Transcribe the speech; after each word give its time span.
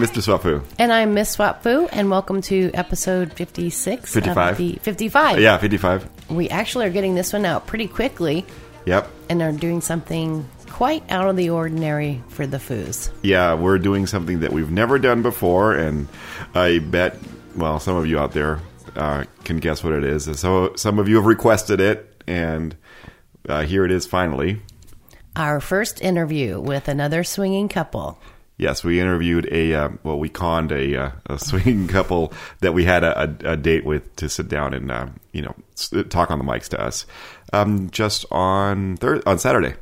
I'm 0.00 0.06
Mr. 0.06 0.22
Swap 0.22 0.40
Fu. 0.42 0.62
And 0.78 0.90
I'm 0.90 1.12
Miss 1.12 1.28
Swap 1.28 1.62
Fu, 1.62 1.86
and 1.92 2.08
welcome 2.08 2.40
to 2.42 2.70
episode 2.72 3.34
56. 3.34 4.16
of 4.16 4.24
55. 4.24 4.56
the- 4.56 4.78
55. 4.80 5.38
Yeah, 5.38 5.58
55. 5.58 6.08
We 6.30 6.48
actually 6.48 6.86
are 6.86 6.90
getting 6.90 7.14
this 7.16 7.34
one 7.34 7.44
out 7.44 7.66
pretty 7.66 7.86
quickly 7.86 8.46
Yep. 8.86 9.10
and 9.28 9.42
are 9.42 9.52
doing 9.52 9.82
something 9.82 10.48
quite 10.70 11.02
out 11.10 11.28
of 11.28 11.36
the 11.36 11.50
ordinary 11.50 12.22
for 12.30 12.46
the 12.46 12.56
Foos. 12.56 13.10
Yeah, 13.20 13.52
we're 13.52 13.76
doing 13.76 14.06
something 14.06 14.40
that 14.40 14.54
we've 14.54 14.70
never 14.70 14.98
done 14.98 15.20
before, 15.20 15.74
and 15.74 16.08
I 16.54 16.78
bet, 16.78 17.18
well, 17.54 17.78
some 17.78 17.96
of 17.96 18.06
you 18.06 18.18
out 18.18 18.32
there 18.32 18.60
uh, 18.96 19.24
can 19.44 19.58
guess 19.58 19.84
what 19.84 19.92
it 19.92 20.02
is. 20.04 20.30
So 20.40 20.72
some 20.76 20.98
of 20.98 21.10
you 21.10 21.16
have 21.16 21.26
requested 21.26 21.78
it, 21.78 22.22
and 22.26 22.74
uh, 23.46 23.64
here 23.64 23.84
it 23.84 23.90
is 23.90 24.06
finally. 24.06 24.62
Our 25.36 25.60
first 25.60 26.00
interview 26.00 26.58
with 26.58 26.88
another 26.88 27.22
swinging 27.22 27.68
couple. 27.68 28.18
Yes, 28.60 28.84
we 28.84 29.00
interviewed 29.00 29.48
a 29.50 29.74
uh, 29.74 29.88
well, 30.02 30.18
we 30.18 30.28
conned 30.28 30.70
a, 30.70 30.96
uh, 30.96 31.10
a 31.26 31.38
swinging 31.48 31.88
couple 31.88 32.32
that 32.60 32.74
we 32.74 32.84
had 32.84 33.02
a, 33.02 33.22
a, 33.22 33.52
a 33.52 33.56
date 33.56 33.86
with 33.86 34.14
to 34.16 34.28
sit 34.28 34.48
down 34.48 34.74
and 34.74 34.90
uh, 34.90 35.06
you 35.32 35.40
know 35.40 35.54
talk 36.10 36.30
on 36.30 36.38
the 36.38 36.44
mics 36.44 36.68
to 36.68 36.80
us 36.80 37.06
um, 37.52 37.90
just 37.90 38.26
on 38.30 38.96
thir- 38.98 39.22
on 39.26 39.38
Saturday. 39.38 39.74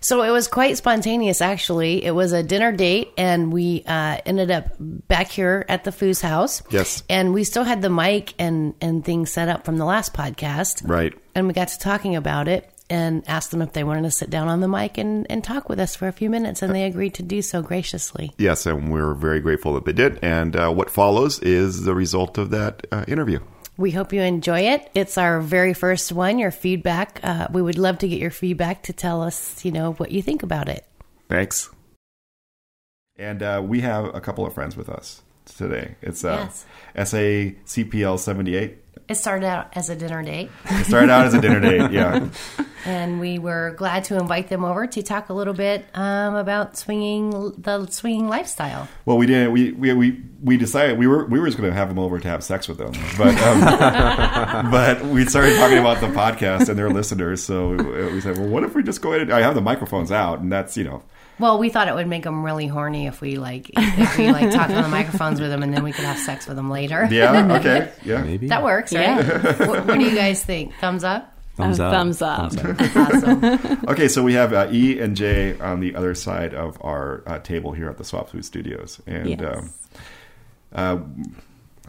So 0.00 0.22
it 0.22 0.30
was 0.30 0.48
quite 0.48 0.76
spontaneous, 0.76 1.40
actually. 1.40 2.04
It 2.04 2.12
was 2.12 2.32
a 2.32 2.42
dinner 2.42 2.72
date, 2.72 3.12
and 3.16 3.52
we 3.52 3.84
uh, 3.86 4.18
ended 4.26 4.50
up 4.50 4.74
back 4.78 5.30
here 5.30 5.64
at 5.68 5.84
the 5.84 5.90
Foos 5.90 6.20
house. 6.20 6.62
Yes. 6.70 7.02
And 7.08 7.32
we 7.32 7.44
still 7.44 7.64
had 7.64 7.80
the 7.80 7.90
mic 7.90 8.34
and, 8.38 8.74
and 8.80 9.04
things 9.04 9.30
set 9.30 9.48
up 9.48 9.64
from 9.64 9.78
the 9.78 9.84
last 9.84 10.12
podcast. 10.14 10.88
Right. 10.88 11.14
and 11.34 11.46
we 11.46 11.52
got 11.52 11.68
to 11.68 11.78
talking 11.78 12.16
about 12.16 12.48
it 12.48 12.70
and 12.90 13.22
asked 13.26 13.50
them 13.52 13.62
if 13.62 13.72
they 13.72 13.84
wanted 13.84 14.02
to 14.02 14.10
sit 14.10 14.28
down 14.28 14.48
on 14.48 14.60
the 14.60 14.68
mic 14.68 14.98
and, 14.98 15.26
and 15.30 15.42
talk 15.42 15.68
with 15.68 15.78
us 15.80 15.94
for 15.96 16.08
a 16.08 16.12
few 16.12 16.28
minutes 16.28 16.60
and 16.60 16.74
they 16.74 16.84
agreed 16.84 17.14
to 17.14 17.22
do 17.22 17.40
so 17.40 17.62
graciously 17.62 18.32
Yes, 18.36 18.66
and 18.66 18.92
we're 18.92 19.14
very 19.14 19.40
grateful 19.40 19.72
that 19.74 19.84
they 19.84 19.92
did. 19.92 20.18
And 20.22 20.56
uh, 20.56 20.70
what 20.72 20.90
follows 20.90 21.38
is 21.40 21.84
the 21.84 21.94
result 21.94 22.36
of 22.36 22.50
that 22.50 22.86
uh, 22.92 23.04
interview. 23.08 23.38
we 23.76 23.92
hope 23.92 24.12
you 24.12 24.20
enjoy 24.20 24.60
it 24.60 24.90
it's 24.94 25.16
our 25.16 25.40
very 25.40 25.72
first 25.72 26.12
one 26.12 26.38
your 26.38 26.50
feedback 26.50 27.20
uh, 27.22 27.46
we 27.50 27.62
would 27.62 27.78
love 27.78 27.96
to 27.98 28.08
get 28.08 28.18
your 28.18 28.30
feedback 28.30 28.82
to 28.82 28.92
tell 28.92 29.22
us 29.22 29.64
you 29.64 29.72
know 29.72 29.92
what 29.94 30.10
you 30.12 30.20
think 30.20 30.42
about 30.42 30.68
it 30.68 30.84
Thanks. 31.28 31.70
And 33.16 33.42
uh, 33.42 33.62
we 33.64 33.80
have 33.82 34.14
a 34.14 34.20
couple 34.20 34.44
of 34.46 34.52
friends 34.54 34.76
with 34.76 34.88
us 34.88 35.22
today. 35.44 35.94
It's 36.02 36.24
uh, 36.24 36.48
Yes. 36.96 37.12
SACPL 37.12 38.18
78. 38.18 38.78
It 39.08 39.16
started 39.16 39.46
out 39.46 39.76
as 39.76 39.88
a 39.90 39.96
dinner 39.96 40.22
date 40.22 40.50
It 40.66 40.86
started 40.86 41.10
out 41.10 41.26
as 41.26 41.34
a 41.34 41.40
dinner 41.40 41.60
date, 41.60 41.90
yeah. 41.90 42.28
and 42.84 43.20
we 43.20 43.38
were 43.38 43.74
glad 43.76 44.04
to 44.04 44.18
invite 44.18 44.48
them 44.48 44.64
over 44.64 44.86
to 44.86 45.02
talk 45.02 45.28
a 45.28 45.32
little 45.32 45.52
bit 45.52 45.84
um, 45.94 46.36
about 46.36 46.76
swinging 46.76 47.30
the 47.58 47.86
swinging 47.86 48.28
lifestyle 48.28 48.88
Well, 49.04 49.18
we 49.18 49.26
didn't. 49.26 49.52
We 49.52 49.72
we 49.72 49.92
we, 49.92 50.22
we 50.42 50.56
decided 50.56 50.98
we 50.98 51.06
were 51.06 51.26
we 51.26 51.40
were 51.40 51.46
just 51.46 51.58
going 51.58 51.70
to 51.70 51.76
have 51.76 51.88
them 51.88 51.98
over 51.98 52.18
to 52.18 52.28
have 52.28 52.44
sex 52.44 52.68
with 52.68 52.78
them, 52.78 52.92
but 53.18 53.36
um, 53.42 53.60
but 54.70 55.04
we 55.04 55.24
started 55.26 55.56
talking 55.56 55.78
about 55.78 56.00
the 56.00 56.06
podcast 56.08 56.68
and 56.68 56.78
their 56.78 56.90
listeners. 56.90 57.42
So 57.42 57.70
we, 57.70 58.14
we 58.14 58.20
said, 58.20 58.38
well, 58.38 58.48
what 58.48 58.64
if 58.64 58.74
we 58.74 58.82
just 58.82 59.02
go 59.02 59.10
ahead? 59.10 59.22
And, 59.22 59.32
I 59.32 59.40
have 59.40 59.54
the 59.54 59.60
microphones 59.60 60.12
out, 60.12 60.40
and 60.40 60.50
that's 60.52 60.76
you 60.76 60.84
know, 60.84 61.02
Well, 61.40 61.58
we 61.58 61.70
thought 61.70 61.88
it 61.88 61.94
would 61.94 62.06
make 62.06 62.22
them 62.24 62.44
really 62.44 62.66
horny 62.68 63.06
if 63.06 63.20
we 63.20 63.36
like 63.38 63.70
if 63.74 64.18
we 64.18 64.30
like 64.30 64.50
talked 64.52 64.70
on 64.72 64.82
the 64.82 64.88
microphones 65.00 65.40
with 65.40 65.50
them 65.50 65.62
and 65.62 65.74
then 65.74 65.82
we 65.82 65.92
could 65.92 66.04
have 66.04 66.18
sex 66.18 66.46
with 66.46 66.56
them 66.56 66.70
later. 66.70 67.08
yeah, 67.10 67.56
okay, 67.58 67.90
yeah, 68.04 68.22
Maybe 68.22 68.46
That 68.48 68.62
works, 68.62 68.92
right? 68.92 69.24
what, 69.66 69.86
what 69.86 69.98
do 69.98 70.04
you 70.04 70.14
guys 70.14 70.44
think? 70.44 70.74
Thumbs 70.80 71.02
up? 71.02 71.32
thumbs 71.56 71.78
Uh, 71.80 71.84
up. 71.86 71.92
thumbs 71.92 72.22
up. 72.22 72.96
Awesome. 72.96 73.84
Okay, 73.88 74.08
so 74.08 74.22
we 74.22 74.34
have 74.34 74.52
uh, 74.52 74.68
E 74.70 74.98
and 75.00 75.16
J 75.16 75.58
on 75.58 75.80
the 75.80 75.94
other 75.94 76.14
side 76.14 76.54
of 76.54 76.78
our 76.82 77.22
uh, 77.26 77.38
table 77.40 77.72
here 77.72 77.88
at 77.90 77.98
the 77.98 78.04
Swap 78.04 78.30
Fu 78.30 78.40
Studios, 78.42 79.00
and 79.06 79.28
Yes. 79.28 79.40
um, 79.42 79.72
uh, 80.72 80.98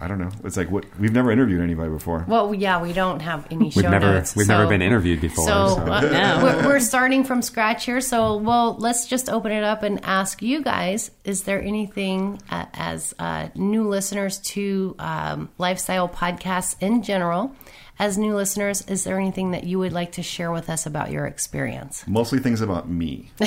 I 0.01 0.07
don't 0.07 0.17
know. 0.19 0.31
It's 0.43 0.57
like 0.57 0.71
what 0.71 0.85
we've 0.99 1.13
never 1.13 1.31
interviewed 1.31 1.61
anybody 1.61 1.91
before. 1.91 2.25
well, 2.27 2.53
yeah, 2.55 2.81
we 2.81 2.91
don't 2.91 3.19
have 3.21 3.45
any 3.51 3.69
show 3.69 3.81
We've 3.81 3.89
never 3.91 4.13
notes. 4.13 4.35
we've 4.35 4.47
so- 4.47 4.57
never 4.57 4.67
been 4.67 4.81
interviewed 4.81 5.21
before. 5.21 5.45
So 5.45 5.67
so- 5.75 5.81
uh, 5.91 6.01
No. 6.01 6.39
we're, 6.43 6.65
we're 6.67 6.79
starting 6.79 7.23
from 7.23 7.41
scratch 7.41 7.85
here. 7.85 8.01
So, 8.01 8.37
well, 8.37 8.75
let's 8.79 9.05
just 9.07 9.29
open 9.29 9.51
it 9.51 9.63
up 9.63 9.83
and 9.83 10.03
ask 10.03 10.41
you 10.41 10.63
guys: 10.63 11.11
Is 11.23 11.43
there 11.43 11.61
anything 11.61 12.41
uh, 12.49 12.65
as 12.73 13.13
uh, 13.19 13.49
new 13.55 13.87
listeners 13.87 14.39
to 14.39 14.95
um, 14.99 15.49
lifestyle 15.59 16.09
podcasts 16.09 16.75
in 16.81 17.03
general? 17.03 17.55
As 17.99 18.17
new 18.17 18.33
listeners, 18.35 18.81
is 18.87 19.03
there 19.03 19.19
anything 19.19 19.51
that 19.51 19.65
you 19.65 19.77
would 19.77 19.93
like 19.93 20.13
to 20.13 20.23
share 20.23 20.51
with 20.51 20.71
us 20.71 20.87
about 20.87 21.11
your 21.11 21.27
experience? 21.27 22.03
Mostly 22.07 22.39
things 22.39 22.59
about 22.61 22.89
me. 22.89 23.29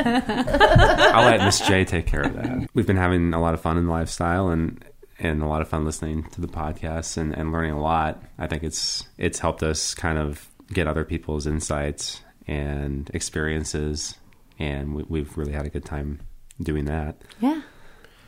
I'll 0.00 1.24
let 1.24 1.42
Miss 1.44 1.58
J 1.66 1.84
take 1.84 2.06
care 2.06 2.20
of 2.22 2.34
that. 2.34 2.68
We've 2.74 2.86
been 2.86 2.96
having 2.96 3.34
a 3.34 3.40
lot 3.40 3.54
of 3.54 3.60
fun 3.60 3.76
in 3.76 3.86
the 3.86 3.92
lifestyle 3.92 4.50
and 4.50 4.84
and 5.20 5.42
a 5.42 5.46
lot 5.46 5.60
of 5.62 5.68
fun 5.68 5.84
listening 5.84 6.24
to 6.30 6.40
the 6.40 6.48
podcast 6.48 7.16
and, 7.16 7.36
and 7.36 7.52
learning 7.52 7.72
a 7.72 7.80
lot. 7.80 8.22
I 8.38 8.46
think 8.46 8.64
it's 8.64 9.04
it's 9.18 9.38
helped 9.38 9.62
us 9.62 9.94
kind 9.94 10.18
of 10.18 10.48
get 10.72 10.86
other 10.86 11.04
people's 11.04 11.46
insights 11.46 12.22
and 12.48 13.10
experiences, 13.12 14.16
and 14.58 14.94
we, 14.94 15.04
we've 15.04 15.36
really 15.36 15.52
had 15.52 15.66
a 15.66 15.68
good 15.68 15.84
time 15.84 16.20
doing 16.60 16.86
that. 16.86 17.20
Yeah. 17.40 17.60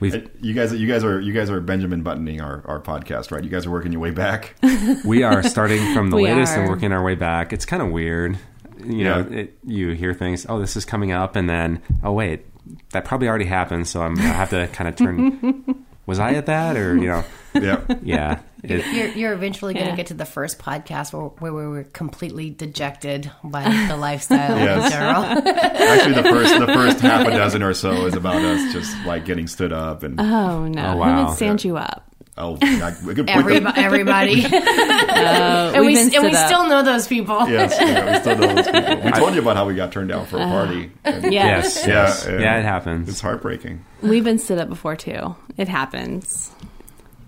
We've 0.01 0.29
You 0.41 0.53
guys, 0.53 0.75
you 0.75 0.89
guys 0.89 1.05
are 1.05 1.21
you 1.21 1.33
guys 1.33 1.49
are 1.49 1.61
Benjamin 1.61 2.03
buttoning 2.03 2.41
our, 2.41 2.63
our 2.67 2.81
podcast, 2.81 3.31
right? 3.31 3.43
You 3.43 3.51
guys 3.51 3.67
are 3.67 3.71
working 3.71 3.93
your 3.93 4.01
way 4.01 4.11
back. 4.11 4.57
we 5.05 5.23
are 5.23 5.43
starting 5.45 5.95
from 5.95 6.11
the 6.11 6.17
We 6.17 6.25
latest 6.25 6.57
and 6.57 6.69
working 6.69 6.93
our 6.93 7.03
way 7.03 7.15
back. 7.15 7.53
It's 7.53 7.65
kind 7.65 7.81
of 7.81 7.91
weird, 7.91 8.37
you 8.85 9.05
know. 9.05 9.21
It, 9.31 9.57
you 9.65 9.91
hear 9.91 10.13
things. 10.13 10.45
Oh, 10.49 10.59
this 10.59 10.77
is 10.77 10.85
coming 10.85 11.13
up, 11.13 11.37
and 11.37 11.49
then 11.49 11.81
oh 12.03 12.13
wait, 12.13 12.45
that 12.91 13.05
probably 13.05 13.29
already 13.29 13.45
happened. 13.45 13.87
So 13.87 14.03
I'm 14.03 14.19
I 14.19 14.23
have 14.23 14.51
to 14.51 14.67
kind 14.73 14.89
of 14.89 14.97
turn. 14.97 15.87
Was 16.07 16.19
I 16.19 16.33
at 16.35 16.47
that, 16.47 16.77
or 16.77 16.97
you 16.97 17.07
know? 17.09 17.25
yeah. 17.55 17.81
Yeah, 18.03 18.41
it, 18.65 18.87
You're, 18.95 19.09
you're 19.09 19.33
eventually 19.35 19.75
going 19.75 19.85
to 19.87 19.91
Yeah. 19.91 19.97
get 19.97 20.07
to 20.07 20.15
the 20.15 20.25
first 20.25 20.59
podcast 20.59 21.13
where, 21.13 21.25
where 21.25 21.53
we 21.53 21.67
were 21.69 21.85
completely 21.85 22.49
dejected 22.49 23.31
by 23.45 23.63
the 23.89 23.97
lifestyle 23.97 24.57
Yes. 24.59 24.87
in 24.87 24.91
general. 24.91 25.23
Actually, 25.25 26.15
the 26.15 26.23
first 26.31 26.59
the 26.59 26.67
first 26.67 27.01
half 27.01 27.27
a 27.27 27.31
dozen 27.37 27.62
or 27.62 27.75
so 27.75 28.07
is 28.07 28.15
about 28.15 28.37
us 28.43 28.73
just 28.73 28.97
like 29.05 29.25
getting 29.27 29.47
stood 29.47 29.73
up 29.73 30.03
and 30.03 30.19
Oh 30.21 30.67
no. 30.67 30.87
Oh, 30.87 30.93
Who 30.93 30.99
wow. 30.99 31.27
would 31.29 31.37
stand 31.37 31.62
you 31.62 31.77
up? 31.77 32.09
Oh, 32.38 32.59
I, 32.62 32.94
we 33.06 33.15
could 33.15 33.26
put 33.26 33.37
Everybody, 33.37 33.60
them- 33.60 33.72
everybody. 33.76 34.44
Oh, 34.44 35.72
and 35.75 35.84
we, 35.87 35.98
and 36.00 36.10
we 36.25 36.34
up. 36.34 36.47
still 36.47 36.66
know 36.69 36.82
those 36.82 37.06
people. 37.06 37.48
Yes, 37.48 37.76
yeah, 37.81 38.12
we 38.12 38.20
still 38.20 38.38
know 38.38 38.54
those 38.54 38.66
people. 38.66 39.04
We 39.04 39.12
told 39.19 39.34
you 39.34 39.41
about 39.43 39.56
how 39.56 39.66
we 39.66 39.75
got 39.75 39.93
turned 39.93 40.09
down 40.09 40.26
for 40.26 40.37
a 40.37 40.47
party. 40.47 40.91
And 41.04 41.32
yes, 41.32 41.76
Yes. 41.76 41.87
Yeah, 41.87 41.93
yes, 41.94 42.26
yeah, 42.28 42.59
it 42.59 42.62
happens. 42.65 43.09
It's 43.09 43.20
heartbreaking. 43.20 43.84
We've 44.03 44.25
been 44.25 44.38
stood 44.38 44.59
up 44.59 44.69
before 44.69 44.97
too. 44.97 45.37
It 45.56 45.69
happens. 45.69 46.50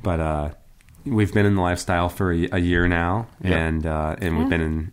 but 0.03 0.21
uh, 0.21 0.51
we've 1.05 1.33
been 1.33 1.47
in 1.47 1.55
the 1.57 1.63
lifestyle 1.63 2.09
for 2.09 2.33
a, 2.33 2.49
a 2.53 2.59
year 2.59 2.89
now, 2.89 3.27
Yeah. 3.43 3.57
and 3.59 3.87
uh, 3.87 4.17
and 4.21 4.39
we've 4.39 4.49
been 4.49 4.61
in 4.63 4.93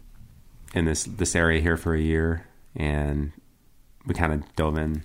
in 0.73 0.85
this 0.85 1.03
this 1.05 1.35
area 1.35 1.61
here 1.61 1.77
for 1.77 1.93
a 1.95 1.99
year, 2.01 2.45
and 2.75 3.31
we 4.05 4.13
kind 4.13 4.33
of 4.33 4.55
dove 4.55 4.77
in 4.77 5.03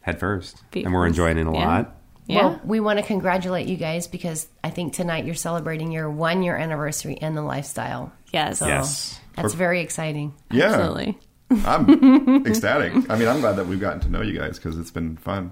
head 0.00 0.18
first, 0.20 0.62
and 0.74 0.92
we're 0.92 1.06
enjoying 1.06 1.38
it 1.38 1.46
a 1.46 1.52
Yeah. 1.52 1.66
lot. 1.66 1.94
Yeah. 2.28 2.36
Well, 2.46 2.60
we 2.62 2.78
want 2.78 2.98
to 3.00 3.04
congratulate 3.04 3.66
you 3.66 3.76
guys 3.76 4.06
because 4.06 4.46
I 4.62 4.70
think 4.70 4.92
tonight 4.92 5.24
you're 5.24 5.34
celebrating 5.34 5.90
your 5.90 6.08
one 6.10 6.42
year 6.44 6.56
anniversary 6.56 7.14
in 7.14 7.34
the 7.34 7.42
lifestyle. 7.42 8.12
yes. 8.32 8.58
So 8.60 8.66
Yes. 8.68 9.18
that's 9.34 9.54
very 9.54 9.80
exciting. 9.80 10.34
Yeah, 10.50 10.66
Absolutely. 10.74 11.18
I'm 11.64 12.46
ecstatic. 12.46 12.92
I 13.10 13.16
mean, 13.18 13.26
I'm 13.28 13.40
glad 13.40 13.56
that 13.56 13.66
we've 13.66 13.80
gotten 13.80 14.00
to 14.00 14.10
know 14.10 14.20
you 14.22 14.38
guys 14.38 14.58
because 14.58 14.78
it's 14.78 14.90
been 14.90 15.16
fun. 15.16 15.50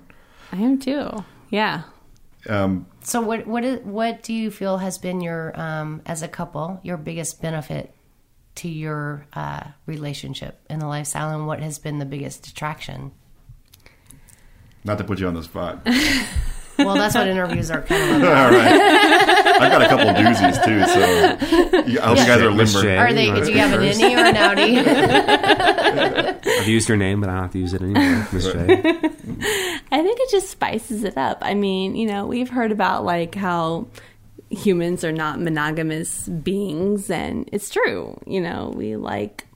I 0.52 0.56
am 0.58 0.78
too. 0.78 1.25
Yeah. 1.50 1.84
Um, 2.49 2.87
So, 3.02 3.20
what 3.23 3.46
what 3.46 3.64
is, 3.64 3.81
what 3.82 4.23
do 4.23 4.32
you 4.34 4.50
feel 4.50 4.76
has 4.78 4.99
been 4.99 5.20
your 5.23 5.58
um, 5.58 6.02
as 6.06 6.23
a 6.23 6.28
couple 6.28 6.78
your 6.82 6.96
biggest 6.99 7.40
benefit 7.43 7.93
to 8.56 8.69
your 8.69 9.26
uh, 9.32 9.62
relationship 9.87 10.61
in 10.70 10.78
the 10.78 10.87
lifestyle, 10.87 11.31
and 11.34 11.46
what 11.46 11.61
has 11.61 11.78
been 11.78 11.99
the 11.99 12.05
biggest 12.06 12.46
attraction? 12.46 13.12
not 14.84 14.99
to 14.99 15.05
put 15.05 15.19
you 15.19 15.26
on 15.26 15.34
the 15.34 15.43
spot. 15.43 15.84
Well, 16.78 16.94
that's 16.94 17.14
what 17.14 17.28
interviews 17.28 17.70
are 17.70 17.82
kind 17.82 18.02
of 18.02 18.11
All 18.11 18.17
about. 18.28 18.52
right, 18.52 19.62
I've 19.62 19.73
got 19.73 19.82
a 19.82 19.88
couple 19.88 20.06
doozies 20.06 20.64
too, 20.64 20.84
so 20.87 20.99
you- 21.90 22.00
I 22.00 22.02
hope 22.08 22.19
you 22.19 22.26
guys 22.26 22.43
are 22.43 22.50
limber. 22.50 22.82
J. 22.82 22.96
Are 22.99 23.12
they? 23.12 23.31
Do 23.32 23.50
you 23.52 23.58
have 23.58 23.73
an 23.81 23.93
speak 23.94 24.06
innie 24.06 24.17
or 24.17 24.26
an 24.26 24.34
outie? 24.34 24.76
I've 26.61 26.69
used 26.69 26.88
your 26.88 26.99
name, 26.99 27.20
but 27.20 27.28
I 27.31 27.34
don't 27.34 27.43
have 27.43 27.52
to 27.52 27.58
use 27.58 27.75
it 27.75 27.82
anymore, 27.82 28.26
Miss 28.32 28.44
J. 28.46 28.62
I 29.93 30.02
think 30.02 30.19
it 30.20 30.31
just 30.31 30.50
spices 30.50 31.05
it 31.05 31.17
up. 31.17 31.38
I 31.43 31.55
mean, 31.55 31.94
you 31.96 32.06
know, 32.08 32.26
we've 32.26 32.50
heard 32.50 32.73
about 32.73 33.05
like 33.05 33.34
how 33.34 33.87
humans 34.50 35.05
are 35.05 35.12
not 35.12 35.40
monogamous 35.40 36.28
beings, 36.28 37.11
and 37.11 37.49
it's 37.52 37.70
true. 37.70 38.19
You 38.26 38.40
know, 38.40 38.73
we 38.76 38.96
like 38.96 39.46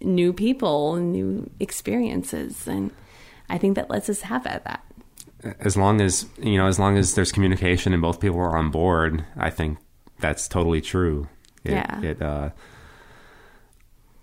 new 0.00 0.32
people, 0.32 0.94
and 0.96 1.12
new 1.12 1.48
experiences, 1.60 2.66
and 2.66 2.90
I 3.48 3.58
think 3.58 3.76
that 3.76 3.90
lets 3.90 4.08
us 4.08 4.22
have 4.22 4.46
at 4.46 4.64
that. 4.64 4.84
As 5.60 5.76
long 5.76 6.00
as 6.00 6.26
you 6.38 6.56
know, 6.56 6.66
as 6.66 6.78
long 6.78 6.96
as 6.96 7.14
there's 7.14 7.32
communication 7.32 7.92
and 7.92 8.02
both 8.02 8.20
people 8.20 8.38
are 8.38 8.56
on 8.56 8.70
board, 8.70 9.24
I 9.36 9.50
think 9.50 9.78
that's 10.20 10.48
totally 10.48 10.80
true. 10.80 11.28
It, 11.64 11.72
Yeah. 11.72 12.02
It 12.02 12.22
uh, 12.22 12.50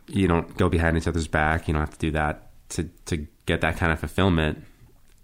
you 0.07 0.27
don't 0.27 0.57
go 0.57 0.69
behind 0.69 0.97
each 0.97 1.07
other's 1.07 1.27
back. 1.27 1.67
You 1.67 1.73
don't 1.73 1.81
have 1.81 1.93
to 1.93 1.99
do 1.99 2.11
that 2.11 2.51
to 2.69 2.89
to 3.05 3.27
get 3.45 3.61
that 3.61 3.77
kind 3.77 3.91
of 3.91 3.99
fulfillment, 3.99 4.63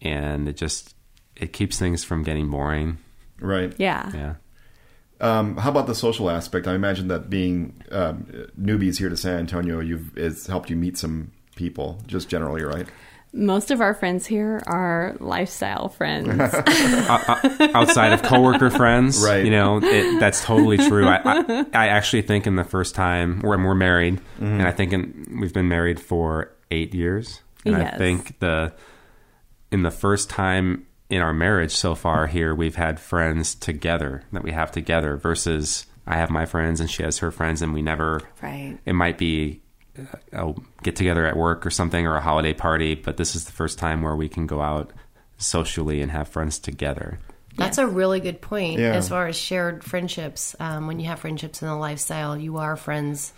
and 0.01 0.47
it 0.47 0.57
just 0.57 0.95
it 1.35 1.53
keeps 1.53 1.79
things 1.79 2.03
from 2.03 2.23
getting 2.23 2.49
boring. 2.49 2.97
Right. 3.39 3.73
Yeah. 3.77 4.11
Yeah. 4.13 4.33
Um, 5.21 5.57
how 5.57 5.69
about 5.69 5.87
the 5.87 5.95
social 5.95 6.29
aspect? 6.29 6.67
I 6.67 6.75
imagine 6.75 7.07
that 7.07 7.29
being 7.29 7.81
um, 7.91 8.49
newbies 8.59 8.97
here 8.97 9.09
to 9.09 9.15
San 9.15 9.39
Antonio, 9.39 9.79
you've 9.79 10.15
it's 10.17 10.47
helped 10.47 10.69
you 10.69 10.75
meet 10.75 10.97
some 10.97 11.31
people, 11.55 12.01
just 12.05 12.27
generally, 12.27 12.63
right? 12.63 12.87
Most 13.35 13.69
of 13.69 13.81
our 13.81 13.93
friends 13.93 14.25
here 14.25 14.63
are 14.65 15.15
lifestyle 15.19 15.89
friends. 15.89 16.39
outside 16.39 18.13
of 18.13 18.23
coworker 18.23 18.69
friends, 18.69 19.21
Right. 19.21 19.43
You 19.43 19.51
know, 19.51 19.79
it, 19.83 20.19
that's 20.19 20.43
totally 20.43 20.77
true. 20.77 21.05
I, 21.07 21.21
I, 21.23 21.65
I 21.73 21.87
actually 21.89 22.21
think 22.21 22.47
in 22.47 22.55
the 22.55 22.63
first 22.63 22.95
time 22.95 23.41
when 23.41 23.63
we're 23.63 23.75
married, 23.75 24.21
mm-hmm. 24.35 24.45
and 24.45 24.63
I 24.63 24.71
think 24.71 24.93
in, 24.93 25.39
we've 25.41 25.53
been 25.53 25.67
married 25.67 25.99
for 25.99 26.51
eight 26.71 26.93
years, 26.93 27.41
and 27.65 27.75
I 27.75 27.97
think 27.97 28.39
the 28.39 28.73
in 29.71 29.83
the 29.83 29.91
first 29.91 30.29
time 30.29 30.87
in 31.09 31.21
our 31.21 31.33
marriage 31.33 31.71
so 31.71 31.93
far 31.93 32.27
here, 32.27 32.55
we've 32.55 32.75
had 32.75 32.99
friends 32.99 33.53
together 33.53 34.23
that 34.31 34.43
we 34.43 34.51
have 34.51 34.71
together 34.71 35.17
versus 35.17 35.85
I 36.07 36.15
have 36.17 36.29
my 36.29 36.45
friends 36.45 36.79
and 36.79 36.89
she 36.89 37.03
has 37.03 37.19
her 37.19 37.31
friends, 37.31 37.61
and 37.61 37.73
we 37.73 37.81
never. 37.81 38.21
right. 38.41 38.77
It 38.85 38.93
might 38.93 39.17
be 39.17 39.61
a 40.31 40.53
get 40.83 40.95
together 40.95 41.25
at 41.25 41.35
work 41.35 41.65
or 41.65 41.69
something 41.69 42.05
or 42.05 42.15
a 42.15 42.21
holiday 42.21 42.53
party, 42.53 42.95
but 42.95 43.17
this 43.17 43.35
is 43.35 43.45
the 43.45 43.51
first 43.51 43.77
time 43.79 44.01
where 44.01 44.15
we 44.15 44.29
can 44.29 44.47
go 44.47 44.61
out 44.61 44.91
socially 45.37 46.01
and 46.01 46.11
have 46.11 46.27
friends 46.27 46.59
together. 46.59 47.19
That's 47.57 47.77
a 47.77 47.87
really 47.87 48.19
good 48.19 48.41
point 48.41 48.79
Yeah. 48.79 48.93
as 48.93 49.07
far 49.09 49.27
as 49.27 49.37
shared 49.37 49.83
friendships. 49.83 50.55
Um, 50.59 50.87
when 50.87 50.99
you 50.99 51.05
have 51.07 51.19
friendships 51.19 51.61
in 51.61 51.67
the 51.69 51.75
lifestyle, 51.75 52.37
you 52.37 52.57
are 52.57 52.75
friends. 52.75 53.33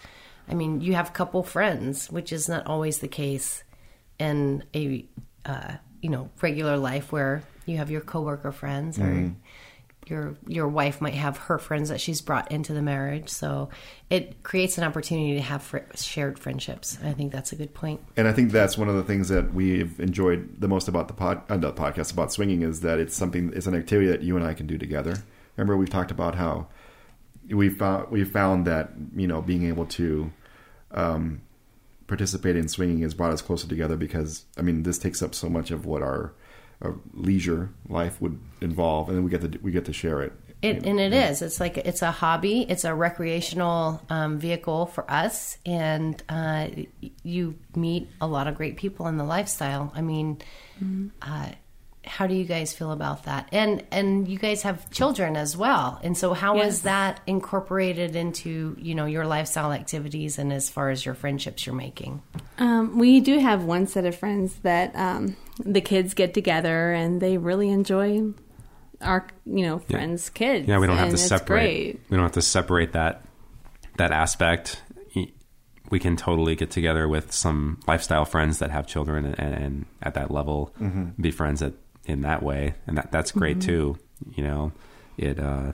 I 0.49 0.53
mean, 0.55 0.81
you 0.81 0.95
have 0.95 1.13
couple 1.13 1.43
friends, 1.43 2.09
which 2.11 2.31
is 2.33 2.49
not 2.49 2.65
always 2.67 2.99
the 2.99 3.07
case 3.07 3.63
in 4.19 4.63
a 4.75 5.05
uh, 5.45 5.73
you 6.01 6.09
know 6.09 6.29
regular 6.41 6.77
life 6.77 7.11
where 7.11 7.43
you 7.65 7.77
have 7.77 7.91
your 7.91 8.01
coworker 8.01 8.51
friends 8.51 8.99
or 8.99 9.33
your 10.09 10.35
your 10.47 10.67
wife 10.67 11.01
might 11.01 11.13
have 11.13 11.37
her 11.37 11.57
friends 11.57 11.89
that 11.89 12.01
she's 12.01 12.21
brought 12.21 12.51
into 12.51 12.73
the 12.73 12.81
marriage. 12.81 13.29
So 13.29 13.69
it 14.09 14.43
creates 14.43 14.77
an 14.77 14.83
opportunity 14.83 15.35
to 15.35 15.41
have 15.41 15.63
fr- 15.63 15.79
shared 15.95 16.39
friendships. 16.39 16.97
I 17.03 17.13
think 17.13 17.31
that's 17.31 17.51
a 17.51 17.55
good 17.55 17.73
point. 17.73 18.01
And 18.15 18.27
I 18.27 18.33
think 18.33 18.51
that's 18.51 18.77
one 18.77 18.89
of 18.89 18.95
the 18.95 19.03
things 19.03 19.29
that 19.29 19.53
we've 19.53 19.99
enjoyed 19.99 20.59
the 20.59 20.67
most 20.67 20.87
about 20.87 21.07
the 21.07 21.13
pod, 21.13 21.41
uh, 21.49 21.57
the 21.57 21.73
podcast 21.73 22.13
about 22.13 22.31
swinging 22.31 22.61
is 22.61 22.81
that 22.81 22.99
it's 22.99 23.15
something, 23.15 23.51
it's 23.53 23.67
an 23.67 23.75
activity 23.75 24.09
that 24.09 24.21
you 24.23 24.35
and 24.37 24.45
I 24.45 24.53
can 24.53 24.67
do 24.67 24.77
together. 24.77 25.15
Remember, 25.55 25.75
we've 25.75 25.89
talked 25.89 26.11
about 26.11 26.35
how 26.35 26.67
we 27.49 27.69
found 27.69 28.09
we 28.11 28.23
found 28.23 28.67
that 28.67 28.91
you 29.15 29.27
know 29.27 29.41
being 29.41 29.67
able 29.67 29.85
to 29.85 30.31
um, 30.91 31.41
participate 32.07 32.55
in 32.55 32.67
swinging 32.67 33.01
has 33.01 33.13
brought 33.13 33.31
us 33.31 33.41
closer 33.41 33.67
together 33.67 33.97
because 33.97 34.45
I 34.57 34.61
mean 34.61 34.83
this 34.83 34.97
takes 34.97 35.21
up 35.21 35.35
so 35.35 35.49
much 35.49 35.71
of 35.71 35.85
what 35.85 36.01
our, 36.01 36.33
our 36.81 36.95
leisure 37.13 37.69
life 37.89 38.21
would 38.21 38.39
involve, 38.61 39.09
and 39.09 39.17
then 39.17 39.23
we 39.23 39.31
get 39.31 39.41
to 39.51 39.59
we 39.61 39.71
get 39.71 39.85
to 39.85 39.93
share 39.93 40.21
it. 40.21 40.33
It, 40.61 40.87
and 40.87 40.99
it 40.99 41.13
is. 41.13 41.43
It's 41.43 41.59
like 41.59 41.77
it's 41.77 42.01
a 42.01 42.09
hobby. 42.11 42.65
It's 42.67 42.83
a 42.83 42.93
recreational 42.95 44.01
um, 44.09 44.39
vehicle 44.39 44.87
for 44.87 45.09
us, 45.09 45.57
and 45.65 46.21
uh, 46.29 46.67
you 47.23 47.55
meet 47.75 48.09
a 48.19 48.25
lot 48.27 48.47
of 48.47 48.55
great 48.55 48.75
people 48.77 49.07
in 49.07 49.17
the 49.17 49.23
lifestyle. 49.23 49.91
I 49.95 50.01
mean, 50.01 50.39
uh, 51.21 51.49
how 52.03 52.25
do 52.25 52.33
you 52.33 52.45
guys 52.45 52.73
feel 52.73 52.91
about 52.91 53.25
that? 53.25 53.49
And 53.51 53.83
and 53.91 54.27
you 54.27 54.39
guys 54.39 54.63
have 54.63 54.89
children 54.89 55.35
as 55.35 55.55
well, 55.55 55.99
and 56.03 56.17
so 56.17 56.33
how 56.33 56.57
is 56.61 56.77
Yes. 56.77 56.79
that 56.81 57.21
incorporated 57.27 58.15
into 58.15 58.75
you 58.79 58.95
know 58.95 59.05
your 59.05 59.27
lifestyle 59.27 59.71
activities 59.71 60.39
and 60.39 60.51
as 60.51 60.69
far 60.71 60.89
as 60.89 61.05
your 61.05 61.13
friendships 61.13 61.67
you're 61.67 61.75
making? 61.75 62.23
Um, 62.57 62.97
we 62.97 63.19
do 63.19 63.37
have 63.37 63.63
one 63.63 63.85
set 63.85 64.05
of 64.05 64.15
friends 64.15 64.55
that 64.63 64.95
um, 64.95 65.35
the 65.63 65.81
kids 65.81 66.13
get 66.13 66.33
together 66.33 66.91
and 66.93 67.21
they 67.21 67.37
really 67.37 67.69
enjoy 67.69 68.21
our, 69.01 69.27
you 69.45 69.63
know, 69.65 69.79
friends' 69.79 70.29
kids. 70.29 70.67
Yeah, 70.67 70.79
we 70.79 70.87
don't 70.87 70.97
have 70.97 71.11
to 71.11 71.17
separate. 71.17 71.93
Great. 71.93 72.01
We 72.09 72.17
don't 72.17 72.23
have 72.25 72.33
to 72.33 72.41
separate 72.41 72.93
that 72.93 73.23
that 73.97 74.11
aspect. 74.11 74.81
We 75.89 75.99
can 75.99 76.17
totally 76.17 76.55
get 76.55 76.69
together 76.69 77.07
with 77.07 77.31
some 77.31 77.79
lifestyle 77.87 78.25
friends 78.25 78.59
that 78.59 78.71
have 78.71 78.87
children 78.87 79.23
and, 79.23 79.39
and, 79.39 79.53
and 79.53 79.85
at 80.03 80.15
that 80.15 80.31
level 80.31 80.73
be 81.19 81.31
friends 81.31 81.61
at, 81.63 81.73
in 82.05 82.21
that 82.21 82.43
way, 82.43 82.73
and 82.87 82.97
that 82.97 83.11
that's 83.11 83.31
great 83.31 83.61
too. 83.61 83.97
You 84.35 84.43
know, 84.43 84.71
it 85.17 85.39
uh, 85.39 85.71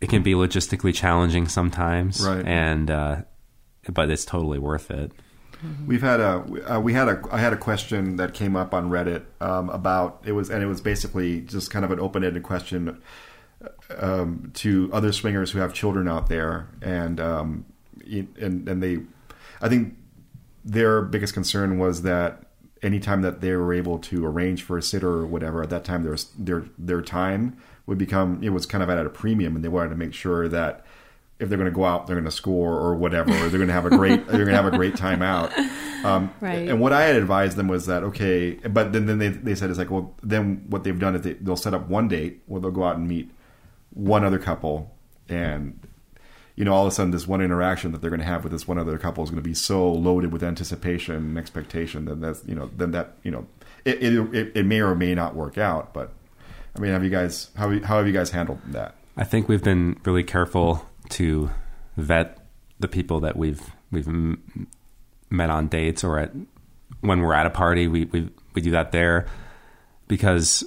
it 0.00 0.08
can 0.08 0.22
be 0.22 0.34
logistically 0.34 0.94
challenging 0.94 1.48
sometimes, 1.48 2.24
Right. 2.24 2.44
And 2.46 2.90
uh, 2.90 3.22
but 3.92 4.10
it's 4.10 4.24
totally 4.24 4.58
worth 4.58 4.90
it. 4.90 5.10
We've 5.86 6.02
had 6.02 6.20
a 6.20 6.74
uh, 6.74 6.80
we 6.80 6.92
had 6.92 7.08
a 7.08 7.22
I 7.30 7.38
had 7.38 7.52
a 7.52 7.56
question 7.56 8.16
that 8.16 8.34
came 8.34 8.56
up 8.56 8.74
on 8.74 8.90
Reddit 8.90 9.24
um, 9.40 9.70
about 9.70 10.22
it 10.24 10.32
was 10.32 10.50
and 10.50 10.62
it 10.62 10.66
was 10.66 10.80
basically 10.80 11.40
just 11.40 11.70
kind 11.70 11.84
of 11.84 11.90
an 11.90 11.98
open 11.98 12.24
ended 12.24 12.42
question 12.42 13.00
um, 13.98 14.50
to 14.54 14.90
other 14.92 15.12
swingers 15.12 15.52
who 15.52 15.58
have 15.58 15.72
children 15.72 16.08
out 16.08 16.28
there. 16.28 16.68
And 16.82 17.20
um, 17.20 17.64
and 18.04 18.68
and 18.68 18.82
they 18.82 18.98
I 19.60 19.68
think 19.68 19.94
their 20.64 21.02
biggest 21.02 21.32
concern 21.32 21.78
was 21.78 22.02
that 22.02 22.42
anytime 22.82 23.22
that 23.22 23.40
they 23.40 23.52
were 23.52 23.72
able 23.72 23.98
to 23.98 24.26
arrange 24.26 24.62
for 24.62 24.76
a 24.76 24.82
sitter 24.82 25.10
or 25.10 25.26
whatever 25.26 25.62
at 25.62 25.70
that 25.70 25.84
time 25.84 26.02
their 26.02 26.16
their 26.38 26.64
their 26.78 27.02
time 27.02 27.56
would 27.86 27.98
become 27.98 28.42
it 28.42 28.50
was 28.50 28.66
kind 28.66 28.82
of 28.82 28.90
at 28.90 29.04
a 29.06 29.08
premium 29.08 29.56
and 29.56 29.64
they 29.64 29.68
wanted 29.68 29.88
to 29.88 29.96
make 29.96 30.12
sure 30.12 30.48
that 30.48 30.84
if 31.38 31.48
they're 31.48 31.58
going 31.58 31.70
to 31.70 31.74
go 31.74 31.84
out 31.84 32.06
they're 32.06 32.16
going 32.16 32.24
to 32.24 32.30
score 32.30 32.74
or 32.78 32.94
whatever 32.94 33.30
or 33.30 33.48
they're 33.48 33.58
going 33.58 33.68
to 33.68 33.72
have 33.74 33.86
a 33.86 33.90
great 33.90 34.26
they're 34.26 34.44
going 34.44 34.56
to 34.56 34.62
have 34.62 34.72
a 34.72 34.76
great 34.76 34.96
time 34.96 35.22
out 35.22 35.52
um, 36.04 36.32
Right. 36.40 36.68
and 36.68 36.80
what 36.80 36.92
I 36.92 37.02
had 37.04 37.16
advised 37.16 37.56
them 37.56 37.68
was 37.68 37.86
that 37.86 38.02
okay 38.04 38.52
but 38.54 38.92
then, 38.92 39.06
then 39.06 39.18
they, 39.18 39.28
they 39.28 39.54
said 39.54 39.70
it's 39.70 39.78
like 39.78 39.90
well 39.90 40.14
then 40.22 40.64
what 40.68 40.84
they've 40.84 40.98
done 40.98 41.14
is 41.16 41.22
they, 41.22 41.34
they'll 41.34 41.56
set 41.56 41.74
up 41.74 41.88
one 41.88 42.08
date 42.08 42.42
where 42.46 42.60
they'll 42.60 42.70
go 42.70 42.84
out 42.84 42.96
and 42.96 43.06
meet 43.08 43.30
one 43.90 44.24
other 44.24 44.38
couple 44.38 44.94
and 45.28 45.80
you 46.56 46.64
know, 46.64 46.72
all 46.72 46.86
of 46.86 46.88
a 46.90 46.94
sudden, 46.94 47.10
this 47.10 47.28
one 47.28 47.42
interaction 47.42 47.92
that 47.92 48.00
they're 48.00 48.08
going 48.10 48.20
to 48.20 48.26
have 48.26 48.42
with 48.42 48.50
this 48.50 48.66
one 48.66 48.78
other 48.78 48.96
couple 48.96 49.22
is 49.22 49.28
going 49.28 49.42
to 49.42 49.46
be 49.46 49.52
so 49.54 49.92
loaded 49.92 50.32
with 50.32 50.42
anticipation 50.42 51.14
and 51.14 51.36
expectation 51.38 52.06
that 52.06 52.20
that's, 52.22 52.42
you 52.46 52.54
know, 52.54 52.70
then 52.74 52.92
that, 52.92 53.12
you 53.22 53.30
know, 53.30 53.46
it, 53.84 54.02
it, 54.02 54.34
it, 54.34 54.52
it 54.56 54.66
may 54.66 54.80
or 54.80 54.94
may 54.94 55.14
not 55.14 55.36
work 55.36 55.58
out. 55.58 55.92
But 55.92 56.12
I 56.74 56.80
mean, 56.80 56.92
have 56.92 57.04
you 57.04 57.10
guys, 57.10 57.50
how, 57.56 57.68
how 57.80 57.98
have 57.98 58.06
you 58.06 58.12
guys 58.14 58.30
handled 58.30 58.60
that? 58.68 58.94
I 59.18 59.24
think 59.24 59.48
we've 59.48 59.62
been 59.62 60.00
really 60.06 60.24
careful 60.24 60.86
to 61.10 61.50
vet 61.96 62.38
the 62.78 62.88
people 62.88 63.20
that 63.20 63.36
we've 63.36 63.62
we've 63.90 64.08
m- 64.08 64.66
met 65.30 65.50
on 65.50 65.68
dates 65.68 66.04
or 66.04 66.18
at 66.18 66.32
when 67.00 67.20
we're 67.20 67.34
at 67.34 67.46
a 67.46 67.50
party. 67.50 67.88
We 67.88 68.04
we 68.06 68.28
we 68.54 68.60
do 68.62 68.70
that 68.72 68.92
there 68.92 69.26
because 70.08 70.64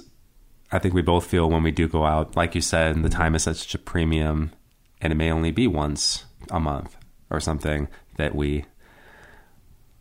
I 0.72 0.78
think 0.78 0.94
we 0.94 1.02
both 1.02 1.26
feel 1.26 1.48
when 1.50 1.62
we 1.62 1.70
do 1.70 1.88
go 1.88 2.04
out, 2.04 2.36
like 2.36 2.54
you 2.54 2.60
said, 2.60 3.02
the 3.02 3.08
time 3.08 3.34
is 3.34 3.42
such 3.42 3.74
a 3.74 3.78
premium, 3.78 4.52
and 5.00 5.12
it 5.12 5.16
may 5.16 5.30
only 5.32 5.50
be 5.50 5.66
once 5.66 6.24
a 6.50 6.60
month 6.60 6.96
or 7.30 7.40
something 7.40 7.88
that 8.16 8.34
we 8.34 8.64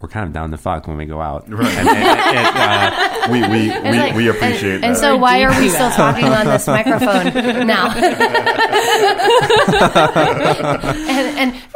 we're 0.01 0.09
kind 0.09 0.25
of 0.25 0.31
down 0.33 0.49
to 0.51 0.57
fuck 0.57 0.87
when 0.87 0.95
we 0.97 1.05
go 1.05 1.19
out. 1.21 1.49
Right. 1.49 1.73
And, 1.73 1.87
and- 1.89 2.37
and, 2.37 2.47
uh, 2.57 3.08
We, 3.29 3.41
we, 3.41 3.47
we, 3.47 3.69
like- 3.69 4.15
we 4.15 4.27
appreciate 4.29 4.75
and, 4.75 4.83
that. 4.83 4.87
And 4.87 4.97
so, 4.97 5.17
why 5.17 5.43
are 5.43 5.49
we 5.49 5.67
do 5.67 5.69
still 5.69 5.91
talking 5.91 6.25
on 6.25 6.45
this 6.45 6.67
microphone 6.67 7.67
now? 7.67 7.93
and 11.09 11.53
and 11.53 11.68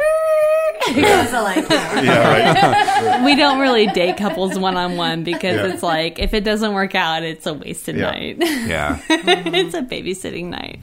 goes 1.02 1.30
the 1.30 1.42
light. 1.42 1.66
yeah, 1.70 3.16
right. 3.16 3.24
we 3.24 3.34
don't 3.36 3.60
really 3.60 3.86
date 3.88 4.16
couples 4.16 4.58
one 4.58 4.76
on 4.76 4.96
one 4.96 5.24
because 5.24 5.56
Yeah. 5.56 5.72
it's 5.72 5.82
like 5.82 6.18
if 6.18 6.34
it 6.34 6.44
doesn't 6.44 6.74
work 6.74 6.94
out, 6.94 7.22
it's 7.22 7.46
a 7.46 7.54
wasted 7.54 7.96
Yeah. 7.96 8.10
night. 8.10 8.36
yeah. 8.40 9.00
it's 9.08 9.74
a 9.74 9.82
babysitting 9.82 10.46
night. 10.46 10.80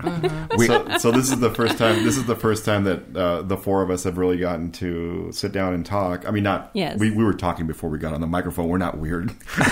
so, 0.67 0.97
so 0.97 1.11
this 1.11 1.31
is 1.31 1.39
the 1.39 1.53
first 1.53 1.77
time. 1.77 2.03
This 2.03 2.17
is 2.17 2.25
the 2.25 2.35
first 2.35 2.65
time 2.65 2.83
that 2.85 3.15
uh, 3.15 3.41
the 3.43 3.57
four 3.57 3.81
of 3.81 3.89
us 3.89 4.03
have 4.03 4.17
really 4.17 4.37
gotten 4.37 4.71
to 4.73 5.31
sit 5.31 5.51
down 5.51 5.73
and 5.73 5.85
talk. 5.85 6.27
I 6.27 6.31
mean, 6.31 6.43
not. 6.43 6.71
Yes. 6.73 6.99
We, 6.99 7.11
we 7.11 7.23
were 7.23 7.33
talking 7.33 7.67
before 7.67 7.89
we 7.89 7.97
got 7.97 8.13
on 8.13 8.21
the 8.21 8.27
microphone. 8.27 8.67
We're 8.69 8.77
not 8.77 8.97
weird. 8.97 9.29
Walk 9.57 9.69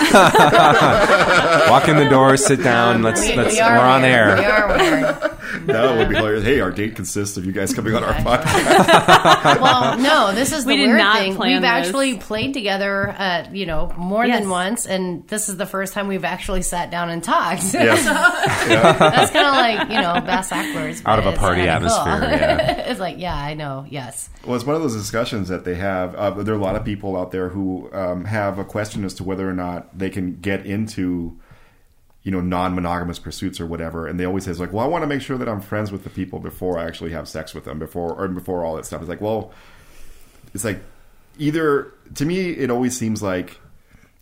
in 1.88 1.96
the 1.96 2.08
door, 2.10 2.36
sit 2.36 2.62
down. 2.62 3.02
Let's 3.02 3.26
We- 3.28 3.36
let's 3.36 3.54
we 3.54 3.60
are 3.60 3.78
we're 3.78 3.84
on 3.84 4.02
weird. 4.02 4.14
air. 4.14 4.36
We 4.36 4.44
are 4.44 4.78
weird. 4.78 5.16
That 5.66 5.96
would 5.96 6.08
be 6.08 6.14
hilarious. 6.16 6.44
Hey, 6.44 6.60
our 6.60 6.70
date 6.70 6.96
consists 6.96 7.36
of 7.36 7.44
you 7.44 7.52
guys 7.52 7.72
coming 7.74 7.94
on 7.94 8.04
our 8.04 8.12
podcast. 8.14 9.60
Well, 9.60 9.98
no, 9.98 10.32
this 10.34 10.52
is 10.52 10.64
We 10.64 10.74
the 10.74 10.78
did 10.78 10.86
weird 10.88 10.98
not 10.98 11.18
thing. 11.18 11.34
plan 11.36 11.52
We've 11.52 11.60
this. 11.62 11.68
actually 11.70 12.16
played 12.18 12.54
together, 12.54 13.10
uh, 13.10 13.48
you 13.52 13.66
know, 13.66 13.92
more 13.96 14.24
Yes. 14.26 14.40
than 14.40 14.48
once, 14.50 14.86
and 14.86 15.26
this 15.28 15.48
is 15.48 15.56
the 15.56 15.66
first 15.66 15.92
time 15.92 16.08
we've 16.08 16.24
actually 16.24 16.62
sat 16.62 16.90
down 16.90 17.10
and 17.10 17.22
talked. 17.22 17.62
Yes. 17.74 18.04
Yeah. 18.70 18.92
That's 18.92 19.30
kind 19.32 19.46
of 19.46 19.52
like 19.54 19.88
you 19.90 20.00
know, 20.00 20.20
bass 20.26 20.50
backwards. 20.50 21.02
Out 21.06 21.18
of 21.18 21.26
a 21.26 21.32
party 21.32 21.62
kinda 21.62 21.78
cool. 21.88 21.88
atmosphere, 21.98 22.30
yeah. 22.38 22.90
it's 22.90 23.00
like, 23.00 23.18
yeah, 23.18 23.34
I 23.34 23.54
know. 23.54 23.86
Yes. 23.88 24.28
Well, 24.44 24.54
it's 24.56 24.64
one 24.64 24.76
of 24.76 24.82
those 24.82 24.94
discussions 24.96 25.48
that 25.48 25.64
they 25.64 25.74
have. 25.76 26.14
Uh, 26.14 26.30
there 26.42 26.54
are 26.54 26.58
a 26.58 26.60
lot 26.60 26.76
of 26.76 26.84
people 26.84 27.16
out 27.16 27.30
there 27.32 27.48
who 27.48 27.90
um, 27.92 28.24
have 28.24 28.58
a 28.58 28.64
question 28.64 29.04
as 29.04 29.14
to 29.14 29.24
whether 29.24 29.48
or 29.48 29.54
not 29.54 29.96
they 29.98 30.10
can 30.10 30.36
get 30.40 30.66
into 30.66 31.38
you 32.22 32.30
know 32.30 32.40
non-monogamous 32.40 33.18
pursuits 33.18 33.60
or 33.60 33.66
whatever 33.66 34.06
and 34.06 34.20
they 34.20 34.24
always 34.26 34.44
say 34.44 34.50
it's 34.50 34.60
like 34.60 34.72
well 34.72 34.84
i 34.84 34.88
want 34.88 35.02
to 35.02 35.06
make 35.06 35.22
sure 35.22 35.38
that 35.38 35.48
i'm 35.48 35.60
friends 35.60 35.90
with 35.90 36.04
the 36.04 36.10
people 36.10 36.38
before 36.38 36.78
i 36.78 36.84
actually 36.84 37.12
have 37.12 37.26
sex 37.26 37.54
with 37.54 37.64
them 37.64 37.78
before 37.78 38.12
or 38.14 38.28
before 38.28 38.64
all 38.64 38.76
that 38.76 38.84
stuff. 38.84 39.00
It's 39.00 39.08
like 39.08 39.20
well 39.22 39.52
it's 40.52 40.64
like 40.64 40.80
either 41.38 41.92
to 42.14 42.24
me 42.26 42.50
it 42.50 42.70
always 42.70 42.96
seems 42.96 43.22
like 43.22 43.58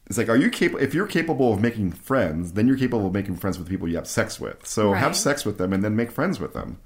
it's 0.06 0.16
like 0.16 0.28
are 0.28 0.36
you 0.36 0.48
capable 0.50 0.82
if 0.82 0.94
you're 0.94 1.06
capable 1.06 1.52
of 1.52 1.60
making 1.60 1.90
friends 1.92 2.52
then 2.52 2.68
you're 2.68 2.76
capable 2.78 3.06
of 3.08 3.12
making 3.12 3.36
friends 3.36 3.58
with 3.58 3.66
the 3.66 3.70
people 3.70 3.88
you 3.88 3.96
have 3.96 4.06
sex 4.06 4.38
with. 4.38 4.64
So 4.66 4.92
Right. 4.92 5.00
have 5.00 5.16
sex 5.16 5.44
with 5.44 5.58
them 5.58 5.72
and 5.72 5.82
then 5.82 5.96
make 5.96 6.10
friends 6.10 6.38
with 6.38 6.52
them. 6.54 6.78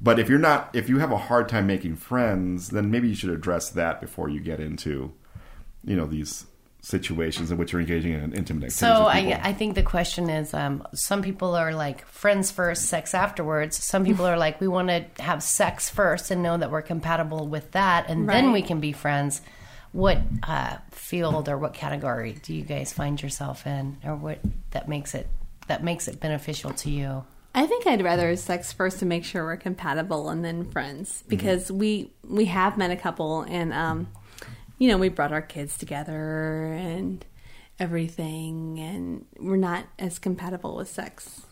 But 0.00 0.18
if 0.18 0.28
you're 0.28 0.38
not 0.38 0.70
if 0.74 0.88
you 0.88 0.98
have 0.98 1.12
a 1.12 1.16
hard 1.16 1.48
time 1.48 1.66
making 1.66 1.96
friends 1.96 2.68
then 2.70 2.90
maybe 2.90 3.08
you 3.08 3.14
should 3.14 3.30
address 3.30 3.70
that 3.70 4.00
before 4.00 4.28
you 4.28 4.40
get 4.40 4.58
into 4.60 5.12
you 5.84 5.94
know 5.96 6.06
these 6.06 6.46
situations 6.86 7.50
in 7.50 7.58
which 7.58 7.72
you're 7.72 7.80
engaging 7.80 8.12
in 8.12 8.20
an 8.20 8.32
intimate 8.32 8.66
activities 8.66 8.76
So. 8.76 8.86
I, 8.86 9.40
I 9.42 9.52
think 9.52 9.74
the 9.74 9.82
question 9.82 10.30
is, 10.30 10.54
um, 10.54 10.86
some 10.94 11.20
people 11.20 11.56
are 11.56 11.74
like 11.74 12.06
friends 12.06 12.52
first, 12.52 12.84
sex 12.84 13.12
afterwards. 13.12 13.82
Some 13.82 14.04
people 14.04 14.24
are 14.24 14.38
like, 14.38 14.60
we 14.60 14.68
want 14.68 14.88
to 14.90 15.04
have 15.20 15.42
sex 15.42 15.90
first 15.90 16.30
and 16.30 16.44
know 16.44 16.56
that 16.56 16.70
we're 16.70 16.82
compatible 16.82 17.48
with 17.48 17.72
that, 17.72 18.08
and 18.08 18.28
then 18.28 18.52
we 18.52 18.62
can 18.62 18.78
be 18.78 18.92
friends. 18.92 19.40
What 19.90 20.18
uh, 20.44 20.76
field 20.92 21.48
or 21.48 21.58
what 21.58 21.74
category 21.74 22.36
do 22.40 22.54
you 22.54 22.62
guys 22.62 22.92
find 22.92 23.20
yourself 23.20 23.66
in, 23.66 23.96
or 24.04 24.14
what 24.14 24.38
that 24.70 24.88
makes 24.88 25.14
it 25.14 25.26
that 25.66 25.82
makes 25.82 26.06
it 26.06 26.20
beneficial 26.20 26.70
to 26.70 26.90
you? 26.90 27.24
I 27.52 27.66
think 27.66 27.86
I'd 27.86 28.04
rather 28.04 28.36
sex 28.36 28.72
first 28.72 29.00
to 29.00 29.06
make 29.06 29.24
sure 29.24 29.42
we're 29.42 29.56
compatible 29.56 30.28
and 30.28 30.44
then 30.44 30.70
friends 30.70 31.24
because 31.26 31.72
we 31.72 32.12
we 32.22 32.44
have 32.44 32.76
met 32.78 32.90
a 32.92 32.96
couple 32.96 33.40
and 33.42 33.72
um 33.72 34.06
you 34.78 34.88
know 34.88 34.98
we 34.98 35.08
brought 35.08 35.32
our 35.32 35.42
kids 35.42 35.76
together 35.78 36.72
and 36.72 37.24
everything 37.78 38.78
and 38.80 39.24
we're 39.38 39.56
not 39.56 39.84
as 39.98 40.18
compatible 40.18 40.76
with 40.76 40.88
sex 40.88 41.42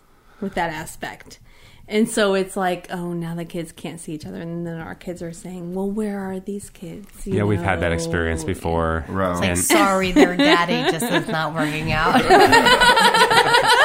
with 0.40 0.54
that 0.54 0.70
aspect. 0.70 1.38
And 1.86 2.08
so 2.08 2.32
it's 2.32 2.56
like, 2.56 2.86
oh, 2.90 3.12
now 3.12 3.34
the 3.34 3.44
kids 3.44 3.70
can't 3.70 4.00
see 4.00 4.14
each 4.14 4.24
other, 4.24 4.40
and 4.40 4.66
then 4.66 4.78
our 4.80 4.94
kids 4.94 5.20
are 5.20 5.34
saying, 5.34 5.74
"Well, 5.74 5.90
where 5.90 6.18
are 6.18 6.40
these 6.40 6.70
kids?" 6.70 7.26
You 7.26 7.34
Yeah, 7.34 7.44
we've 7.44 7.60
had 7.60 7.80
that 7.80 7.92
experience 7.92 8.42
before. 8.42 9.04
Right. 9.06 9.32
It's 9.32 9.40
like, 9.40 9.50
And, 9.50 9.58
sorry, 9.58 10.12
their 10.12 10.34
daddy 10.34 10.90
just 10.90 11.04
is 11.04 11.28
not 11.28 11.52
working 11.52 11.92
out. 11.92 12.22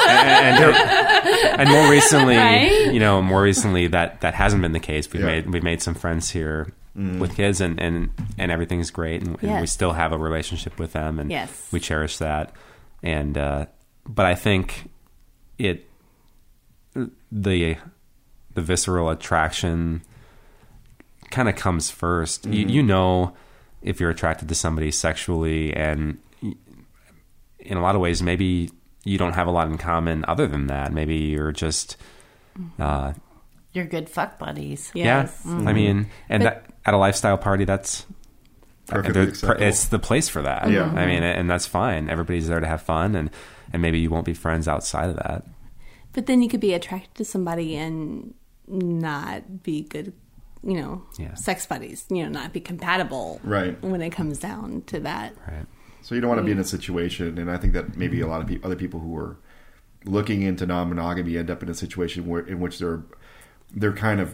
and, 0.10 0.64
and, 0.64 1.60
and 1.62 1.70
more 1.70 1.90
recently, 1.92 2.38
Right? 2.38 2.90
you 2.94 3.02
know, 3.02 3.22
more 3.22 3.42
recently 3.42 3.88
that 3.88 4.22
that 4.22 4.34
hasn't 4.34 4.62
been 4.62 4.72
the 4.72 4.80
case. 4.80 5.12
We've 5.12 5.20
Yeah. 5.22 5.28
made 5.28 5.50
we've 5.50 5.64
made 5.64 5.82
some 5.82 5.94
friends 5.94 6.30
here 6.30 6.72
with 6.96 7.36
kids, 7.36 7.62
and 7.62 7.80
and 7.80 8.10
and 8.38 8.52
everything's 8.52 8.92
great, 8.92 9.22
and, 9.24 9.42
and 9.42 9.62
we 9.62 9.68
still 9.68 9.94
have 9.94 10.12
a 10.12 10.18
relationship 10.18 10.78
with 10.80 10.94
them, 10.94 11.20
and 11.20 11.32
Yes. 11.32 11.70
we 11.72 11.80
cherish 11.80 12.18
that. 12.18 12.54
And 13.04 13.38
uh, 13.38 13.66
but 14.08 14.26
I 14.26 14.36
think 14.36 14.90
it 15.58 15.88
the 17.32 17.78
the 18.54 18.62
visceral 18.62 19.10
attraction 19.10 20.02
kind 21.30 21.48
of 21.48 21.56
comes 21.56 21.92
1st 21.92 22.52
You, 22.52 22.66
you 22.68 22.84
know 22.84 23.34
if 23.84 24.00
you're 24.00 24.10
attracted 24.10 24.50
to 24.50 24.56
somebody 24.56 24.92
sexually, 24.92 25.74
and 25.74 26.18
in 27.60 27.78
a 27.78 27.82
lot 27.82 27.96
of 27.96 28.02
ways, 28.02 28.22
maybe 28.22 28.70
you 29.06 29.18
don't 29.18 29.34
have 29.34 29.48
a 29.48 29.52
lot 29.52 29.68
in 29.68 29.78
common 29.78 30.26
other 30.28 30.48
than 30.48 30.68
that. 30.68 30.92
Maybe 30.92 31.16
you're 31.16 31.52
just, 31.54 31.96
uh, 32.80 33.14
You're 33.72 33.86
good 33.86 34.10
fuck 34.10 34.38
buddies. 34.40 34.92
Yes. 34.94 35.42
yeah. 35.46 35.54
I 35.70 35.72
mean, 35.74 36.08
and 36.28 36.44
But- 36.44 36.64
that, 36.66 36.69
at 36.86 36.94
a 36.94 36.98
lifestyle 36.98 37.38
party, 37.38 37.66
that's 37.66 38.06
Perfectly 38.90 39.66
it's 39.66 39.88
the 39.88 40.00
place 40.00 40.30
for 40.30 40.42
that. 40.42 40.70
Yeah. 40.72 40.86
I 40.86 41.06
mean, 41.06 41.24
and 41.24 41.50
that's 41.50 41.68
fine. 41.68 42.10
Everybody's 42.10 42.48
there 42.48 42.60
to 42.60 42.68
have 42.68 42.82
fun, 42.82 43.16
and 43.16 43.30
and 43.72 43.82
maybe 43.82 44.00
you 44.00 44.10
won't 44.10 44.26
be 44.26 44.34
friends 44.34 44.68
outside 44.68 45.10
of 45.10 45.16
that. 45.18 45.46
But 46.14 46.26
then 46.26 46.42
you 46.42 46.50
could 46.50 46.60
be 46.60 46.74
attracted 46.74 47.16
to 47.16 47.26
somebody 47.26 47.76
and 47.76 48.34
not 48.68 49.62
be 49.62 49.84
good, 49.84 50.14
you 50.64 50.82
know, 50.82 51.04
Yeah. 51.20 51.36
sex 51.36 51.68
buddies, 51.68 52.06
you 52.10 52.24
know, 52.24 52.30
not 52.30 52.52
be 52.52 52.60
compatible. 52.60 53.40
Right. 53.44 53.80
When 53.84 54.02
it 54.02 54.10
comes 54.10 54.40
down 54.40 54.84
to 54.88 55.00
that. 55.02 55.36
Right. 55.48 55.66
So 56.02 56.16
you 56.16 56.22
don't 56.22 56.30
want 56.30 56.40
to 56.40 56.46
be 56.46 56.52
in 56.52 56.60
a 56.60 56.64
mm. 56.64 56.68
situation, 56.68 57.38
and 57.38 57.52
I 57.52 57.58
think 57.58 57.74
that 57.74 57.96
maybe 57.96 58.22
a 58.22 58.28
lot 58.28 58.42
of 58.42 58.48
pe- 58.48 58.60
other 58.64 58.76
people 58.76 59.00
who 59.00 59.16
are 59.18 59.38
looking 60.06 60.42
into 60.42 60.66
non-monogamy 60.66 61.38
end 61.38 61.52
up 61.52 61.62
in 61.62 61.70
a 61.70 61.74
situation 61.74 62.26
where 62.26 62.42
in 62.42 62.60
which 62.60 62.80
they're 62.80 63.04
they're 63.76 63.94
kind 63.94 64.20
of 64.20 64.34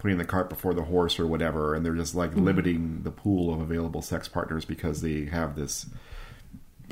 putting 0.00 0.18
the 0.18 0.24
cart 0.24 0.48
before 0.48 0.74
the 0.74 0.82
horse 0.82 1.20
or 1.20 1.26
whatever, 1.26 1.74
and 1.74 1.84
they're 1.84 1.94
just 1.94 2.14
like 2.14 2.34
limiting 2.34 3.02
the 3.02 3.10
pool 3.10 3.52
of 3.52 3.60
available 3.60 4.02
sex 4.02 4.26
partners 4.26 4.64
because 4.64 5.02
they 5.02 5.26
have 5.26 5.54
this. 5.54 5.86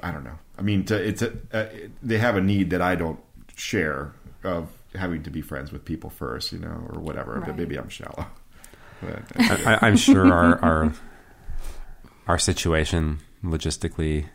I 0.02 0.12
don't 0.12 0.22
know. 0.22 0.38
I 0.56 0.62
mean, 0.62 0.84
to, 0.84 0.94
it's 0.94 1.22
a, 1.22 1.32
uh, 1.52 1.66
they 2.02 2.18
have 2.18 2.36
a 2.36 2.40
need 2.40 2.70
that 2.70 2.82
I 2.82 2.94
don't 2.94 3.18
share 3.56 4.12
of 4.44 4.68
having 4.94 5.24
to 5.24 5.30
be 5.30 5.40
friends 5.40 5.72
with 5.72 5.84
people 5.84 6.10
first, 6.10 6.52
you 6.52 6.58
know, 6.58 6.86
or 6.90 7.00
whatever. 7.00 7.42
But 7.44 7.56
maybe 7.56 7.76
I'm 7.76 7.88
shallow. 7.88 8.26
But, 9.00 9.22
I, 9.38 9.78
I'm 9.82 9.96
sure 9.96 10.26
our, 10.26 10.58
our 10.58 10.92
our 12.26 12.36
situation 12.36 13.20
logistically 13.44 14.26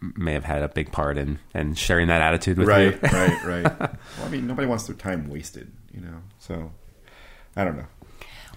may 0.00 0.32
have 0.32 0.44
had 0.44 0.62
a 0.62 0.68
big 0.68 0.92
part 0.92 1.18
in 1.18 1.38
in 1.54 1.74
sharing 1.74 2.08
that 2.08 2.22
attitude 2.22 2.56
with 2.56 2.68
right, 2.68 2.94
you. 2.94 2.98
right, 3.02 3.44
right. 3.44 3.64
Well, 3.80 4.26
I 4.26 4.28
mean, 4.28 4.46
nobody 4.46 4.66
wants 4.66 4.86
their 4.86 4.96
time 4.96 5.28
wasted, 5.28 5.70
you 5.92 6.00
know. 6.00 6.22
So, 6.38 6.72
I 7.56 7.64
don't 7.64 7.76
know. 7.76 7.86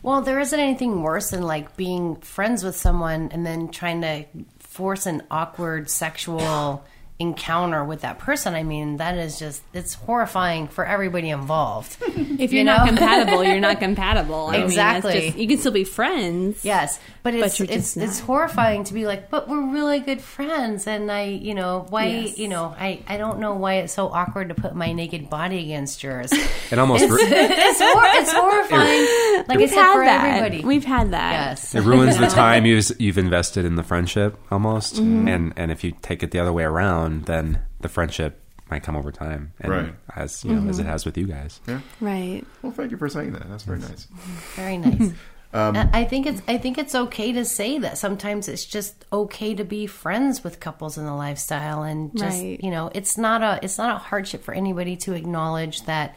Well, 0.01 0.21
there 0.21 0.39
isn't 0.39 0.59
anything 0.59 1.01
worse 1.01 1.31
than 1.31 1.43
like 1.43 1.77
being 1.77 2.17
friends 2.17 2.63
with 2.63 2.75
someone 2.75 3.29
and 3.31 3.45
then 3.45 3.69
trying 3.69 4.01
to 4.01 4.25
force 4.59 5.05
an 5.05 5.23
awkward 5.31 5.89
sexual 5.89 6.83
encounter 7.19 7.83
with 7.85 8.01
that 8.01 8.19
person. 8.19 8.53
I 8.55 8.63
mean, 8.63 8.97
that 8.97 9.17
is 9.17 9.39
just 9.39 9.61
it's 9.73 9.93
horrifying 9.93 10.67
for 10.67 10.85
everybody 10.85 11.29
involved. 11.29 11.97
If 12.33 12.51
You 12.51 12.57
you're 12.57 12.65
not 12.65 12.87
compatible, 12.87 13.43
you're 13.43 13.59
not 13.59 13.79
compatible. 13.87 14.47
I 14.47 14.53
mean, 14.53 14.63
Exactly. 14.63 15.27
just- 15.27 15.37
you 15.37 15.47
can 15.47 15.57
still 15.59 15.71
be 15.71 15.83
friends. 15.83 16.65
Yes, 16.65 16.99
but 17.21 17.35
it's 17.35 17.59
you're 17.59 17.67
it's 17.69 17.93
just 17.93 17.97
it's 17.97 18.19
not. 18.19 18.25
horrifying 18.25 18.83
to 18.85 18.93
be 18.93 19.05
like, 19.05 19.29
but 19.29 19.47
we're 19.47 19.71
really 19.71 19.99
good 19.99 20.19
friends, 20.19 20.87
and 20.87 21.11
I, 21.11 21.25
you 21.25 21.53
know, 21.53 21.85
why, 21.89 22.07
Yes. 22.07 22.39
you 22.39 22.47
know, 22.47 22.75
I 22.77 22.99
I 23.07 23.17
don't 23.17 23.37
know 23.39 23.53
why 23.53 23.75
it's 23.75 23.93
so 23.93 24.07
awkward 24.09 24.49
to 24.49 24.55
put 24.55 24.73
my 24.75 24.91
naked 24.93 25.29
body 25.29 25.59
against 25.59 26.01
yours. 26.03 26.33
It 26.71 26.79
almost 26.79 27.07
ru- 27.07 27.17
it's 27.21 27.79
hor- 27.79 28.19
it's 28.19 28.31
horrifying. 28.33 29.45
Like 29.47 29.57
I 29.57 29.61
We've 29.61 29.71
had 29.71 29.93
for 29.93 30.05
that. 30.05 30.25
everybody. 30.25 30.65
We've 30.65 30.85
had 30.85 31.11
that. 31.11 31.31
yes. 31.49 31.75
it 31.75 31.81
ruins 31.83 32.17
the 32.17 32.27
time 32.27 32.65
you've 32.65 32.91
you've 32.99 33.19
invested 33.19 33.63
in 33.65 33.75
the 33.75 33.83
friendship 33.83 34.37
almost, 34.51 34.95
Mm-hmm. 34.95 35.27
and 35.27 35.53
and 35.55 35.71
if 35.71 35.83
you 35.83 35.93
take 36.01 36.23
it 36.23 36.31
the 36.31 36.39
other 36.39 36.51
way 36.51 36.63
around, 36.63 37.02
then 37.09 37.59
the 37.81 37.89
friendship 37.89 38.39
might 38.71 38.83
come 38.83 38.95
over 38.95 39.11
time, 39.11 39.53
and 39.59 39.71
Right. 39.71 39.95
as 40.15 40.43
you 40.43 40.55
know, 40.55 40.69
as 40.69 40.79
it 40.79 40.85
has 40.85 41.05
with 41.05 41.17
you 41.17 41.27
guys. 41.27 41.59
Yeah. 41.67 41.81
Right. 42.01 42.43
Well, 42.61 42.71
thank 42.71 42.91
you 42.91 42.97
for 42.97 43.09
saying 43.09 43.33
that. 43.33 43.49
That's 43.49 43.63
very 43.63 43.79
nice. 43.79 44.07
Very 44.55 44.77
nice. 44.77 45.11
Um, 45.55 45.77
I 45.77 45.89
I 45.93 46.03
think 46.05 46.25
it's 46.25 46.41
I 46.47 46.57
think 46.57 46.79
it's 46.79 46.95
okay 46.95 47.31
to 47.33 47.45
say 47.45 47.77
that 47.77 47.99
sometimes 47.99 48.47
it's 48.47 48.65
just 48.65 49.05
okay 49.13 49.53
to 49.53 49.63
be 49.63 49.85
friends 49.85 50.43
with 50.43 50.59
couples 50.59 50.97
in 50.97 51.05
the 51.05 51.13
lifestyle 51.13 51.83
and 51.83 52.11
just 52.17 52.41
Right. 52.41 52.59
you 52.59 52.71
know 52.71 52.89
it's 52.95 53.19
not 53.19 53.43
a 53.43 53.59
it's 53.61 53.77
not 53.77 53.95
a 53.95 53.99
hardship 53.99 54.43
for 54.43 54.55
anybody 54.55 54.95
to 55.05 55.13
acknowledge 55.13 55.83
that 55.83 56.15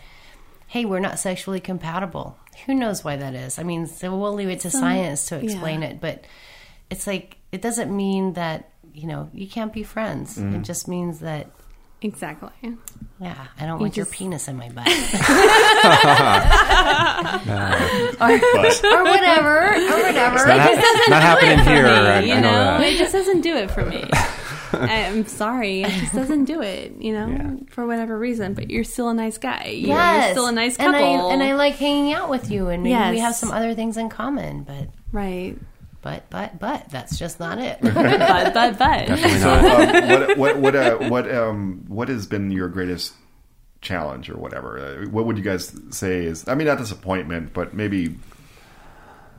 hey 0.69 0.87
we're 0.87 1.01
not 1.01 1.19
sexually 1.19 1.61
compatible. 1.61 2.39
Who 2.65 2.75
knows 2.75 3.05
why 3.05 3.17
that 3.17 3.35
is? 3.35 3.59
I 3.59 3.63
mean, 3.63 3.87
so 3.87 4.17
we'll 4.17 4.33
leave 4.33 4.49
it 4.49 4.61
to 4.61 4.71
science 4.71 5.27
to 5.27 5.37
explain 5.37 5.83
yeah. 5.83 5.89
it, 5.89 6.01
but 6.01 6.25
it's 6.89 7.07
like 7.07 7.37
it 7.53 7.61
doesn't 7.61 7.95
mean 7.95 8.33
that 8.33 8.71
you 8.97 9.07
know 9.07 9.31
you 9.33 9.49
can't 9.49 9.73
be 9.73 9.83
friends. 9.83 10.39
Mm-hmm. 10.39 10.57
It 10.57 10.63
just 10.63 10.89
means 10.89 11.21
that 11.21 11.49
Exactly. 12.03 12.51
yeah, 13.21 13.47
I 13.59 13.65
don't 13.67 13.81
want 13.81 13.97
your 13.97 14.05
penis 14.07 14.49
in 14.49 14.57
my 14.59 14.69
butt. 14.69 14.87
or, 18.21 18.31
or 18.31 19.05
whatever, 19.05 19.75
or 19.75 20.03
whatever. 20.03 20.47
Not, 20.47 20.61
hap- 20.61 21.09
not 21.09 21.23
happening 21.23 21.59
here. 21.61 21.87
I, 21.87 22.21
you 22.21 22.35
I 22.35 22.41
know 22.41 22.79
know, 22.79 22.85
it 22.85 22.99
just 22.99 23.13
doesn't 23.13 23.41
do 23.41 23.55
it 23.57 23.71
for 23.71 23.85
me. 23.85 24.05
I'm 24.73 25.27
sorry, 25.27 25.83
it 25.85 25.91
just 25.91 26.13
doesn't 26.13 26.45
do 26.45 26.61
it. 26.61 26.93
You 27.01 27.13
know, 27.15 27.29
Yeah. 27.29 27.53
for 27.71 27.87
whatever 27.87 28.19
reason. 28.19 28.53
But 28.55 28.69
you're 28.71 28.85
still 28.85 29.09
a 29.09 29.15
nice 29.15 29.39
guy. 29.39 29.67
You're, 29.69 29.97
Yes. 29.97 30.25
you're 30.27 30.33
still 30.35 30.47
a 30.49 30.53
nice 30.53 30.77
and 30.77 30.93
couple. 30.93 31.31
I, 31.31 31.33
and 31.33 31.43
I 31.43 31.55
like 31.55 31.77
hanging 31.77 32.13
out 32.13 32.29
with 32.29 32.51
you, 32.51 32.69
and 32.69 32.83
maybe 32.83 33.11
we 33.13 33.19
have 33.21 33.35
some 33.35 33.51
other 33.53 33.75
things 33.75 33.97
in 33.97 34.11
common. 34.11 34.65
But, 34.65 34.89
right. 35.13 35.57
But, 36.07 36.31
but, 36.31 36.59
but 36.61 36.89
that's 36.91 37.19
just 37.19 37.41
not 37.41 37.59
it. 37.59 37.79
But 37.83 38.55
but 38.55 38.79
but. 38.79 39.19
So, 39.19 39.51
um, 39.51 40.09
what 40.09 40.39
what 40.39 40.57
what 40.59 40.77
uh, 40.77 40.97
what 41.09 41.35
um 41.35 41.85
what 41.89 42.09
has 42.09 42.27
been 42.27 42.51
your 42.53 42.69
greatest 42.69 43.13
challenge 43.81 44.31
or 44.31 44.37
whatever? 44.37 44.79
Uh, 44.79 45.09
what 45.11 45.27
would 45.27 45.37
you 45.37 45.43
guys 45.43 45.75
say 45.91 46.25
is? 46.25 46.47
I 46.47 46.55
mean, 46.55 46.69
not 46.69 46.79
disappointment, 46.79 47.53
but 47.53 47.75
maybe 47.75 48.15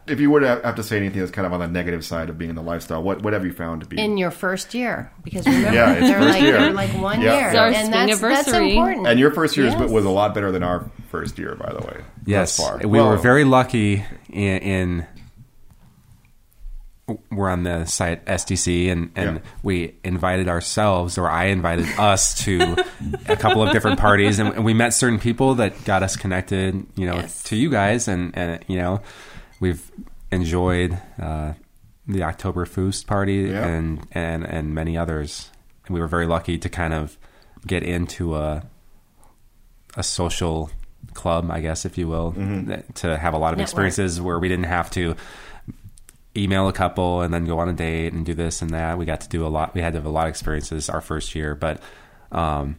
if 0.08 0.20
you 0.22 0.30
were 0.30 0.40
to 0.42 0.48
have 0.64 0.76
to 0.76 0.84
say 0.84 0.96
anything 0.98 1.20
that's 1.20 1.32
kind 1.32 1.46
of 1.46 1.54
on 1.54 1.60
the 1.60 1.68
negative 1.68 2.04
side 2.06 2.30
of 2.30 2.38
being 2.38 2.50
in 2.50 2.56
the 2.56 2.62
lifestyle, 2.62 3.02
what 3.04 3.22
what 3.22 3.32
have 3.34 3.46
you 3.46 3.54
found 3.54 3.82
to 3.82 3.88
be? 3.88 4.00
in 4.02 4.18
your 4.18 4.32
first 4.32 4.74
year, 4.74 5.12
because 5.24 5.46
remember 5.46 5.74
Yeah, 5.74 5.92
it's 5.94 6.02
they're 6.08 6.20
first 6.20 6.30
like 6.34 6.42
year. 6.44 6.60
they're 6.60 6.74
like 6.74 6.90
one 7.02 7.22
Yeah. 7.22 7.38
year, 7.40 7.48
It's 7.50 7.58
our 7.58 7.68
and 7.68 7.94
that's 7.94 8.20
that's 8.22 8.48
important. 8.54 9.08
and 9.08 9.20
your 9.20 9.32
first 9.32 9.56
year 9.58 9.68
is- 9.68 9.74
Yes. 9.74 9.90
was 9.92 10.06
a 10.06 10.10
lot 10.10 10.34
better 10.34 10.52
than 10.52 10.64
our 10.64 10.90
first 11.12 11.38
year, 11.40 11.56
by 11.56 11.72
the 11.72 11.80
way. 11.88 12.02
Yes, 12.26 12.58
far. 12.58 12.78
we 12.78 12.86
Well, 12.88 13.10
were 13.10 13.18
very 13.18 13.44
lucky 13.46 14.04
in, 14.30 14.58
in 14.60 15.06
we're 17.32 17.50
on 17.50 17.64
the 17.64 17.86
site 17.86 18.26
SDC, 18.26 18.92
and 18.92 19.12
and 19.16 19.38
Yeah. 19.38 19.42
we 19.64 19.96
invited 20.04 20.50
ourselves, 20.50 21.18
or 21.18 21.30
I 21.30 21.46
invited 21.46 21.88
us 21.98 22.36
to 22.46 22.76
a 23.28 23.38
couple 23.38 23.64
of 23.64 23.72
different 23.72 24.00
parties, 24.00 24.40
and, 24.40 24.50
and 24.56 24.66
we 24.66 24.74
met 24.74 24.94
certain 24.94 25.20
people 25.20 25.56
that 25.56 25.86
got 25.86 26.04
us 26.04 26.16
connected, 26.18 26.86
you 26.96 27.06
know, 27.06 27.16
Yes. 27.16 27.44
to 27.44 27.56
you 27.56 27.70
guys, 27.70 28.08
and 28.10 28.38
and 28.38 28.64
you 28.68 28.78
know, 28.78 29.02
we've 29.62 29.90
enjoyed 30.32 30.98
uh, 31.22 31.54
the 32.08 32.24
October 32.24 32.66
Foost 32.66 33.08
party 33.08 33.36
Yeah. 33.52 33.66
and 33.66 34.06
and 34.12 34.46
and 34.46 34.76
many 34.76 34.98
others, 34.98 35.50
and 35.86 35.94
we 35.94 36.02
were 36.02 36.08
very 36.08 36.28
lucky 36.28 36.58
to 36.58 36.68
kind 36.70 36.94
of 36.94 37.18
get 37.66 37.84
into 37.84 38.36
a 38.36 38.64
a 39.96 40.04
social 40.04 40.70
club, 41.14 41.50
I 41.50 41.62
guess, 41.62 41.86
if 41.86 41.98
you 41.98 42.08
will, 42.08 42.32
that- 42.32 42.94
to 42.96 43.18
have 43.18 43.34
a 43.34 43.38
lot 43.38 43.54
of 43.54 43.58
Network. 43.60 43.70
experiences 43.88 44.20
where 44.22 44.38
we 44.40 44.48
didn't 44.50 44.66
have 44.66 44.92
to 44.92 45.16
email 46.38 46.68
a 46.68 46.74
couple 46.74 47.22
and 47.22 47.34
then 47.34 47.46
go 47.46 47.60
on 47.60 47.70
a 47.70 47.74
date 47.74 48.14
and 48.14 48.26
do 48.26 48.34
this 48.34 48.62
and 48.62 48.72
that. 48.72 48.98
We 48.98 49.06
got 49.06 49.22
to 49.22 49.30
do 49.30 49.46
a 49.46 49.50
lot. 49.50 49.74
We 49.74 49.82
had 49.82 49.94
to 49.94 50.00
have 50.00 50.06
a 50.06 50.10
lot 50.10 50.28
of 50.28 50.30
experiences 50.30 50.90
our 50.90 51.02
first 51.02 51.36
year, 51.36 51.56
but 51.56 51.82
um, 52.32 52.78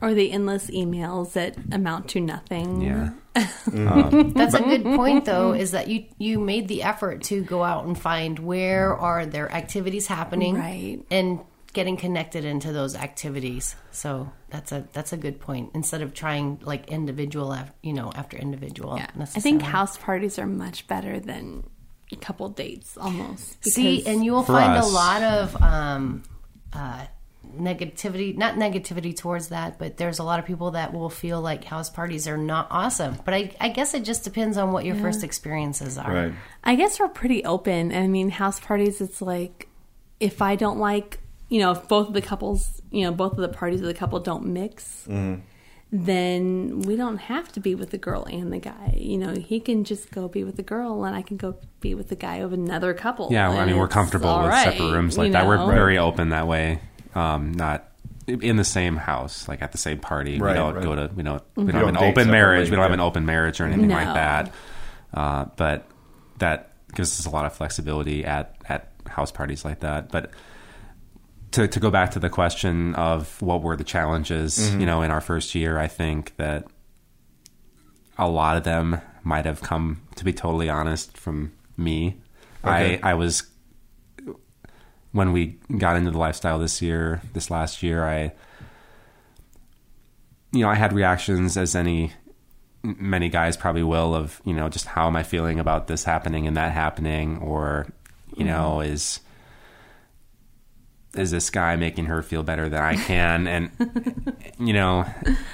Or 0.00 0.14
the 0.14 0.32
endless 0.32 0.68
emails 0.70 1.32
that 1.34 1.56
amount 1.72 2.08
to 2.10 2.20
nothing. 2.20 2.80
yeah, 2.80 3.10
mm-hmm. 3.36 3.88
um, 3.88 4.32
That's 4.34 4.54
a 4.54 4.62
good 4.62 4.84
point, 4.84 5.24
though, 5.24 5.52
mm-hmm. 5.52 5.60
is 5.60 5.72
that 5.72 5.88
you 5.88 6.06
you 6.18 6.38
made 6.38 6.68
the 6.68 6.82
effort 6.82 7.22
to 7.24 7.42
go 7.42 7.62
out 7.62 7.84
and 7.84 7.98
find 7.98 8.38
where 8.38 8.90
mm-hmm. 8.92 9.04
are 9.04 9.26
there 9.26 9.50
activities 9.52 10.06
happening, 10.06 10.56
Right. 10.56 11.00
and 11.10 11.40
getting 11.72 11.96
connected 11.96 12.44
into 12.44 12.72
those 12.72 12.96
activities. 12.96 13.76
So 13.92 14.32
that's 14.48 14.72
a 14.72 14.88
that's 14.92 15.12
a 15.12 15.16
good 15.16 15.40
point. 15.40 15.70
Instead 15.74 16.02
of 16.02 16.14
trying 16.14 16.58
like 16.62 16.88
individual, 16.88 17.52
af- 17.52 17.72
you 17.82 17.92
know, 17.92 18.10
after 18.14 18.36
individual. 18.36 18.96
Yeah. 18.96 19.10
I 19.18 19.40
think 19.40 19.62
house 19.62 19.96
parties 19.96 20.38
are 20.38 20.46
much 20.46 20.88
better 20.88 21.20
than 21.20 21.64
couple 22.16 22.48
dates 22.48 22.96
almost. 22.96 23.64
See, 23.64 24.06
and 24.06 24.24
you 24.24 24.32
will 24.32 24.42
find 24.42 24.72
us- 24.72 24.90
a 24.90 24.94
lot 24.94 25.22
of 25.22 25.62
um, 25.62 26.22
uh, 26.72 27.06
negativity, 27.56 28.36
not 28.36 28.54
negativity 28.54 29.16
towards 29.16 29.48
that, 29.48 29.78
but 29.78 29.96
there's 29.96 30.18
a 30.18 30.22
lot 30.22 30.38
of 30.38 30.44
people 30.46 30.72
that 30.72 30.92
will 30.92 31.10
feel 31.10 31.40
like 31.40 31.64
house 31.64 31.90
parties 31.90 32.28
are 32.28 32.36
not 32.36 32.68
awesome. 32.70 33.16
But 33.24 33.34
I, 33.34 33.54
I 33.60 33.68
guess 33.70 33.94
it 33.94 34.04
just 34.04 34.24
depends 34.24 34.56
on 34.56 34.72
what 34.72 34.84
your 34.84 34.96
first 34.96 35.24
experiences 35.24 35.98
are. 35.98 36.12
Right. 36.12 36.32
I 36.64 36.74
guess 36.76 37.00
we're 37.00 37.08
pretty 37.08 37.44
open. 37.44 37.92
I 37.92 38.06
mean, 38.06 38.30
house 38.30 38.60
parties, 38.60 39.00
it's 39.00 39.20
like 39.20 39.68
if 40.20 40.42
I 40.42 40.54
don't 40.56 40.78
like, 40.78 41.18
you 41.48 41.60
know, 41.60 41.72
if 41.72 41.88
both 41.88 42.08
of 42.08 42.14
the 42.14 42.22
couples, 42.22 42.80
you 42.90 43.02
know, 43.04 43.12
both 43.12 43.32
of 43.32 43.38
the 43.38 43.48
parties 43.48 43.80
of 43.80 43.86
the 43.86 43.94
couple 43.94 44.20
don't 44.20 44.46
mix, 44.46 45.06
then 45.92 46.82
we 46.82 46.94
don't 46.96 47.16
have 47.18 47.50
to 47.52 47.60
be 47.60 47.74
with 47.74 47.90
the 47.90 47.98
girl 47.98 48.24
and 48.24 48.52
the 48.52 48.58
guy. 48.58 48.94
You 48.96 49.18
know, 49.18 49.34
he 49.34 49.58
can 49.60 49.84
just 49.84 50.10
go 50.10 50.28
be 50.28 50.44
with 50.44 50.56
the 50.56 50.62
girl, 50.62 51.04
and 51.04 51.16
I 51.16 51.22
can 51.22 51.36
go 51.36 51.56
be 51.80 51.94
with 51.94 52.08
the 52.08 52.16
guy 52.16 52.36
of 52.36 52.52
another 52.52 52.94
couple. 52.94 53.28
yeah. 53.32 53.48
I 53.50 53.64
mean, 53.66 53.76
we're 53.76 53.88
comfortable 53.88 54.38
with 54.38 54.48
right, 54.48 54.64
separate 54.72 54.92
rooms 54.92 55.18
like 55.18 55.26
you 55.28 55.32
that. 55.32 55.46
We're 55.46 55.66
very 55.66 55.98
open 55.98 56.28
that 56.30 56.46
way. 56.46 56.80
Um, 57.14 57.52
not 57.52 57.88
in 58.28 58.56
the 58.56 58.64
same 58.64 58.96
house, 58.96 59.48
like 59.48 59.62
at 59.62 59.72
the 59.72 59.78
same 59.78 59.98
party. 59.98 60.38
Right, 60.38 60.52
we 60.52 60.54
don't 60.56 60.74
right. 60.74 60.84
go 60.84 60.94
to 60.94 61.10
we 61.14 61.22
don't 61.24 61.42
we 61.56 61.64
Mm-hmm. 61.64 61.70
don't 61.72 61.74
have 61.86 61.94
don't 61.94 62.02
an 62.04 62.10
open 62.10 62.30
marriage. 62.30 62.66
separately, 62.66 62.70
We 62.70 62.76
don't 62.76 62.82
have 62.84 62.92
an 62.92 63.00
open 63.00 63.26
marriage 63.26 63.60
or 63.60 63.64
anything 63.64 63.88
like 63.90 64.14
that. 64.14 64.52
Uh, 65.12 65.46
but 65.56 65.86
that 66.38 66.70
gives 66.94 67.18
us 67.18 67.26
a 67.26 67.30
lot 67.30 67.46
of 67.46 67.52
flexibility 67.52 68.24
at 68.24 68.54
at 68.68 68.92
house 69.08 69.32
parties 69.32 69.64
like 69.64 69.80
that. 69.80 70.12
But 70.12 70.30
to 71.52 71.66
to 71.68 71.80
go 71.80 71.90
back 71.90 72.12
to 72.12 72.18
the 72.18 72.28
question 72.30 72.94
of 72.94 73.40
what 73.42 73.62
were 73.62 73.76
the 73.76 73.84
challenges, 73.84 74.58
Mm-hmm. 74.58 74.80
you 74.80 74.86
know, 74.86 75.02
in 75.02 75.10
our 75.10 75.20
first 75.20 75.54
year, 75.54 75.78
I 75.78 75.88
think 75.88 76.36
that 76.36 76.66
a 78.18 78.28
lot 78.28 78.56
of 78.56 78.64
them 78.64 79.00
might 79.24 79.44
have 79.46 79.60
come, 79.62 80.02
to 80.16 80.24
be 80.24 80.32
totally 80.32 80.68
honest, 80.68 81.16
from 81.16 81.52
me. 81.76 82.20
Okay. 82.64 83.00
I 83.02 83.10
I 83.10 83.14
was 83.14 83.44
when 85.12 85.32
we 85.32 85.58
got 85.76 85.96
into 85.96 86.10
the 86.10 86.18
lifestyle 86.18 86.58
this 86.58 86.80
year, 86.80 87.20
this 87.32 87.50
last 87.50 87.82
year, 87.82 88.04
I 88.04 88.32
you 90.52 90.60
know, 90.60 90.68
I 90.68 90.74
had 90.74 90.92
reactions 90.92 91.56
as 91.56 91.74
any 91.74 92.12
many 92.82 93.28
guys 93.28 93.56
probably 93.56 93.82
will 93.82 94.14
of, 94.14 94.40
you 94.44 94.54
know, 94.54 94.68
just 94.68 94.86
how 94.86 95.06
am 95.06 95.14
I 95.16 95.22
feeling 95.22 95.60
about 95.60 95.86
this 95.86 96.02
happening 96.04 96.46
and 96.46 96.56
that 96.56 96.72
happening 96.72 97.38
or 97.38 97.86
you 98.36 98.44
know, 98.44 98.80
is 98.80 99.20
is 101.14 101.30
this 101.30 101.50
guy 101.50 101.76
making 101.76 102.06
her 102.06 102.22
feel 102.22 102.42
better 102.42 102.68
than 102.68 102.80
I 102.80 102.96
can? 102.96 103.46
And 103.46 103.70
you 104.58 104.72
know, 104.72 105.06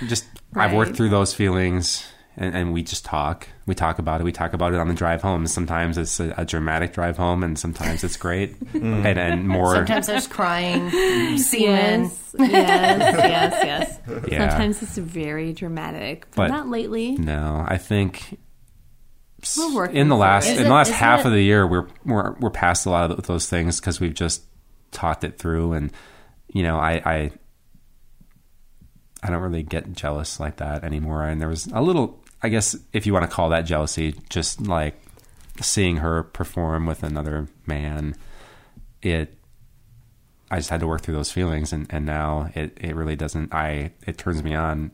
just 0.07 0.27
I've 0.55 0.73
worked 0.73 0.97
through 0.97 1.11
those 1.11 1.35
feelings, 1.35 2.05
and, 2.37 2.55
and 2.55 2.73
we 2.73 2.83
just 2.83 3.05
talk. 3.05 3.49
We 3.67 3.75
talk 3.75 3.99
about 3.99 4.21
it. 4.21 4.25
We 4.25 4.33
talk 4.33 4.53
about 4.53 4.75
it 4.75 4.79
on 4.79 4.89
the 4.89 4.95
drive 4.95 5.23
home. 5.23 5.47
Sometimes 5.47 5.99
it's 5.99 6.21
a, 6.21 6.35
a 6.37 6.45
dramatic 6.45 6.93
drive 6.93 7.17
home, 7.17 7.43
and 7.43 7.59
sometimes 7.59 8.05
it's 8.05 8.17
great, 8.17 8.59
mm. 8.73 9.05
and, 9.05 9.19
and 9.19 9.49
more. 9.49 9.75
Sometimes 9.75 10.07
there's 10.07 10.27
crying, 10.27 10.91
semen. 11.39 12.03
Yes, 12.05 12.35
yes, 12.39 13.15
yes, 13.25 13.65
yes. 13.65 14.29
Yeah. 14.31 14.49
Sometimes 14.51 14.83
it's 14.83 14.99
very 14.99 15.53
dramatic, 15.53 16.27
but, 16.33 16.37
But- 16.37 16.49
not 16.49 16.69
lately. 16.69 17.13
No, 17.13 17.65
I 17.67 17.79
think 17.79 18.39
We're 19.57 19.75
working 19.75 19.97
in 19.97 20.09
the 20.09 20.17
last 20.17 20.49
it. 20.49 20.59
in 20.59 20.65
the 20.65 20.75
last 20.75 20.93
half 20.93 21.21
it- 21.21 21.27
of 21.27 21.33
the 21.33 21.43
year. 21.43 21.67
We're 21.67 21.87
we're 22.05 22.33
we're 22.41 22.51
past 22.51 22.85
a 22.87 22.91
lot 22.91 23.11
of 23.11 23.27
those 23.27 23.49
things 23.49 23.81
because 23.81 24.01
we've 24.01 24.15
just 24.15 24.43
talked 24.91 25.25
it 25.25 25.39
through, 25.39 25.73
and 25.73 25.93
you 26.49 26.63
know, 26.63 26.79
I 26.79 27.03
I 27.05 27.31
I 29.23 29.31
don't 29.31 29.43
really 29.43 29.63
get 29.63 29.93
jealous 29.93 30.39
like 30.39 30.57
that 30.57 30.85
anymore. 30.85 31.25
And 31.25 31.41
there 31.41 31.49
was 31.49 31.67
a 31.69 31.81
little, 31.81 32.23
I 32.43 32.49
guess, 32.49 32.77
if 32.93 33.07
you 33.07 33.13
want 33.13 33.29
to 33.29 33.35
call 33.35 33.49
that 33.51 33.63
jealousy, 33.63 34.15
just 34.29 34.61
like 34.67 35.01
seeing 35.61 35.99
her 35.99 36.23
perform 36.23 36.87
with 36.87 37.03
another 37.03 37.49
man. 37.67 38.15
It 39.03 39.37
I 40.51 40.59
just 40.59 40.71
had 40.71 40.81
to 40.81 40.87
work 40.87 41.03
through 41.03 41.15
those 41.15 41.33
feelings, 41.33 41.73
and, 41.73 41.87
and 41.91 42.07
now 42.07 42.51
it, 42.55 42.77
it 42.81 42.95
really 42.95 43.17
doesn't. 43.17 43.53
I 43.53 43.93
it 44.07 44.19
turns 44.19 44.43
me 44.43 44.55
on 44.55 44.93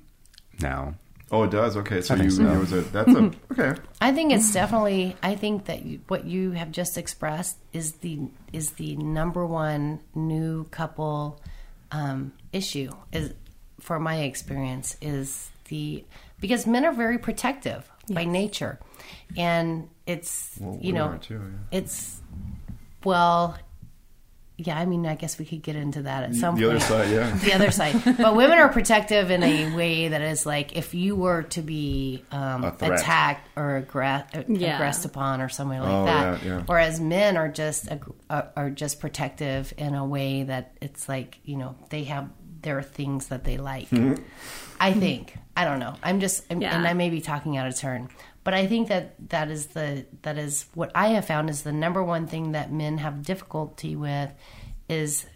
now. 0.60 0.94
Oh, 1.32 1.44
it 1.44 1.50
does. 1.50 1.78
Okay, 1.78 2.02
so 2.02 2.14
you 2.14 2.20
think 2.24 2.32
so. 2.32 2.44
there 2.44 2.58
was 2.58 2.72
a 2.74 2.82
that's 2.82 3.10
a 3.10 3.32
okay. 3.52 3.80
I 4.02 4.12
think 4.12 4.32
it's 4.32 4.52
definitely. 4.52 5.16
I 5.22 5.34
think 5.34 5.64
that 5.64 5.82
you, 5.82 6.00
what 6.08 6.26
you 6.26 6.50
have 6.50 6.70
just 6.70 6.98
expressed 6.98 7.56
is 7.72 7.92
the 7.92 8.28
is 8.52 8.72
the 8.72 8.96
number 8.96 9.46
one 9.46 10.00
new 10.14 10.64
couple 10.64 11.40
um, 11.90 12.34
issue. 12.52 12.92
Is 13.12 13.32
for 13.80 13.98
my 13.98 14.20
experience 14.20 14.98
is 15.00 15.50
the 15.68 16.04
because 16.38 16.66
men 16.66 16.84
are 16.84 16.92
very 16.92 17.16
protective 17.16 17.90
by 18.10 18.24
nature, 18.24 18.78
and 19.34 19.88
it's 20.06 20.58
Well, 20.60 20.78
you 20.82 20.92
women 20.92 21.12
know 21.12 21.18
too, 21.18 21.34
yeah. 21.34 21.78
it's 21.78 22.20
well. 23.04 23.56
Yeah, 24.58 24.78
I 24.78 24.84
mean, 24.84 25.06
I 25.06 25.14
guess 25.14 25.38
we 25.38 25.44
could 25.46 25.62
get 25.62 25.76
into 25.76 26.02
that 26.02 26.24
at 26.24 26.34
some 26.34 26.54
The 26.56 26.68
point 26.68 26.80
The 26.80 26.94
other 26.94 27.04
side, 27.04 27.10
yeah. 27.10 27.36
the 27.36 27.52
other 27.54 27.70
side. 27.70 28.16
But 28.18 28.36
women 28.36 28.58
are 28.58 28.68
protective 28.68 29.30
in 29.30 29.42
a 29.42 29.74
way 29.74 30.08
that 30.08 30.20
is 30.20 30.44
like 30.46 30.76
if 30.76 30.94
you 30.94 31.16
were 31.16 31.42
to 31.44 31.62
be 31.62 32.22
um, 32.30 32.62
attacked 32.64 33.48
or 33.56 33.82
aggra- 33.82 34.26
uh, 34.36 34.42
Yeah. 34.48 34.74
aggressed 34.76 35.04
upon 35.04 35.40
or 35.40 35.48
something 35.48 35.80
like 35.80 35.88
Oh, 35.88 36.04
that. 36.04 36.42
yeah, 36.44 36.48
yeah. 36.58 36.62
Whereas 36.66 37.00
men 37.00 37.36
are 37.36 37.48
just 37.48 37.90
ag- 37.90 38.12
are 38.30 38.50
are 38.54 38.70
just 38.70 39.00
protective 39.00 39.72
in 39.78 39.94
a 39.94 40.04
way 40.04 40.42
that 40.44 40.76
it's 40.82 41.08
like 41.08 41.38
you 41.44 41.56
know 41.56 41.74
they 41.88 42.04
have 42.04 42.28
their 42.60 42.82
things 42.82 43.28
that 43.28 43.42
they 43.44 43.56
like. 43.56 43.88
I 44.78 44.92
think 44.92 45.34
I 45.56 45.64
don't 45.64 45.78
know. 45.80 45.94
I'm 46.02 46.20
just 46.20 46.44
I'm, 46.50 46.60
Yeah. 46.60 46.76
and 46.76 46.86
I 46.86 46.92
may 46.92 47.08
be 47.10 47.20
talking 47.20 47.56
out 47.56 47.66
of 47.66 47.76
turn. 47.76 48.08
But 48.44 48.54
I 48.54 48.66
think 48.66 48.88
that 48.88 49.14
that 49.30 49.50
is 49.50 49.68
the 49.68 50.06
that 50.22 50.36
is 50.36 50.66
what 50.74 50.90
I 50.94 51.08
have 51.08 51.26
found 51.26 51.48
is 51.48 51.62
the 51.62 51.72
number 51.72 52.02
one 52.02 52.26
thing 52.26 52.52
that 52.52 52.72
men 52.72 52.98
have 52.98 53.22
difficulty 53.22 53.94
with 53.94 54.32
is 54.88 55.26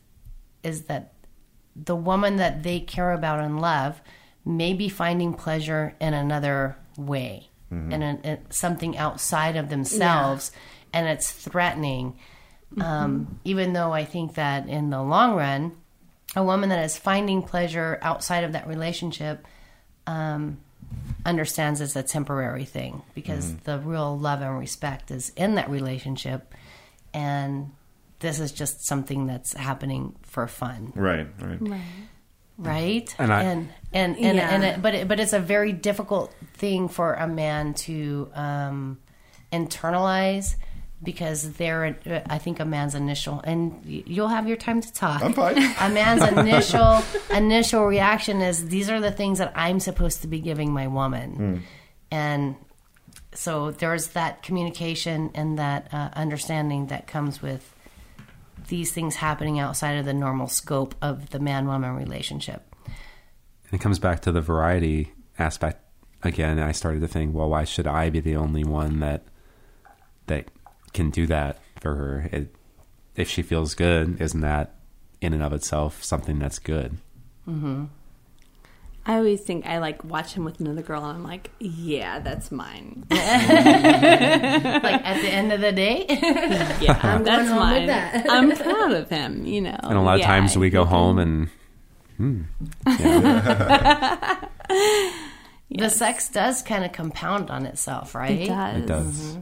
is 0.63 0.83
that 0.85 1.13
the 1.77 1.95
woman 1.95 2.37
that 2.37 2.63
they 2.63 2.81
care 2.81 3.13
about 3.13 3.41
and 3.41 3.61
love 3.61 4.01
may 4.45 4.73
be 4.73 4.89
finding 4.89 5.35
pleasure 5.35 5.95
in 6.01 6.15
another 6.15 6.77
way 6.97 7.51
in, 7.93 8.03
a, 8.03 8.19
in 8.25 8.39
something 8.51 8.97
outside 8.97 9.57
of 9.57 9.69
themselves 9.69 10.51
and 10.93 11.07
it's 11.07 11.31
threatening. 11.31 12.19
Um, 12.81 13.39
even 13.45 13.73
though 13.73 13.93
i 13.93 14.05
think 14.05 14.35
that 14.35 14.69
in 14.69 14.91
the 14.91 15.01
long 15.01 15.37
run 15.37 15.77
a 16.35 16.43
woman 16.43 16.69
that 16.71 16.85
is 16.85 16.99
finding 16.99 17.43
pleasure 17.43 17.99
outside 18.03 18.43
of 18.43 18.53
that 18.53 18.67
relationship 18.67 19.47
um, 20.09 20.59
understands 21.27 21.81
it's 21.81 21.97
a 21.97 22.03
temporary 22.03 22.65
thing 22.65 23.03
because 23.15 23.55
the 23.65 23.79
real 23.81 24.19
love 24.19 24.41
and 24.41 24.59
respect 24.59 25.11
is 25.11 25.31
in 25.37 25.57
that 25.57 25.69
relationship 25.69 26.55
and 27.13 27.71
this 28.21 28.41
is 28.41 28.53
just 28.53 28.87
something 28.87 29.27
that's 29.27 29.53
happening 29.55 30.15
for 30.23 30.47
fun 30.47 30.93
Right, 30.95 31.27
right. 31.41 31.81
right 32.59 33.15
And 33.19 33.33
I- 33.33 33.43
and 33.43 33.69
and 33.93 34.17
and, 34.17 34.37
Yeah. 34.39 34.51
and 34.51 34.65
it, 34.65 34.83
but 34.83 34.95
it, 34.95 35.09
but 35.09 35.21
it's 35.21 35.33
a 35.33 35.41
very 35.41 35.73
difficult 35.73 36.35
thing 36.55 36.89
for 36.89 37.15
a 37.15 37.27
man 37.29 37.75
to 37.75 38.31
um, 38.35 38.99
internalize 39.53 40.57
because 41.07 41.55
they're 41.55 41.97
I 42.29 42.37
think 42.37 42.61
a 42.61 42.67
man's 42.67 42.95
initial 42.95 43.41
and 43.45 43.81
you'll 43.87 44.29
have 44.29 44.47
your 44.47 44.59
time 44.59 44.83
to 44.83 44.93
talk. 44.93 45.23
I'm 45.23 45.33
fine. 45.33 45.57
A 45.81 45.89
man's 45.89 46.23
initial 46.23 47.03
initial 47.31 47.87
reaction 47.87 48.43
is 48.43 48.69
these 48.69 48.91
are 48.91 49.01
the 49.01 49.11
things 49.11 49.39
that 49.39 49.53
I'm 49.57 49.81
supposed 49.81 50.21
to 50.23 50.29
be 50.29 50.41
giving 50.41 50.71
my 50.73 50.87
woman, 50.89 51.31
Hmm. 51.33 51.57
and 52.11 52.57
so 53.33 53.71
there's 53.71 54.09
that 54.09 54.43
communication 54.43 55.31
and 55.35 55.59
that 55.59 55.89
uh, 55.93 56.11
understanding 56.15 56.87
that 56.89 57.07
comes 57.07 57.41
with 57.41 57.73
these 58.69 58.93
things 58.93 59.17
happening 59.17 59.59
outside 59.61 59.93
of 59.99 60.05
the 60.05 60.15
normal 60.15 60.49
scope 60.49 60.95
of 61.01 61.31
the 61.31 61.39
man 61.39 61.67
woman 61.67 61.95
relationship. 61.95 62.63
And 62.87 63.75
it 63.75 63.81
comes 63.81 63.99
back 63.99 64.21
to 64.23 64.33
the 64.33 64.41
variety 64.41 65.13
aspect 65.39 65.83
again. 66.23 66.59
I 66.59 66.73
started 66.73 67.01
to 67.01 67.09
think, 67.09 67.35
well, 67.35 67.51
why 67.51 67.65
should 67.65 67.87
I 67.87 68.11
be 68.11 68.21
the 68.21 68.37
only 68.37 68.65
one 68.65 69.01
that 69.01 69.25
that 70.29 70.49
can 70.97 71.11
do 71.11 71.27
that 71.29 71.59
for 71.81 71.95
her? 71.95 72.29
It, 72.33 72.53
if 73.15 73.29
she 73.31 73.43
feels 73.43 73.75
good, 73.77 74.21
isn't 74.21 74.41
that 74.41 74.75
in 75.21 75.33
and 75.33 75.43
of 75.43 75.53
itself 75.53 76.03
something 76.03 76.39
that's 76.41 76.59
good? 76.59 76.97
I 77.49 79.15
always 79.19 79.41
think 79.41 79.67
I 79.67 79.79
like 79.79 80.03
watch 80.03 80.33
him 80.35 80.45
with 80.45 80.59
another 80.59 80.83
girl, 80.83 81.05
and 81.05 81.17
I'm 81.17 81.23
like, 81.23 81.51
yeah, 81.61 82.19
that's 82.19 82.51
mine. 82.51 83.05
like 83.11 83.23
at 83.23 85.21
the 85.23 85.29
end 85.29 85.53
of 85.53 85.61
the 85.61 85.71
day, 85.71 86.07
Yeah, 86.81 86.99
I'm 87.05 87.23
going 87.23 87.25
that's 87.25 87.49
home 87.49 87.59
with 87.59 87.87
mine. 87.87 87.87
that. 87.87 88.27
I'm 88.29 88.51
proud 88.51 88.93
of 88.93 89.09
him. 89.09 89.47
You 89.47 89.61
know, 89.61 89.79
And 89.85 89.97
a 89.97 90.01
lot 90.01 90.15
of 90.15 90.21
Yeah, 90.21 90.27
times 90.27 90.59
we 90.59 90.71
go 90.71 90.85
home 90.85 91.19
and 91.21 91.49
hmm, 92.17 92.43
yeah, 92.99 94.45
the 95.71 95.89
sex 95.89 96.29
does 96.29 96.63
kind 96.63 96.85
of 96.85 96.91
compound 96.93 97.51
on 97.51 97.65
itself, 97.67 98.15
right? 98.15 98.41
It 98.41 98.47
does. 98.49 98.81
it 98.83 98.87
does. 98.87 99.39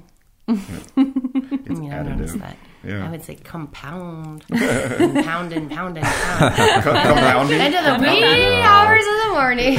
It's 1.66 1.68
You 1.80 1.88
know, 1.88 2.02
notice 2.02 2.32
additive. 2.32 2.40
that. 2.40 2.56
Yeah. 2.84 3.06
I 3.06 3.10
would 3.10 3.22
say 3.22 3.34
compound, 3.36 4.44
and 4.50 5.24
pound 5.24 5.52
and 5.54 5.70
pound 5.70 5.96
and 5.96 6.06
pound. 6.06 6.54
Compounding. 6.82 7.60
Into 7.60 7.80
the 7.82 7.98
wee 7.98 8.60
hours 8.62 9.04
of 9.06 9.16
the 9.22 9.28
morning. 9.32 9.78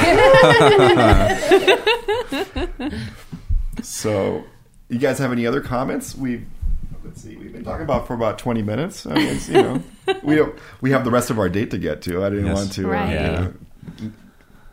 So, 3.83 4.43
you 4.89 4.97
guys 4.99 5.19
have 5.19 5.31
any 5.31 5.45
other 5.45 5.61
comments? 5.61 6.15
We've 6.15 6.45
let's 7.03 7.21
see. 7.21 7.35
We've 7.35 7.51
been 7.53 7.63
talking 7.63 7.83
about 7.83 8.07
for 8.07 8.13
about 8.13 8.39
twenty 8.39 8.61
minutes. 8.61 9.05
I 9.05 9.13
mean, 9.15 9.39
you 9.47 9.53
know, 9.53 9.83
we 10.23 10.35
don't. 10.35 10.57
We 10.81 10.91
have 10.91 11.03
the 11.03 11.11
rest 11.11 11.29
of 11.29 11.38
our 11.39 11.49
date 11.49 11.71
to 11.71 11.77
get 11.77 12.01
to. 12.03 12.23
I 12.23 12.29
didn't 12.29 12.45
Yes. 12.47 12.55
want 12.55 12.71
to. 12.73 12.85
uh, 12.88 12.89
Right. 12.91 13.09
you 13.09 13.15
Yeah. 13.15 14.09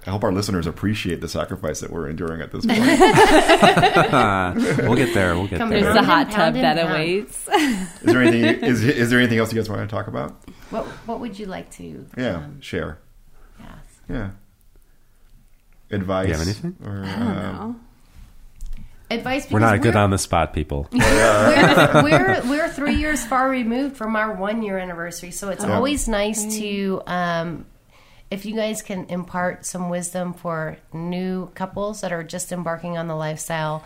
Know, 0.07 0.11
I 0.11 0.11
hope 0.11 0.25
our 0.25 0.33
listeners 0.33 0.67
appreciate 0.67 1.21
the 1.21 1.29
sacrifice 1.29 1.81
that 1.81 1.91
we're 1.91 2.09
enduring 2.09 2.41
at 2.41 2.51
this 2.53 2.65
point. 2.67 2.79
we'll 4.89 4.97
get 4.97 5.15
there. 5.15 5.35
We'll 5.35 5.47
get 5.49 5.59
Come 5.59 5.71
There's 5.71 5.83
there. 5.85 5.95
the 5.95 6.01
Pound 6.01 6.07
hot 6.07 6.31
tub 6.31 6.55
that 6.55 6.77
pound. 6.77 6.91
awaits. 6.91 7.49
is 7.49 7.89
there 8.03 8.23
anything? 8.23 8.65
Is 8.65 8.83
is 8.85 9.11
there 9.11 9.19
anything 9.19 9.39
else 9.39 9.53
you 9.53 9.59
guys 9.61 9.69
want 9.69 9.89
to 9.89 9.95
talk 9.95 10.07
about? 10.09 10.33
what 10.71 10.85
What 11.07 11.21
would 11.21 11.39
you 11.39 11.47
like 11.47 11.71
to? 11.73 12.07
Yeah, 12.17 12.37
um, 12.37 12.61
share. 12.61 12.99
yes. 13.61 13.69
Yeah. 14.09 14.31
Advice. 15.91 16.27
Do 16.27 16.33
you 16.33 16.39
have 16.39 16.47
anything? 16.47 16.77
Or, 16.85 17.05
I 17.05 17.19
don't 17.19 17.29
um, 17.29 17.37
know. 17.57 17.77
Advice. 19.11 19.45
We're 19.51 19.61
because 19.61 19.73
not 19.73 19.83
good 19.83 19.95
on 19.97 20.11
the 20.11 20.17
spot, 20.19 20.55
people. 20.55 20.89
we're, 20.93 22.03
we're 22.03 22.43
we're 22.49 22.69
three 22.71 22.95
years 22.95 23.23
far 23.27 23.49
removed 23.51 23.97
from 23.97 24.17
our 24.17 24.33
one 24.35 24.63
year 24.63 24.79
anniversary, 24.79 25.31
so 25.33 25.51
it's 25.51 25.65
Yeah. 25.65 25.75
always 25.75 26.09
nice 26.09 26.57
to 26.59 27.03
um, 27.07 27.67
if 28.33 28.47
you 28.47 28.55
guys 28.57 28.81
can 28.83 29.05
impart 29.11 29.67
some 29.67 29.91
wisdom 29.91 30.33
for 30.33 30.79
new 30.93 31.51
couples 31.55 32.01
that 32.01 32.13
are 32.13 32.25
just 32.25 32.51
embarking 32.51 32.97
on 32.97 33.07
the 33.07 33.15
lifestyle. 33.15 33.85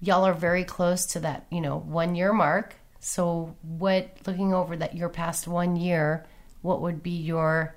Y'all 0.00 0.24
are 0.26 0.34
very 0.34 0.64
close 0.64 1.06
to 1.06 1.20
that, 1.20 1.46
you 1.50 1.60
know, 1.60 1.78
one 1.78 2.14
year 2.14 2.32
mark. 2.32 2.74
So, 3.00 3.56
what 3.62 4.16
looking 4.26 4.52
over 4.52 4.76
that 4.76 4.94
your 4.96 5.08
past 5.08 5.48
one 5.48 5.76
year, 5.76 6.26
what 6.62 6.80
would 6.82 7.02
be 7.02 7.10
your 7.10 7.74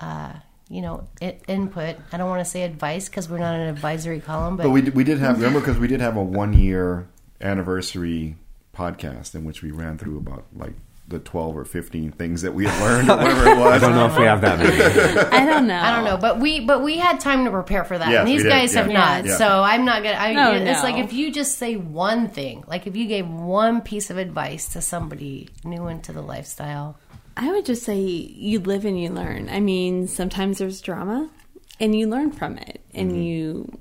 uh, 0.00 0.32
you 0.68 0.82
know, 0.82 1.06
i- 1.22 1.38
input. 1.48 1.96
I 2.12 2.16
don't 2.18 2.28
want 2.28 2.44
to 2.44 2.50
say 2.50 2.62
advice 2.62 3.08
because 3.08 3.28
we're 3.28 3.38
not 3.38 3.54
an 3.54 3.68
advisory 3.68 4.20
column, 4.20 4.56
but, 4.56 4.64
But 4.64 4.70
we 4.70 4.82
we 4.82 5.04
did 5.04 5.18
have 5.18 5.36
remember 5.36 5.60
because 5.60 5.78
we 5.78 5.88
did 5.88 6.00
have 6.00 6.16
a 6.16 6.22
one 6.22 6.52
year 6.52 7.08
anniversary 7.40 8.36
podcast 8.76 9.34
in 9.34 9.44
which 9.44 9.62
we 9.62 9.70
ran 9.70 9.98
through 9.98 10.18
about 10.18 10.44
like 10.54 10.74
the 11.08 11.18
twelve 11.18 11.56
or 11.56 11.64
fifteen 11.64 12.12
things 12.12 12.42
that 12.42 12.52
we 12.54 12.66
had 12.66 12.82
learned 12.82 13.08
or 13.10 13.16
whatever 13.16 13.46
it 13.50 13.58
was. 13.58 13.82
I 13.82 13.86
don't 13.86 13.96
know 13.96 14.06
if 14.06 14.18
we 14.18 14.24
have 14.24 14.40
that 14.42 14.58
many. 14.58 14.80
I 15.36 15.46
don't 15.46 15.66
know. 15.66 15.78
I 15.78 15.90
don't 15.94 16.04
know, 16.04 16.16
but 16.18 16.38
we 16.38 16.60
but 16.60 16.82
we 16.82 16.98
had 16.98 17.18
time 17.20 17.44
to 17.46 17.50
prepare 17.50 17.84
for 17.84 17.96
that. 17.98 18.08
Yes, 18.10 18.20
and 18.20 18.28
these 18.28 18.38
we 18.38 18.42
did, 18.44 18.50
guys 18.50 18.74
yeah. 18.74 18.82
have 18.82 18.92
not. 18.92 19.24
Yeah. 19.24 19.36
So 19.36 19.62
I'm 19.62 19.84
not 19.84 20.02
gonna. 20.02 20.16
I, 20.16 20.34
Oh, 20.48 20.52
it's 20.54 20.82
no. 20.82 20.88
like 20.88 20.96
if 21.04 21.12
you 21.12 21.32
just 21.32 21.56
say 21.58 21.76
one 21.76 22.28
thing, 22.28 22.62
like 22.66 22.86
if 22.86 22.94
you 22.96 23.06
gave 23.06 23.26
one 23.28 23.80
piece 23.80 24.10
of 24.10 24.18
advice 24.18 24.68
to 24.74 24.80
somebody 24.82 25.48
new 25.64 25.88
into 25.88 26.12
the 26.12 26.22
lifestyle. 26.22 26.98
I 27.36 27.52
would 27.52 27.64
just 27.64 27.84
say 27.84 27.98
you 28.00 28.58
live 28.60 28.84
and 28.84 29.00
you 29.00 29.10
learn. 29.10 29.48
I 29.48 29.60
mean, 29.60 30.08
sometimes 30.08 30.58
there's 30.58 30.80
drama, 30.80 31.30
and 31.78 31.96
you 31.96 32.08
learn 32.08 32.32
from 32.32 32.58
it, 32.58 32.80
and 32.92 33.12
Mm-hmm. 33.12 33.22
you, 33.22 33.78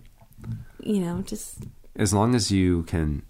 you 0.83 0.99
know, 0.99 1.21
just 1.23 1.57
as 1.95 2.13
long 2.13 2.35
as 2.35 2.51
you 2.51 2.83
can 2.83 3.23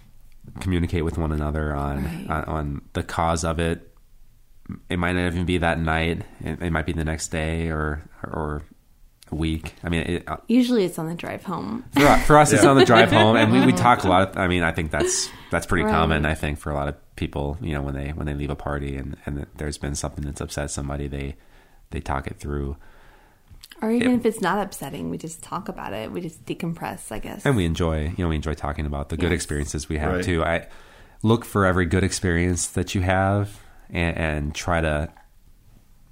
communicate 0.58 1.04
with 1.06 1.18
one 1.18 1.32
another 1.32 1.74
on 1.76 2.04
Right. 2.04 2.28
on, 2.30 2.44
on 2.46 2.82
the 2.94 3.04
cause 3.04 3.44
of 3.44 3.60
it 3.60 3.94
it 4.90 4.98
might 4.98 5.14
not 5.14 5.28
even 5.28 5.46
be 5.46 5.58
that 5.60 5.80
night 5.80 6.24
it, 6.44 6.62
it 6.62 6.72
might 6.72 6.86
be 6.86 6.92
the 6.94 7.06
next 7.06 7.30
day 7.30 7.70
or 7.70 8.02
or 8.24 8.64
a 9.32 9.36
week 9.36 9.74
i 9.84 9.90
mean 9.90 10.02
it, 10.02 10.24
uh, 10.28 10.38
usually 10.48 10.84
it's 10.86 10.98
on 11.00 11.08
the 11.08 11.16
drive 11.16 11.44
home. 11.44 11.84
for, 11.94 12.02
us- 12.06 12.26
for 12.26 12.38
us 12.38 12.54
it's 12.54 12.64
on 12.66 12.78
the 12.78 12.86
drive 12.86 13.12
home 13.12 13.36
and 13.36 13.52
we, 13.52 13.66
we 13.66 13.72
talk 13.74 14.04
a 14.04 14.08
lot 14.08 14.30
of, 14.30 14.38
i 14.38 14.48
mean 14.48 14.64
i 14.64 14.72
think 14.72 14.92
that's 14.92 15.30
that's 15.52 15.66
pretty 15.66 15.84
Right. 15.86 15.92
common 15.92 16.26
i 16.26 16.34
think 16.34 16.60
for 16.60 16.72
a 16.72 16.76
lot 16.76 16.88
of 16.88 16.96
people 17.16 17.58
you 17.62 17.74
know 17.74 17.82
when 17.82 17.94
they 17.94 18.10
when 18.10 18.26
they 18.26 18.34
leave 18.34 18.50
a 18.50 18.56
party 18.56 18.96
and 18.96 19.18
and 19.26 19.46
there's 19.58 19.78
been 19.78 19.96
something 19.96 20.24
that's 20.26 20.40
upset 20.42 20.70
somebody 20.72 21.08
they 21.08 21.36
they 21.92 22.00
talk 22.00 22.28
it 22.28 22.38
through 22.40 22.78
Or 23.82 23.92
even 23.92 24.10
Yeah. 24.10 24.18
if 24.18 24.26
it's 24.26 24.42
not 24.42 24.60
upsetting, 24.66 25.10
we 25.10 25.18
just 25.18 25.44
talk 25.44 25.70
about 25.70 25.94
it. 25.94 26.12
We 26.12 26.22
just 26.22 26.46
decompress, 26.46 27.12
I 27.12 27.20
guess. 27.20 27.46
and 27.46 27.56
we 27.56 27.66
enjoy 27.66 28.14
you 28.18 28.24
know 28.24 28.30
we 28.30 28.36
enjoy 28.36 28.54
talking 28.54 28.86
about 28.86 29.10
the 29.10 29.18
good 29.18 29.32
experiences 29.32 29.88
we 29.88 29.98
have 29.98 30.14
Right. 30.16 30.24
too 30.24 30.44
i 30.44 30.68
look 31.24 31.46
for 31.46 31.66
every 31.66 31.86
good 31.86 32.04
experience 32.04 32.68
that 32.68 32.96
you 32.96 33.02
have 33.02 33.60
and, 33.90 34.18
and 34.18 34.56
try 34.56 34.82
to 34.82 35.10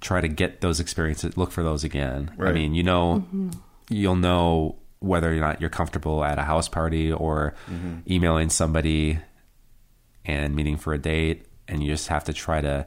try 0.00 0.20
to 0.20 0.28
get 0.28 0.60
those 0.60 0.78
experiences 0.80 1.36
look 1.36 1.50
for 1.50 1.62
those 1.62 1.82
again 1.84 2.30
i 2.40 2.52
mean 2.52 2.74
you 2.74 2.82
know 2.82 3.24
mm-hmm. 3.26 3.50
you'll 3.88 4.16
know 4.16 4.76
whether 5.00 5.32
or 5.32 5.36
not 5.36 5.60
you're 5.60 5.70
comfortable 5.70 6.24
at 6.24 6.38
a 6.38 6.42
house 6.42 6.68
party 6.68 7.12
or 7.12 7.54
mm-hmm. 7.70 7.98
emailing 8.10 8.48
somebody 8.50 9.18
and 10.24 10.54
meeting 10.54 10.76
for 10.76 10.92
a 10.92 10.98
date 10.98 11.46
and 11.68 11.82
you 11.82 11.90
just 11.90 12.08
have 12.08 12.24
to 12.24 12.32
try 12.32 12.60
to 12.60 12.86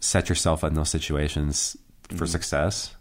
set 0.00 0.28
yourself 0.28 0.64
in 0.64 0.74
those 0.74 0.88
situations 0.88 1.76
for 2.08 2.14
mm-hmm. 2.14 2.26
success 2.26 2.94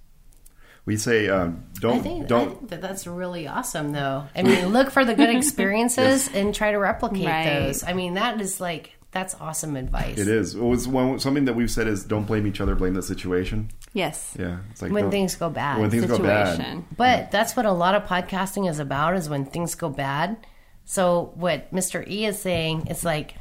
We 0.88 0.98
say 0.98 1.28
um, 1.30 1.66
don't 1.82 2.02
think, 2.02 2.24
I 2.24 2.28
don't 2.28 2.58
think 2.58 2.70
that 2.72 2.82
that's 2.82 3.06
really 3.06 3.46
awesome, 3.48 3.92
though. 3.92 4.24
I 4.36 4.42
mean, 4.42 4.70
look 4.70 4.90
for 4.90 5.04
the 5.06 5.14
good 5.14 5.30
experiences 5.36 6.28
and 6.34 6.56
try 6.56 6.72
to 6.72 6.78
replicate 6.78 7.28
Right. 7.28 7.60
those. 7.60 7.84
I 7.84 7.94
mean, 7.94 8.16
that 8.16 8.42
is 8.42 8.60
like 8.60 8.94
that's 9.12 9.36
awesome 9.36 9.76
advice. 9.76 10.18
It 10.18 10.28
is. 10.28 10.56
It 10.56 10.62
was 10.62 10.88
one, 10.88 11.20
something 11.20 11.46
that 11.46 11.56
we've 11.56 11.70
said 11.72 11.88
is 11.88 12.04
don't 12.06 12.26
blame 12.26 12.48
each 12.48 12.62
other, 12.62 12.74
blame 12.74 12.94
the 12.94 13.02
situation. 13.04 13.70
yes. 13.94 14.36
Yeah, 14.40 14.60
it's 14.72 14.82
like 14.82 14.92
when 14.92 15.12
things 15.12 15.36
go 15.36 15.50
bad. 15.50 15.80
when 15.80 15.90
things 15.90 16.06
go 16.06 16.20
bad. 16.20 16.56
Situation. 16.56 16.86
But 16.96 17.32
that's 17.32 17.56
what 17.56 17.66
a 17.66 17.72
lot 17.72 17.94
of 17.96 18.04
podcasting 18.06 18.70
is 18.70 18.80
about 18.80 19.16
is 19.18 19.28
when 19.30 19.46
things 19.46 19.76
go 19.76 19.90
bad. 19.90 20.38
So 20.86 21.32
what 21.36 21.74
Mr. 21.74 22.08
E 22.08 22.26
is 22.26 22.40
saying 22.40 22.88
is 22.88 23.04
like 23.04 23.36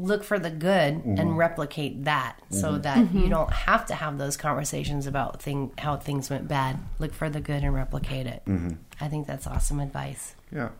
look 0.00 0.24
for 0.24 0.38
the 0.38 0.50
good 0.50 0.94
Mm-hmm. 0.94 1.18
and 1.18 1.36
replicate 1.38 2.04
that 2.04 2.38
so 2.50 2.78
that 2.78 3.12
you 3.14 3.28
don't 3.28 3.52
have 3.52 3.86
to 3.86 3.94
have 3.94 4.18
those 4.18 4.36
conversations 4.36 5.06
about 5.06 5.40
thing 5.42 5.70
how 5.78 5.96
things 5.96 6.28
went 6.30 6.48
bad. 6.48 6.78
Look 6.98 7.12
for 7.14 7.28
the 7.30 7.40
good 7.40 7.62
and 7.62 7.74
replicate 7.74 8.26
it. 8.26 8.42
Mm-hmm. 8.46 8.70
I 9.00 9.08
think 9.08 9.26
that's 9.26 9.46
awesome 9.46 9.80
advice. 9.80 10.34
Yeah, 10.54 10.70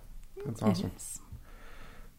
that's 0.44 0.62
awesome. 0.62 0.90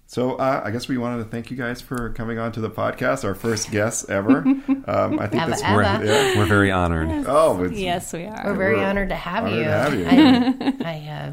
So 0.07 0.35
uh, 0.35 0.61
I 0.65 0.71
guess 0.71 0.87
we 0.89 0.97
wanted 0.97 1.23
to 1.23 1.29
thank 1.29 1.49
you 1.51 1.55
guys 1.57 1.79
for 1.81 2.09
coming 2.11 2.37
on 2.37 2.51
to 2.51 2.59
the 2.59 2.69
podcast, 2.69 3.23
our 3.23 3.33
first 3.33 3.71
guest 3.77 4.09
ever. 4.09 4.39
Um, 4.39 5.19
I 5.19 5.27
think 5.27 5.41
Abba, 5.41 5.51
this. 5.51 5.61
abba. 5.63 5.75
we're, 5.75 6.05
Yeah. 6.05 6.37
we're 6.37 6.45
very 6.45 6.69
honored 6.71 7.09
Oh, 7.27 7.63
it's, 7.63 7.79
Yes, 7.79 8.11
we 8.11 8.25
are. 8.25 8.41
We're 8.45 8.55
very 8.55 8.75
We're 8.75 8.83
honored 8.85 9.09
to 9.09 9.15
have 9.15 9.45
honored 9.45 9.57
you. 9.57 9.63
to 9.63 9.71
have 9.71 9.93
you. 9.95 10.05
I, 10.07 10.75
I 10.85 10.95
uh, 11.09 11.31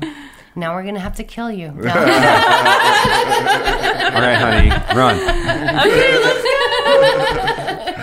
now 0.54 0.74
we're 0.76 0.84
gonna 0.84 1.00
have 1.00 1.16
to 1.16 1.24
kill 1.24 1.50
you. 1.50 1.68
No. 1.76 1.90
all 4.08 4.22
right 4.22 4.38
honey 4.38 4.70
run 4.98 5.16
Okay, 5.78 6.18
let's 6.24 6.42
go. 6.42 6.48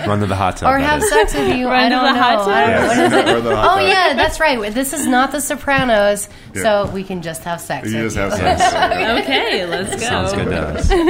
run 0.10 0.20
to 0.20 0.28
the 0.28 0.36
hot 0.36 0.58
tub 0.58 0.70
or 0.74 0.78
that 0.80 0.86
have 0.90 1.02
is. 1.04 1.10
sex 1.10 1.34
with 1.34 1.56
you. 1.58 1.68
Run 1.68 1.80
I 1.80 1.84
to 1.90 1.96
don't 1.96 2.06
the 2.06 2.12
know. 2.14 2.20
hot 2.22 2.38
tub? 2.46 2.50
I 2.50 2.62
don't- 2.62 2.70
Yes. 2.70 2.88
what 2.88 3.00
is 3.00 3.14
it? 3.14 3.28
Or 3.36 3.42
the 3.42 3.56
hot 3.56 3.66
Oh 3.66 3.76
tub. 3.82 3.88
yeah, 3.90 4.14
that's 4.14 4.40
right. 4.40 4.74
This 4.74 4.94
is 4.94 5.08
not 5.08 5.32
The 5.32 5.42
Sopranos, 5.42 6.30
Yeah. 6.54 6.62
so 6.64 6.86
we 6.92 7.04
can 7.04 7.22
just 7.22 7.44
have 7.44 7.60
sex. 7.62 7.88
You 7.90 8.04
with 8.04 8.14
just 8.14 8.18
have 8.18 8.34
sex. 8.58 8.62
okay, 9.24 9.66
let's 9.66 9.92
go. 9.92 9.98
sounds 9.98 10.34
good 10.34 10.50
to 10.50 10.62
us 10.62 10.90
Lost 10.90 11.02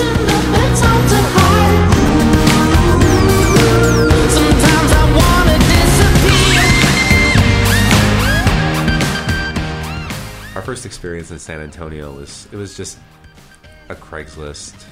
in 0.00 0.04
love, 0.26 0.50
but 0.50 0.60
it's 0.70 0.80
hard 0.82 1.08
to 1.08 1.20
hide. 1.34 1.84
Sometimes 4.30 4.92
I 4.92 4.94
wanna 5.16 5.58
disappear. 5.58 6.62
Our 10.56 10.62
first 10.62 10.86
experience 10.86 11.30
in 11.30 11.38
San 11.38 11.60
Antonio 11.60 12.12
was 12.12 12.46
it 12.52 12.56
was 12.56 12.76
just 12.76 12.98
a 13.94 14.00
Craigslist 14.00 14.84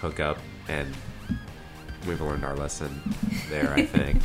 hookup, 0.00 0.38
and 0.68 0.92
we've 2.06 2.20
learned 2.20 2.44
our 2.44 2.54
lesson 2.56 3.00
there. 3.50 3.72
I 3.74 3.84
think 3.86 4.22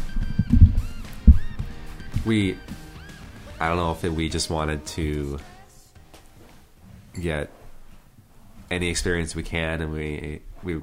we, 2.26 2.58
I 3.60 3.68
don't 3.68 3.78
know 3.78 3.92
if 3.92 4.04
it, 4.04 4.12
we 4.14 4.30
just 4.30 4.50
wanted 4.50 4.86
to 4.88 5.40
get 7.20 7.50
any 8.70 8.90
experience 8.90 9.36
we 9.36 9.44
can, 9.44 9.82
and 9.82 9.92
we 9.94 10.42
we. 10.64 10.82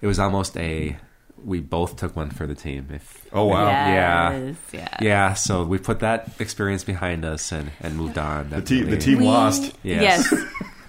It 0.00 0.06
was 0.06 0.18
almost 0.18 0.56
a. 0.56 0.96
We 1.44 1.58
both 1.58 1.96
took 1.96 2.14
one 2.14 2.30
for 2.30 2.46
the 2.46 2.54
team. 2.54 2.88
If 2.92 3.26
Oh, 3.32 3.46
wow. 3.46 3.66
Yeah. 3.66 4.38
Yes, 4.38 4.56
yeah. 4.72 4.96
yeah, 5.00 5.34
so 5.34 5.64
we 5.64 5.78
put 5.78 5.98
that 6.00 6.28
experience 6.38 6.84
behind 6.84 7.24
us 7.24 7.50
and, 7.50 7.72
and 7.80 7.96
moved 7.96 8.16
on. 8.16 8.50
The 8.50 8.62
team, 8.62 8.88
the 8.88 8.96
team 8.96 9.18
We- 9.18 9.24
lost. 9.24 9.74
Yes. 9.82 10.28
Yes. 10.30 10.44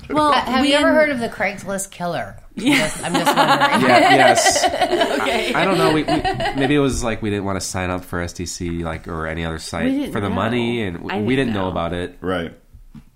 Well, 0.09 0.31
Have 0.33 0.61
we 0.61 0.69
you 0.69 0.75
ever 0.75 0.89
in- 0.89 0.95
heard 0.95 1.09
of 1.09 1.19
the 1.19 1.29
Craigslist 1.29 1.91
killer? 1.91 2.37
Yes. 2.55 3.01
I'm 3.03 3.13
just 3.13 3.35
wondering. 3.35 3.81
Yeah, 3.81 4.15
yes. 4.15 4.63
okay. 5.21 5.53
I 5.55 5.65
don't 5.65 5.79
know. 5.79 5.91
We, 5.91 6.03
we, 6.03 6.21
maybe 6.55 6.75
it 6.75 6.79
was 6.79 7.03
like 7.03 7.23
we 7.23 7.31
didn't 7.31 7.45
want 7.45 7.59
to 7.59 7.65
sign 7.65 7.89
up 7.89 8.03
for 8.05 8.23
SDC, 8.23 8.83
like 8.83 9.07
or 9.07 9.25
any 9.25 9.43
other 9.43 9.57
site 9.57 10.11
for 10.13 10.21
the 10.21 10.29
know. 10.29 10.35
money, 10.35 10.83
and 10.83 10.99
we, 11.01 11.05
we 11.05 11.35
didn't 11.35 11.47
didn't 11.47 11.53
know 11.55 11.63
know. 11.63 11.71
about 11.71 11.93
it. 11.93 12.17
Right. 12.21 12.53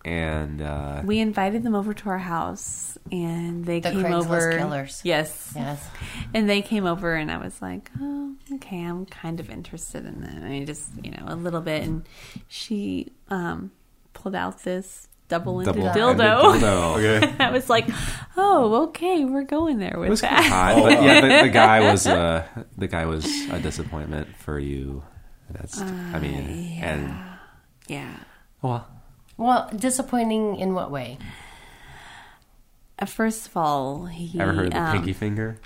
And 0.04 0.62
uh, 0.62 1.02
We 1.06 1.20
invited 1.20 1.62
them 1.62 1.76
over 1.76 1.94
to 1.94 2.10
our 2.10 2.18
house, 2.18 2.98
and 3.12 3.64
they 3.64 3.80
The 3.80 3.92
came 3.92 4.04
Craigslist 4.06 4.26
over. 4.26 4.58
killers. 4.58 5.02
Yes. 5.04 5.54
Yes. 5.56 5.86
And 6.34 6.50
they 6.50 6.62
came 6.64 6.86
over, 6.88 7.14
and 7.14 7.30
I 7.30 7.38
was 7.38 7.62
like, 7.62 7.92
"Oh, 8.02 8.34
okay, 8.56 8.82
I'm 8.84 9.06
kind 9.06 9.40
of 9.40 9.52
interested 9.52 10.04
in 10.06 10.22
them." 10.22 10.44
I 10.44 10.48
mean, 10.50 10.66
just 10.66 10.90
you 11.04 11.12
know, 11.12 11.26
a 11.28 11.36
little 11.36 11.62
bit. 11.62 11.84
And 11.84 12.08
she 12.48 13.12
um, 13.30 13.70
pulled 14.14 14.34
out 14.34 14.64
this 14.64 15.08
double-ended 15.28 15.76
double-ended 15.76 16.26
dildo. 16.26 16.60
dildo. 16.60 16.96
Okay. 16.98 17.36
I 17.44 17.52
was 17.52 17.70
like, 17.70 17.88
"Oh, 18.38 18.84
okay, 18.90 19.26
we're 19.26 19.44
going 19.44 19.80
there 19.80 19.96
with 19.98 20.08
It 20.08 20.10
was 20.12 20.22
that." 20.22 20.44
hot, 20.46 20.76
but 20.84 21.04
yeah, 21.04 21.22
the, 21.22 21.44
the 21.48 21.50
guy 21.50 21.80
was 21.92 22.08
uh, 22.08 22.46
the 22.78 22.88
guy 22.88 23.06
was 23.06 23.26
a 23.52 23.60
disappointment 23.60 24.36
for 24.38 24.60
you. 24.60 25.04
That's, 25.50 25.80
I 25.80 26.20
mean, 26.20 26.80
and 26.82 27.16
Yeah. 27.88 28.12
well, 28.62 28.86
Well, 29.38 29.70
disappointing 29.76 30.58
in 30.58 30.74
what 30.74 30.92
way? 30.92 31.18
Uh, 33.00 33.06
First 33.06 33.48
of 33.48 33.56
all, 33.56 34.06
he 34.08 34.40
ever 34.40 34.54
heard 34.54 34.68
of 34.68 34.74
the 34.74 34.82
um, 34.82 34.92
pinky 34.98 35.14
finger? 35.14 35.58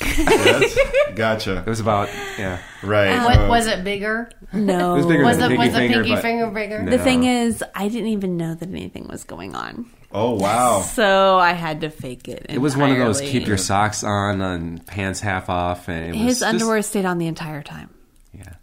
Yes. 0.00 0.78
Gotcha. 1.14 1.58
It 1.58 1.66
was 1.66 1.80
about 1.80 2.08
yeah. 2.38 2.58
Right. 2.82 3.22
What 3.22 3.38
Uh, 3.38 3.48
was 3.48 3.66
it 3.66 3.84
bigger? 3.84 4.30
No, 4.52 4.94
It 4.94 4.96
was 4.98 5.06
bigger 5.06 5.24
Was 5.24 5.38
than 5.38 5.50
the 5.50 5.56
a 5.56 5.58
was 5.58 5.68
pinky 5.68 5.72
the 5.72 5.78
finger, 5.78 5.94
pinky 6.02 6.14
but- 6.14 6.22
finger 6.22 6.46
bigger? 6.50 6.82
No. 6.82 6.90
The 6.90 6.98
thing 6.98 7.24
is, 7.24 7.62
I 7.74 7.88
didn't 7.88 8.08
even 8.08 8.36
know 8.36 8.54
that 8.54 8.68
anything 8.68 9.06
was 9.08 9.24
going 9.24 9.54
on, 9.54 9.86
Oh 10.12 10.34
wow. 10.34 10.80
so 10.80 11.38
I 11.38 11.52
had 11.52 11.82
to 11.82 11.90
fake 11.90 12.26
it. 12.28 12.46
It 12.48 12.58
was 12.58 12.76
one 12.76 12.90
of 12.90 12.98
those 12.98 13.20
keep 13.20 13.46
your 13.46 13.58
socks 13.58 14.02
on 14.02 14.40
and 14.40 14.84
pants 14.86 15.20
half 15.20 15.48
off, 15.50 15.88
and 15.88 16.06
it 16.06 16.18
was 16.18 16.20
His 16.26 16.38
just- 16.40 16.48
underwear 16.54 16.82
stayed 16.82 17.04
on 17.04 17.18
the 17.18 17.26
entire 17.26 17.62
time. 17.62 17.90
Yeah, 18.32 18.54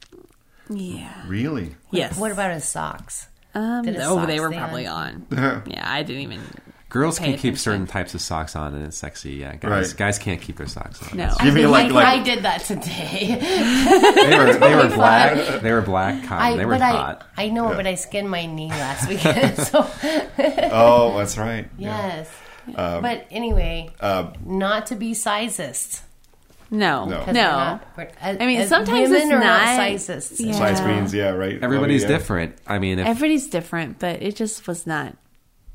Yeah. 0.70 1.14
Really? 1.28 1.76
Yes. 1.92 2.18
What 2.18 2.32
about 2.32 2.52
his 2.54 2.66
socks? 2.66 3.28
Um, 3.54 3.86
his 3.86 3.96
oh, 4.02 4.16
socks 4.16 4.28
they 4.28 4.40
were 4.40 4.52
probably 4.52 4.86
on? 4.88 5.26
on. 5.32 5.64
yeah, 5.68 5.84
I 5.90 6.04
didn't 6.04 6.22
even. 6.24 6.42
Girls 6.90 7.20
Pay 7.20 7.32
can 7.32 7.38
keep 7.40 7.58
certain 7.58 7.86
types 7.88 8.14
of 8.16 8.22
socks 8.22 8.56
on, 8.56 8.74
and 8.74 8.86
it's 8.86 8.98
sexy. 8.98 9.32
Yeah, 9.34 9.56
guys, 9.56 9.90
Right. 9.90 9.98
guys 9.98 10.20
can't 10.20 10.42
keep 10.42 10.58
their 10.58 10.68
socks 10.68 11.02
on. 11.04 11.18
No. 11.18 11.34
You 11.44 11.52
mean 11.52 11.70
like 11.70 11.88
I, 11.88 11.90
like 11.90 12.08
I 12.08 12.24
did 12.24 12.44
that 12.44 12.62
today. 12.62 13.36
they 14.30 14.38
were 14.38 14.54
they 14.54 14.76
were 14.76 14.88
black. 14.96 15.62
They 15.62 15.72
were 15.72 15.82
black 15.82 16.24
cotton. 16.24 16.54
I, 16.54 16.58
they 16.58 16.66
were 16.66 16.74
but 16.74 16.82
hot. 16.82 17.28
I, 17.38 17.46
I 17.46 17.50
know, 17.50 17.70
but 17.70 17.86
I 17.88 17.96
skinned 17.96 18.30
my 18.30 18.46
knee 18.46 18.70
last 18.70 19.08
weekend. 19.10 19.58
so 19.68 19.90
oh 20.72 21.18
that's 21.18 21.38
right. 21.38 21.68
yes. 21.78 22.30
Um, 22.76 23.02
but 23.02 23.26
anyway, 23.32 23.90
uh, 24.02 24.34
not 24.46 24.88
to 24.88 24.96
be 24.96 25.14
sizist. 25.14 26.02
No, 26.70 27.06
No. 27.06 27.20
'cause 27.24 27.34
no. 27.34 27.42
we're 27.42 27.48
not- 27.50 27.88
we're- 27.96 28.12
as- 28.20 28.38
I 28.42 28.46
mean, 28.46 28.68
sometimes 28.68 29.10
women 29.10 29.22
it's 29.22 29.32
are 29.32 29.40
not- 29.40 29.62
sizist. 29.80 30.36
Yeah. 30.38 30.52
Size 30.52 30.82
queens, 30.82 31.14
yeah, 31.14 31.30
right. 31.30 31.64
Everybody's 31.64 32.04
Oh, 32.04 32.10
yeah. 32.10 32.18
different. 32.18 32.58
I 32.68 32.80
mean, 32.80 33.00
if, 33.00 33.08
Everybody's 33.08 33.48
different, 33.48 34.00
but 34.00 34.22
it 34.22 34.36
just 34.36 34.68
was 34.68 34.86
not. 34.86 35.16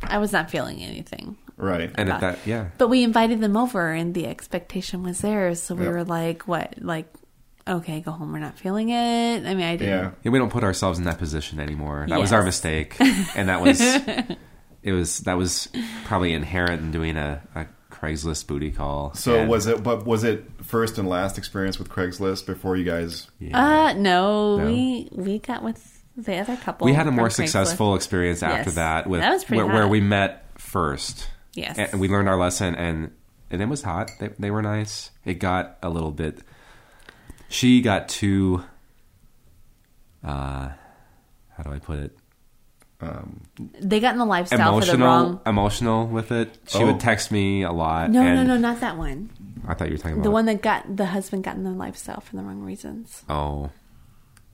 I 0.05 0.19
was 0.19 0.33
not 0.33 0.51
feeling 0.51 0.81
anything. 0.83 1.37
Right. 1.57 1.91
and 1.95 2.11
at 2.11 2.21
that, 2.21 2.39
yeah, 2.47 2.69
But 2.79 2.89
we 2.89 3.05
invited 3.05 3.41
them 3.41 3.57
over, 3.57 3.93
and 3.93 4.15
the 4.15 4.27
expectation 4.27 5.03
was 5.05 5.21
there. 5.21 5.55
So 5.55 5.75
we 5.75 5.85
Yep. 5.85 5.93
were 5.95 6.05
like, 6.05 6.49
"What? 6.49 6.75
Like, 6.81 7.07
okay, 7.69 8.01
go 8.01 8.11
home. 8.11 8.33
We're 8.33 8.41
not 8.41 8.59
feeling 8.59 8.89
it." 8.89 9.47
I 9.47 9.55
mean, 9.55 9.63
I 9.65 9.77
didn't. 9.77 9.89
Yeah. 10.05 10.11
Yeah, 10.25 10.31
we 10.33 10.39
don't 10.39 10.51
put 10.51 10.65
ourselves 10.65 10.99
in 10.99 11.05
that 11.05 11.19
position 11.19 11.61
anymore. 11.61 12.07
That 12.09 12.19
was 12.19 12.33
our 12.33 12.43
mistake, 12.43 12.97
and 13.37 13.49
that 13.49 13.61
was 13.61 13.81
it 14.83 14.93
was 14.93 15.19
that 15.21 15.35
was 15.37 15.69
probably 16.05 16.33
inherent 16.33 16.83
in 16.83 16.91
doing 16.91 17.17
a, 17.17 17.43
a 17.55 17.67
Craigslist 17.91 18.49
booty 18.49 18.73
call. 18.73 19.15
So 19.15 19.37
And- 19.37 19.49
was 19.51 19.67
it? 19.69 19.83
But 19.85 20.05
was 20.05 20.25
it 20.25 20.45
first 20.63 20.99
and 20.99 21.09
last 21.09 21.39
experience 21.39 21.79
with 21.79 21.89
Craigslist 21.89 22.47
before 22.47 22.77
you 22.77 22.85
guys? 22.85 23.29
yeah. 23.39 23.57
Uh, 23.57 23.93
no, 23.93 24.57
No. 24.57 24.67
we 24.67 25.09
we 25.13 25.39
got 25.39 25.63
with 25.63 25.92
the 26.17 26.37
other 26.37 26.57
couple. 26.57 26.85
we 26.87 26.93
had 26.93 27.07
a 27.07 27.11
from 27.11 27.17
more 27.17 27.29
Craigslist. 27.29 27.33
successful 27.37 27.95
experience 27.95 28.43
after 28.43 28.71
Yes. 28.71 28.75
that 28.77 29.07
with 29.09 29.21
That 29.21 29.31
was 29.33 29.45
pretty 29.45 29.63
where, 29.63 29.73
where 29.73 29.89
we 29.89 30.01
met 30.01 30.45
first. 30.59 31.29
Yes. 31.55 31.77
and 31.79 32.01
we 32.01 32.09
learned 32.09 32.29
our 32.29 32.39
lesson, 32.39 32.75
and 32.75 33.11
and 33.51 33.61
it 33.61 33.67
was 33.69 33.83
hot. 33.83 34.11
They, 34.19 34.29
they 34.39 34.51
were 34.51 34.63
nice. 34.63 35.11
It 35.25 35.35
got 35.35 35.77
a 35.83 35.91
little 35.91 36.11
bit. 36.13 36.41
She 37.49 37.83
got 37.83 38.09
too. 38.09 38.65
Uh, 40.25 40.71
how 41.57 41.63
do 41.65 41.71
I 41.73 41.79
put 41.79 41.99
it? 41.99 42.17
Um, 43.01 43.41
They 43.81 43.99
got 44.01 44.13
in 44.13 44.19
the 44.19 44.25
lifestyle 44.25 44.79
for 44.81 44.87
the 44.87 44.93
emotional 44.95 45.07
wrong. 45.07 45.41
emotional 45.45 46.07
with 46.07 46.31
it. 46.31 46.57
She 46.69 46.79
Oh. 46.79 46.87
would 46.87 47.01
text 47.01 47.33
me 47.33 47.63
a 47.63 47.73
lot. 47.73 48.11
No, 48.11 48.23
and 48.23 48.37
no, 48.37 48.55
no, 48.55 48.57
not 48.61 48.81
that 48.81 48.97
one. 48.97 49.31
I 49.67 49.75
thought 49.75 49.89
you 49.89 49.95
were 49.95 49.99
talking 49.99 50.13
about 50.15 50.23
The 50.23 50.31
one 50.31 50.47
that 50.47 50.63
got 50.63 50.97
the 50.97 51.07
husband 51.07 51.43
got 51.45 51.57
in 51.57 51.65
the 51.65 51.71
lifestyle 51.71 52.21
for 52.21 52.37
the 52.37 52.43
wrong 52.43 52.61
reasons. 52.63 53.25
Oh, 53.29 53.71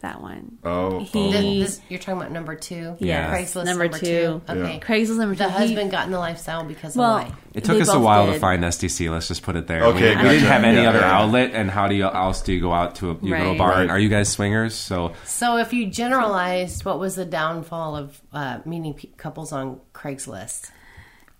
That 0.00 0.22
one. 0.22 0.58
Oh, 0.62 1.00
He- 1.00 1.32
This, 1.32 1.76
this, 1.76 1.80
you're 1.88 1.98
talking 1.98 2.20
about 2.20 2.30
number 2.30 2.54
two? 2.54 2.94
Yeah. 3.00 3.34
Craigslist 3.34 3.64
Number 3.64 3.84
number, 3.84 3.98
two. 3.98 4.04
two. 4.06 4.42
Okay. 4.48 4.78
Craigslist 4.80 5.16
number 5.18 5.34
two. 5.34 5.38
The 5.42 5.50
he- 5.50 5.58
husband 5.58 5.90
got 5.90 6.06
in 6.06 6.12
the 6.12 6.20
lifestyle 6.20 6.62
because 6.64 6.94
Well, 6.94 7.16
of 7.18 7.28
why? 7.28 7.34
it 7.52 7.64
took 7.64 7.80
us 7.80 7.88
a 7.88 7.94
both 7.94 8.02
while 8.04 8.26
to 8.32 8.38
find 8.38 8.62
SDC. 8.62 9.10
Let's 9.10 9.26
just 9.26 9.42
put 9.42 9.56
it 9.56 9.66
there. 9.66 9.82
Okay, 9.86 10.14
we, 10.14 10.22
we 10.22 10.28
didn't 10.28 10.46
have 10.46 10.62
any 10.62 10.82
Yeah, 10.82 10.90
other 10.90 11.00
yeah. 11.00 11.18
outlet, 11.20 11.50
and 11.52 11.68
how 11.68 11.88
do 11.88 11.96
you 11.96 12.04
else 12.04 12.42
do 12.42 12.52
you 12.52 12.60
go 12.60 12.72
out 12.72 12.94
to 12.96 13.10
a 13.10 13.14
you 13.14 13.30
go 13.30 13.36
to 13.38 13.44
a 13.44 13.48
Right. 13.48 13.58
bar? 13.58 13.80
And 13.82 13.90
are 13.90 13.98
you 13.98 14.08
guys 14.08 14.28
swingers? 14.28 14.74
So 14.76 15.14
So, 15.24 15.56
if 15.56 15.72
you 15.72 15.86
generalized, 15.90 16.84
what 16.84 17.00
was 17.00 17.16
the 17.16 17.24
downfall 17.24 17.96
of 17.96 18.20
uh, 18.32 18.58
meeting 18.64 18.94
pe- 18.94 19.08
couples 19.16 19.52
on 19.52 19.80
Craigslist? 19.94 20.70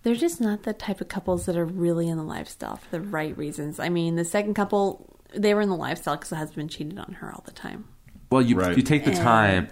They're 0.02 0.16
just 0.16 0.40
not 0.40 0.64
the 0.64 0.72
type 0.72 1.00
of 1.00 1.06
couples 1.06 1.46
that 1.46 1.56
are 1.56 1.64
really 1.64 2.08
in 2.08 2.16
the 2.16 2.24
lifestyle 2.24 2.76
for 2.76 2.90
the 2.90 3.00
right 3.00 3.36
reasons. 3.38 3.78
I 3.78 3.88
mean, 3.88 4.16
the 4.16 4.24
second 4.24 4.54
couple, 4.54 5.16
they 5.34 5.54
were 5.54 5.60
in 5.60 5.68
the 5.68 5.76
lifestyle 5.76 6.16
because 6.16 6.30
the 6.30 6.36
husband 6.36 6.70
cheated 6.70 6.98
on 6.98 7.14
her 7.20 7.32
all 7.32 7.42
the 7.46 7.52
time. 7.52 7.84
Well, 8.30 8.42
you 8.42 8.56
Right. 8.56 8.76
you 8.76 8.82
take 8.82 9.04
the 9.04 9.12
time 9.14 9.68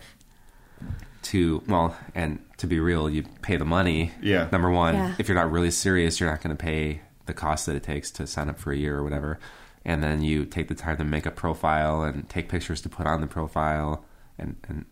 to 1.23 1.62
well, 1.66 1.97
and 2.14 2.38
to 2.59 2.66
be 2.66 2.79
real, 2.81 3.11
you 3.11 3.25
pay 3.42 3.57
the 3.57 3.64
money. 3.64 4.12
Yeah. 4.23 4.49
Number 4.53 4.71
one, 4.71 4.95
Yeah. 4.95 5.14
if 5.19 5.29
you're 5.29 5.37
not 5.37 5.51
really 5.51 5.71
serious, 5.71 6.21
you're 6.21 6.31
not 6.31 6.40
going 6.42 6.57
to 6.57 6.62
pay 6.62 7.03
the 7.27 7.35
cost 7.35 7.66
that 7.66 7.75
it 7.77 7.83
takes 7.83 8.11
to 8.12 8.27
sign 8.27 8.49
up 8.49 8.59
for 8.59 8.73
a 8.73 8.77
year 8.77 8.97
or 8.99 9.03
whatever. 9.03 9.38
And 9.85 10.03
then 10.03 10.23
you 10.23 10.45
take 10.45 10.69
the 10.69 10.75
time 10.75 10.97
to 10.99 11.05
make 11.05 11.27
a 11.27 11.31
profile 11.31 12.03
and 12.03 12.29
take 12.29 12.49
pictures 12.49 12.81
to 12.83 12.88
put 12.88 13.07
on 13.07 13.21
the 13.21 13.27
profile, 13.27 14.05
and 14.38 14.57
and 14.69 14.85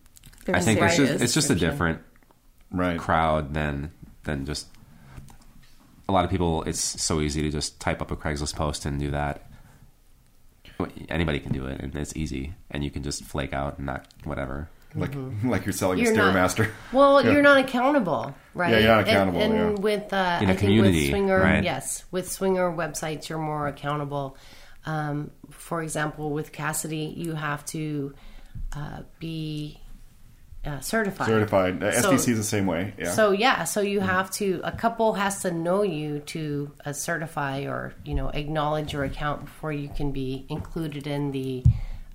They're 0.45 0.55
I 0.55 0.59
think 0.59 0.79
it's 0.81 0.97
just 0.97 1.21
it's 1.21 1.33
just 1.33 1.49
a 1.49 1.55
different 1.55 1.99
right. 2.71 2.97
crowd 2.99 3.53
than 3.53 3.91
than 4.23 4.45
just 4.45 4.67
a 6.07 6.11
lot 6.11 6.23
of 6.23 6.31
people. 6.31 6.63
It's 6.63 6.79
so 7.01 7.19
easy 7.21 7.41
to 7.41 7.49
just 7.49 7.79
type 7.79 8.01
up 8.01 8.11
a 8.11 8.15
Craigslist 8.15 8.55
post 8.55 8.85
and 8.85 8.99
do 8.99 9.11
that. 9.11 9.49
Anybody 11.09 11.39
can 11.39 11.53
do 11.53 11.65
it, 11.67 11.79
and 11.81 11.95
it's 11.95 12.15
easy, 12.15 12.53
and 12.71 12.83
you 12.83 12.91
can 12.91 13.03
just 13.03 13.23
flake 13.23 13.53
out 13.53 13.77
and 13.77 13.85
not 13.85 14.07
whatever. 14.23 14.69
Like 14.97 15.13
like 15.43 15.65
you're 15.65 15.73
selling 15.73 15.99
You're 15.99 16.13
a 16.13 16.15
not- 16.15 16.33
stairmaster. 16.33 16.71
Well, 16.93 17.21
Yeah. 17.25 17.31
you're 17.33 17.41
not 17.41 17.57
accountable, 17.57 18.33
right? 18.53 18.71
Yeah, 18.71 18.79
you're 18.79 18.87
not 18.87 18.99
And- 18.99 19.07
accountable, 19.09 19.41
And, 19.41 19.53
yeah. 19.53 19.81
with 19.83 20.13
uh, 20.13 20.39
In 20.41 20.49
a 20.49 20.53
I 20.53 20.55
think 20.55 20.59
community, 20.59 21.01
with 21.01 21.09
swinger, 21.09 21.39
right. 21.39 21.63
yes, 21.63 22.05
with 22.11 22.31
swinger 22.31 22.71
websites, 22.71 23.27
you're 23.27 23.37
more 23.39 23.67
accountable. 23.67 24.37
Um, 24.85 25.31
for 25.51 25.81
example, 25.83 26.29
with 26.31 26.51
Kasidie, 26.53 27.15
you 27.17 27.33
have 27.33 27.65
to 27.67 28.13
uh, 28.73 29.01
be 29.19 29.81
uh, 30.65 30.79
certified. 30.79 31.27
Certified. 31.27 31.83
Uh, 31.83 31.91
So- 32.01 32.11
SDC 32.11 32.29
is 32.31 32.37
the 32.37 32.43
same 32.43 32.65
way. 32.65 32.93
Yeah. 32.97 33.11
So 33.11 33.31
yeah, 33.31 33.63
so 33.65 33.81
you 33.81 33.99
have 33.99 34.31
to 34.31 34.61
a 34.63 34.71
couple 34.71 35.13
has 35.13 35.41
to 35.43 35.51
know 35.51 35.83
you 35.83 36.19
to 36.19 36.71
uh, 36.85 36.93
certify 36.93 37.61
or 37.65 37.93
you 38.03 38.13
know 38.15 38.29
acknowledge 38.29 38.93
your 38.93 39.03
account 39.03 39.45
before 39.45 39.71
you 39.71 39.89
can 39.89 40.11
be 40.11 40.45
included 40.49 41.07
in 41.07 41.31
the 41.31 41.63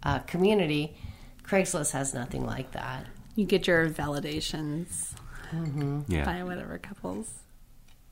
uh, 0.02 0.18
community. 0.20 0.96
Craigslist 1.44 1.92
has 1.92 2.14
nothing 2.14 2.44
like 2.46 2.72
that. 2.72 3.06
You 3.36 3.44
get 3.44 3.66
your 3.66 3.88
validations 3.90 5.12
Yeah, 6.08 6.24
by 6.24 6.42
whatever 6.44 6.78
couples. 6.78 7.30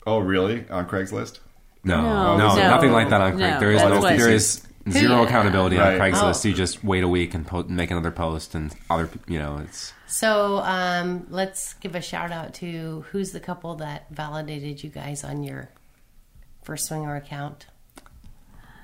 oh, 0.05 0.19
really? 0.19 0.65
On 0.69 0.87
Craigslist? 0.87 1.39
no, 1.83 2.01
No, 2.01 2.37
no, 2.37 2.55
no. 2.55 2.69
nothing 2.69 2.91
like 2.91 3.09
that 3.09 3.21
on 3.21 3.33
Craigslist. 3.33 3.39
No, 3.53 3.59
there 3.59 3.71
is 3.71 3.81
that's 3.81 3.93
no, 3.93 4.01
what- 4.01 4.17
there 4.17 4.29
is 4.29 4.61
zero 4.91 5.23
accountability 5.23 5.77
on 5.77 5.93
Craigslist. 5.93 6.45
Oh. 6.45 6.49
You 6.49 6.53
just 6.55 6.83
wait 6.83 7.03
a 7.03 7.07
week 7.07 7.33
and 7.33 7.45
po- 7.45 7.63
make 7.63 7.91
another 7.91 8.11
post, 8.11 8.55
and 8.55 8.73
other, 8.89 9.09
you 9.27 9.39
know, 9.39 9.57
it's 9.63 9.93
So 10.07 10.57
um, 10.59 11.27
let's 11.29 11.73
give 11.75 11.95
a 11.95 12.01
shout 12.01 12.31
out 12.31 12.53
to 12.55 13.05
who's 13.11 13.31
the 13.31 13.39
couple 13.39 13.75
that 13.75 14.07
validated 14.11 14.83
you 14.83 14.89
guys 14.89 15.23
on 15.23 15.43
your 15.43 15.69
first 16.63 16.87
swinger 16.87 17.15
account. 17.15 17.65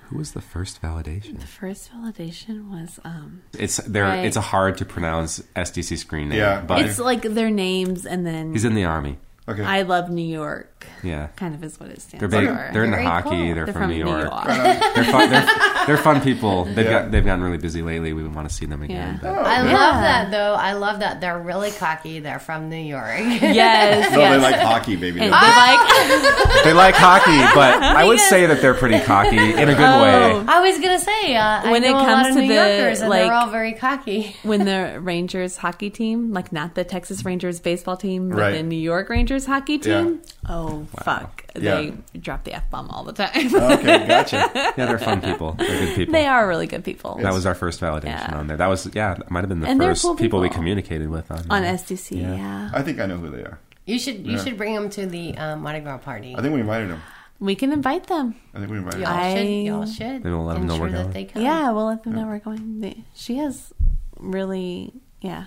who 0.10 0.18
was 0.18 0.34
the 0.34 0.42
first 0.42 0.82
validation? 0.82 1.40
The 1.40 1.48
first 1.48 1.92
validation 1.92 2.70
was 2.70 3.00
um 3.04 3.42
It's 3.58 3.78
there. 3.78 4.04
Right. 4.04 4.26
It's 4.26 4.38
a 4.38 4.42
hard 4.42 4.78
to 4.78 4.86
pronounce 4.86 5.40
SDC 5.56 5.98
screen 5.98 6.30
name. 6.30 6.40
Yeah. 6.40 6.62
but 6.62 6.82
it's 6.86 7.00
like 7.00 7.22
their 7.24 7.50
names 7.50 8.06
and 8.06 8.26
then 8.26 8.54
he's 8.54 8.66
in 8.66 8.76
the 8.76 8.86
army. 8.86 9.18
Okay. 9.48 9.64
I 9.64 9.84
love 9.84 10.10
New 10.10 10.26
York. 10.26 10.75
Yeah. 11.04 11.28
Kind 11.36 11.56
of 11.56 11.64
is 11.64 11.80
what 11.80 11.90
it 11.90 12.02
stands 12.02 12.20
They're 12.20 12.30
big. 12.30 12.50
for. 12.50 12.70
They're 12.74 12.84
into 12.84 12.98
Very 12.98 13.04
hockey. 13.08 13.30
cool. 13.30 13.38
They're, 13.56 13.66
They're 13.66 13.74
from, 13.74 13.90
New 13.90 13.96
York. 14.06 14.30
York. 14.32 14.46
they're 14.46 15.04
fun. 15.06 15.30
They're, 15.30 15.48
they're 15.88 15.98
fun 15.98 16.22
people. 16.22 16.66
They've 16.66 16.86
Yeah. 16.86 17.02
got 17.04 17.12
they've 17.12 17.26
gotten 17.26 17.44
really 17.44 17.58
busy 17.58 17.82
lately. 17.82 18.14
We 18.14 18.28
want 18.28 18.50
to 18.50 18.54
see 18.56 18.66
them 18.66 18.82
again. 18.82 19.20
Yeah. 19.24 19.30
But 19.34 19.46
I 19.46 19.62
Okay. 19.62 19.74
love 19.74 19.96
that 20.02 20.32
though. 20.32 20.54
I 20.56 20.74
love 20.74 21.00
that 21.00 21.22
they're 21.22 21.40
really 21.40 21.72
cocky. 21.72 22.20
They're 22.20 22.40
from 22.40 22.70
New 22.70 22.76
York. 22.78 23.06
Yes, 23.20 24.12
No, 24.12 24.20
yes. 24.20 24.36
they 24.36 24.42
like 24.42 24.62
hockey, 24.62 24.96
baby. 24.96 25.20
And 25.22 25.32
They're- 25.34 25.40
they 25.42 25.56
like 25.56 26.64
they 26.64 26.74
like 26.74 26.96
hockey, 26.96 27.38
but 27.56 27.82
I 27.84 28.04
would 28.06 28.20
say 28.20 28.46
that 28.48 28.62
they're 28.62 28.74
pretty 28.74 29.00
cocky 29.00 29.38
in 29.38 29.70
a 29.70 29.76
good 29.76 29.80
Oh. 29.86 30.02
way. 30.04 30.46
I 30.48 30.60
was 30.62 30.80
gonna 30.80 31.00
say 31.00 31.36
uh, 31.36 31.70
When 31.72 31.84
I 31.84 31.88
it 31.88 31.92
know 31.92 31.98
a 31.98 32.00
lot 32.00 32.06
comes 32.06 32.28
of 32.30 32.34
to 32.36 32.42
New 32.42 32.48
the, 32.48 32.54
Yorkers 32.56 33.02
and 33.02 33.10
like- 33.10 33.24
they're 33.24 33.34
all 33.34 33.50
very 33.50 33.74
cocky. 33.74 34.36
when 34.44 34.66
the 34.66 34.98
Rangers 35.00 35.58
hockey 35.58 35.90
team, 35.90 36.32
like 36.34 36.52
not 36.52 36.76
the 36.76 36.84
Texas 36.84 37.24
Rangers 37.26 37.60
baseball 37.60 37.98
team, 37.98 38.30
but 38.30 38.38
Right. 38.38 38.52
the 38.54 38.64
New 38.64 38.76
York 38.80 39.10
Rangers 39.10 39.46
hockey 39.46 39.74
Yeah. 39.84 40.04
team. 40.04 40.22
Oh 40.48 40.75
fuck! 40.84 41.46
Yeah. 41.56 41.76
They 41.76 41.94
drop 42.20 42.44
the 42.44 42.54
f 42.54 42.70
bomb 42.70 42.90
all 42.90 43.04
the 43.06 43.14
time. 43.14 43.30
okay, 43.56 44.08
gotcha. 44.08 44.50
Yeah, 44.78 44.86
they're 44.86 45.00
fun 45.00 45.22
people. 45.22 45.54
They're 45.54 45.68
good 45.86 45.96
people. 45.96 46.12
they 46.12 46.26
are 46.26 46.48
really 46.48 46.68
good 46.68 46.84
people. 46.84 47.16
That 47.22 47.34
was 47.34 47.46
our 47.46 47.56
first 47.56 47.80
validation 47.80 48.04
Yeah. 48.30 48.38
on 48.38 48.48
there. 48.48 48.58
That 48.58 48.68
was 48.68 48.86
yeah, 48.94 49.14
that 49.14 49.32
might 49.32 49.40
have 49.42 49.50
been 49.50 49.62
the 49.62 49.68
And 49.70 49.80
first 49.82 50.02
cool 50.02 50.16
people. 50.16 50.42
we 50.42 50.50
communicated 50.50 51.10
with 51.10 51.32
on, 51.32 51.46
on 51.50 51.62
there. 51.64 51.74
SDC. 51.76 52.22
Yeah. 52.22 52.36
Yeah. 52.36 52.70
I 52.74 52.82
think 52.82 53.00
I 53.00 53.06
know 53.06 53.18
who 53.18 53.30
they 53.30 53.42
are. 53.44 53.60
You 53.86 53.98
should 54.00 54.26
you 54.26 54.34
Yeah. 54.34 54.44
should 54.44 54.58
bring 54.58 54.74
them 54.76 54.90
to 54.92 55.06
the 55.06 55.38
um, 55.38 55.62
Mardi 55.62 55.80
Gras 55.80 56.00
party. 56.00 56.36
I 56.38 56.42
think 56.42 56.54
we 56.54 56.60
invited 56.60 56.90
them. 56.90 57.02
we 57.40 57.56
can 57.56 57.72
invite 57.72 58.08
them. 58.08 58.36
I 58.54 58.60
think 58.60 58.72
we 58.72 58.78
invited 58.78 59.02
Y'all 59.02 59.16
them. 59.16 59.38
Should 59.38 59.66
y'all 59.66 59.86
should 59.86 60.24
Maybe 60.24 60.30
we'll 60.36 60.46
let 60.46 60.58
'em 60.58 60.68
know 60.68 60.74
ensure 60.76 60.90
we're 61.06 61.12
going. 61.12 61.30
Yeah, 61.36 61.72
we'll 61.72 61.86
let 61.86 62.04
them 62.04 62.14
know 62.16 62.26
we're 62.28 62.40
going. 62.40 63.06
She 63.14 63.38
has 63.38 63.74
really, 64.20 64.94
yeah, 65.22 65.46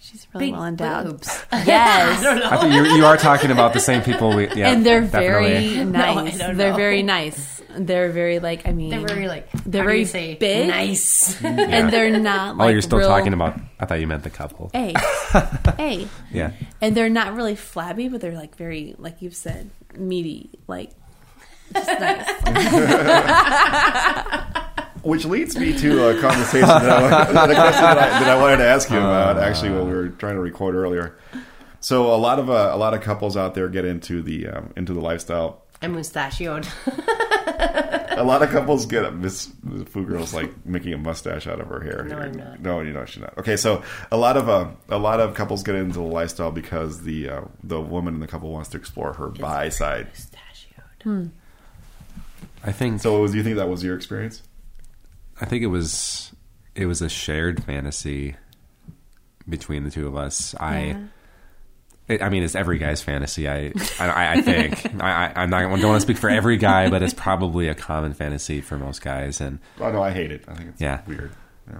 she's 0.00 0.26
really 0.34 0.46
Big 0.46 0.54
well 0.54 0.64
endowed. 0.64 1.06
boobs. 1.06 1.44
Yes. 1.52 2.24
I 2.24 2.56
think 2.56 2.72
you 2.74 2.96
you 2.96 3.04
are 3.04 3.16
talking 3.16 3.50
about 3.52 3.72
the 3.74 3.80
same 3.80 4.02
people. 4.02 4.34
We, 4.34 4.48
yeah, 4.54 4.70
and 4.72 4.84
they're 4.84 5.02
definitely. 5.02 5.74
very 5.74 5.84
nice. 5.90 6.38
don't 6.38 6.56
they're 6.56 6.74
very 6.74 7.02
nice. 7.02 7.62
They're 7.76 8.10
very 8.10 8.40
like 8.40 8.66
I 8.66 8.72
mean 8.72 8.90
They're 8.90 9.06
very 9.06 9.28
like 9.28 9.48
They're 9.64 9.84
how 9.84 9.90
do 9.90 9.96
you 9.96 10.04
very 10.04 10.04
say 10.06 10.34
big. 10.34 10.66
nice. 10.68 11.40
and 11.44 11.92
they're 11.92 12.18
not 12.18 12.56
like 12.56 12.66
oh, 12.66 12.70
you're 12.70 12.82
still 12.82 12.98
real- 12.98 13.08
talking 13.08 13.32
about. 13.32 13.60
I 13.78 13.86
thought 13.86 14.00
you 14.00 14.06
meant 14.08 14.24
the 14.24 14.30
couple. 14.30 14.70
Hey. 14.72 14.94
hey. 15.76 16.08
Yeah, 16.32 16.50
And 16.80 16.96
they're 16.96 17.08
not 17.10 17.34
really 17.34 17.54
flabby, 17.54 18.08
but 18.08 18.20
they're 18.20 18.34
like 18.34 18.56
very 18.56 18.96
like 18.98 19.22
you've 19.22 19.36
said, 19.36 19.70
meaty, 19.96 20.50
like 20.66 20.90
just 21.72 21.86
nice. 22.00 22.26
Which 25.02 25.24
leads 25.24 25.56
me 25.56 25.76
to 25.78 26.08
a 26.08 26.20
conversation 26.20 26.68
that 26.68 26.90
I, 26.90 27.32
that 27.32 27.50
a 27.50 27.54
question 27.54 27.82
that 27.82 27.98
I, 27.98 28.20
that 28.20 28.28
I 28.28 28.40
wanted 28.40 28.58
to 28.58 28.66
ask 28.66 28.90
you 28.90 28.98
about. 28.98 29.38
Actually, 29.38 29.70
when 29.70 29.88
we 29.88 29.94
were 29.94 30.08
trying 30.08 30.34
to 30.34 30.40
record 30.40 30.74
earlier. 30.74 31.16
So 31.80 32.14
a 32.14 32.16
lot 32.16 32.38
of 32.38 32.50
uh, 32.50 32.70
a 32.72 32.76
lot 32.76 32.92
of 32.92 33.00
couples 33.00 33.36
out 33.36 33.54
there 33.54 33.68
get 33.68 33.84
into 33.86 34.20
the 34.22 34.48
um, 34.48 34.72
into 34.76 34.92
the 34.92 35.00
lifestyle. 35.00 35.62
I'm 35.82 35.94
mustachioed. 35.94 36.68
A 38.20 38.24
lot 38.24 38.42
of 38.42 38.50
couples 38.50 38.84
get 38.84 39.14
Miss 39.14 39.50
Miss 39.62 39.88
Fu 39.88 40.04
Girl's 40.04 40.34
like 40.34 40.66
making 40.66 40.92
a 40.92 40.98
mustache 40.98 41.46
out 41.46 41.58
of 41.58 41.68
her 41.68 41.80
hair. 41.80 42.04
No, 42.04 42.16
here. 42.16 42.24
I'm 42.24 42.32
not. 42.32 42.60
No, 42.60 42.80
you 42.80 42.92
know 42.92 43.06
she's 43.06 43.22
not. 43.22 43.38
Okay, 43.38 43.56
so 43.56 43.82
a 44.12 44.16
lot 44.18 44.36
of 44.36 44.46
uh, 44.48 44.68
a 44.90 44.98
lot 44.98 45.20
of 45.20 45.34
couples 45.34 45.62
get 45.62 45.74
into 45.74 45.94
the 45.94 46.02
lifestyle 46.02 46.50
because 46.50 47.00
the 47.02 47.30
uh, 47.30 47.40
the 47.64 47.80
woman 47.80 48.12
in 48.12 48.20
the 48.20 48.26
couple 48.26 48.52
wants 48.52 48.68
to 48.70 48.76
explore 48.76 49.14
her 49.14 49.28
bi 49.28 49.70
side. 49.70 50.08
Mustachioed. 50.12 51.30
I 52.62 52.72
think. 52.72 53.00
So, 53.00 53.26
do 53.26 53.36
you 53.38 53.42
think 53.42 53.56
that 53.56 53.70
was 53.70 53.82
your 53.82 53.96
experience? 53.96 54.42
I 55.40 55.44
think 55.46 55.62
it 55.62 55.68
was 55.68 56.32
it 56.74 56.86
was 56.86 57.02
a 57.02 57.08
shared 57.08 57.64
fantasy 57.64 58.36
between 59.48 59.84
the 59.84 59.90
two 59.90 60.06
of 60.06 60.16
us. 60.16 60.54
I. 60.58 60.96
It, 62.08 62.22
I 62.22 62.28
mean, 62.28 62.42
it's 62.42 62.56
every 62.56 62.78
guy's 62.78 63.00
fantasy. 63.00 63.48
I, 63.48 63.72
I, 64.00 64.32
I 64.32 64.40
think 64.40 64.84
I, 65.02 65.26
I, 65.26 65.32
I'm 65.42 65.50
not. 65.50 65.58
I 65.62 65.68
don't 65.68 65.82
want 65.88 65.96
to 65.96 66.00
speak 66.00 66.16
for 66.18 66.28
every 66.28 66.56
guy, 66.56 66.90
but 66.90 67.04
it's 67.04 67.14
probably 67.14 67.68
a 67.68 67.74
common 67.74 68.14
fantasy 68.14 68.60
for 68.60 68.76
most 68.76 69.00
guys. 69.00 69.40
And 69.40 69.60
Oh 69.78 69.92
no, 69.92 70.02
I 70.02 70.10
hate 70.10 70.32
it. 70.32 70.44
I 70.48 70.54
think 70.54 70.70
it's 70.70 70.80
Yeah. 70.80 71.02
weird. 71.06 71.30
Yeah. 71.70 71.78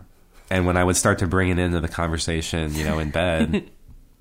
and 0.48 0.66
when 0.66 0.76
I 0.76 0.84
would 0.84 0.96
start 0.96 1.18
to 1.18 1.26
bring 1.26 1.48
it 1.48 1.58
into 1.58 1.80
the 1.80 1.88
conversation, 1.88 2.72
you 2.76 2.84
know, 2.84 3.00
in 3.00 3.10
bed, 3.10 3.70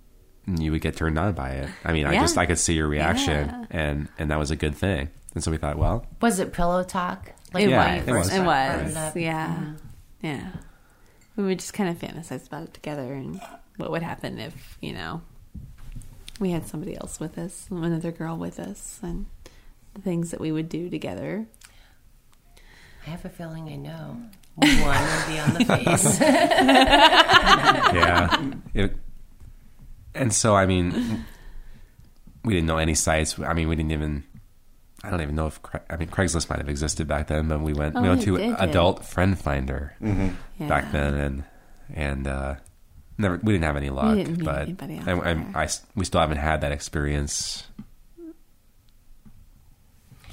you 0.48 0.72
would 0.72 0.82
get 0.82 0.96
turned 0.96 1.20
on 1.20 1.34
by 1.34 1.50
it. 1.52 1.70
I 1.86 1.94
mean, 1.94 2.08
I 2.08 2.16
just 2.20 2.40
I 2.40 2.48
could 2.48 2.58
see 2.58 2.74
your 2.74 2.88
reaction, 2.88 3.48
Yeah. 3.48 3.66
and 3.70 4.10
and 4.18 4.32
that 4.32 4.40
was 4.40 4.50
a 4.50 4.56
good 4.56 4.76
thing. 4.76 5.10
And 5.36 5.44
so 5.44 5.52
we 5.52 5.58
thought, 5.58 5.78
well, 5.78 6.08
Was 6.22 6.40
it 6.40 6.54
pillow 6.54 6.84
talk? 6.84 7.34
It 7.56 7.70
Yeah, 7.70 7.98
was. 7.98 8.08
it 8.08 8.12
was. 8.12 8.34
It 8.34 8.44
was. 8.44 8.96
up? 8.96 9.16
Yeah. 9.16 9.74
Yeah. 10.22 10.50
We 11.36 11.44
would 11.46 11.60
just 11.60 11.74
kind 11.74 11.90
of 11.90 11.98
fantasize 11.98 12.46
about 12.48 12.64
it 12.64 12.74
together 12.74 13.14
and 13.14 13.42
what 13.78 13.92
would 13.92 14.04
happen 14.04 14.40
if, 14.40 14.78
you 14.82 14.94
know, 14.94 15.22
we 16.40 16.52
had 16.52 16.68
somebody 16.68 16.96
else 16.98 17.20
with 17.20 17.38
us, 17.38 17.68
another 17.72 18.12
girl 18.12 18.38
with 18.38 18.60
us, 18.60 19.00
and 19.02 19.26
the 19.94 20.02
things 20.02 20.32
that 20.32 20.40
we 20.42 20.52
would 20.52 20.70
do 20.70 20.90
together. 20.90 21.46
I 23.08 23.10
have 23.12 23.24
a 23.26 23.30
feeling 23.30 23.70
I 23.70 23.76
know. 23.78 24.18
One 24.56 24.70
would 24.70 25.28
be 25.28 25.40
on 25.40 25.54
the 25.54 25.66
face. 25.66 26.20
yeah. 27.94 28.52
It, 28.74 28.96
and 30.14 30.34
so, 30.34 30.56
I 30.56 30.66
mean, 30.66 31.26
we 32.44 32.54
didn't 32.54 32.68
know 32.68 32.78
any 32.78 32.96
sites. 32.96 33.40
I 33.40 33.54
mean, 33.54 33.70
we 33.70 33.76
didn't 33.78 33.92
even. 33.94 34.24
I 35.04 35.10
don't 35.10 35.22
even 35.22 35.36
know 35.36 35.48
if 35.48 35.62
Cra- 35.62 35.82
I 35.90 35.96
mean 35.98 36.10
Craigslist 36.10 36.50
might 36.50 36.60
have 36.60 36.70
existed 36.70 37.08
back 37.08 37.28
then, 37.28 37.48
but 37.48 37.62
we 37.62 37.74
went 37.74 37.96
Oh, 37.96 38.02
we 38.02 38.10
went 38.10 38.22
to 38.24 38.38
did, 38.38 38.48
did. 38.50 38.60
Adult 38.60 39.06
Friend 39.06 39.38
Finder 39.40 39.94
Yeah. 40.02 40.32
back 40.60 40.92
then, 40.92 41.14
and 41.14 41.44
and 41.94 42.28
uh, 42.28 42.56
never 43.18 43.38
we 43.42 43.54
didn't 43.54 43.64
have 43.66 43.78
any 43.78 43.90
luck. 43.90 44.16
didn't 44.16 44.38
meet 44.38 44.46
but 44.46 44.62
anybody 44.64 44.98
out 45.00 45.08
and, 45.08 45.22
and 45.24 45.46
there. 45.54 45.62
I 45.62 45.64
s- 45.66 45.84
we 45.96 46.04
still 46.06 46.22
haven't 46.22 46.38
had 46.38 46.62
that 46.62 46.72
experience. 46.72 47.64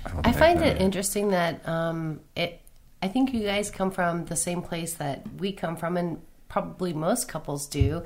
don't 0.08 0.26
I 0.26 0.32
find 0.32 0.60
that- 0.60 0.76
it 0.76 0.82
interesting 0.82 1.30
that 1.30 1.66
um, 1.68 2.20
it. 2.34 2.60
I 3.02 3.08
think 3.08 3.34
you 3.34 3.42
guys 3.44 3.70
come 3.70 3.90
from 3.90 4.24
the 4.24 4.36
same 4.36 4.62
place 4.62 4.94
that 4.94 5.26
we 5.38 5.52
come 5.52 5.76
from, 5.76 5.96
and 5.96 6.20
probably 6.48 6.92
most 6.92 7.28
couples 7.28 7.68
do. 7.68 8.02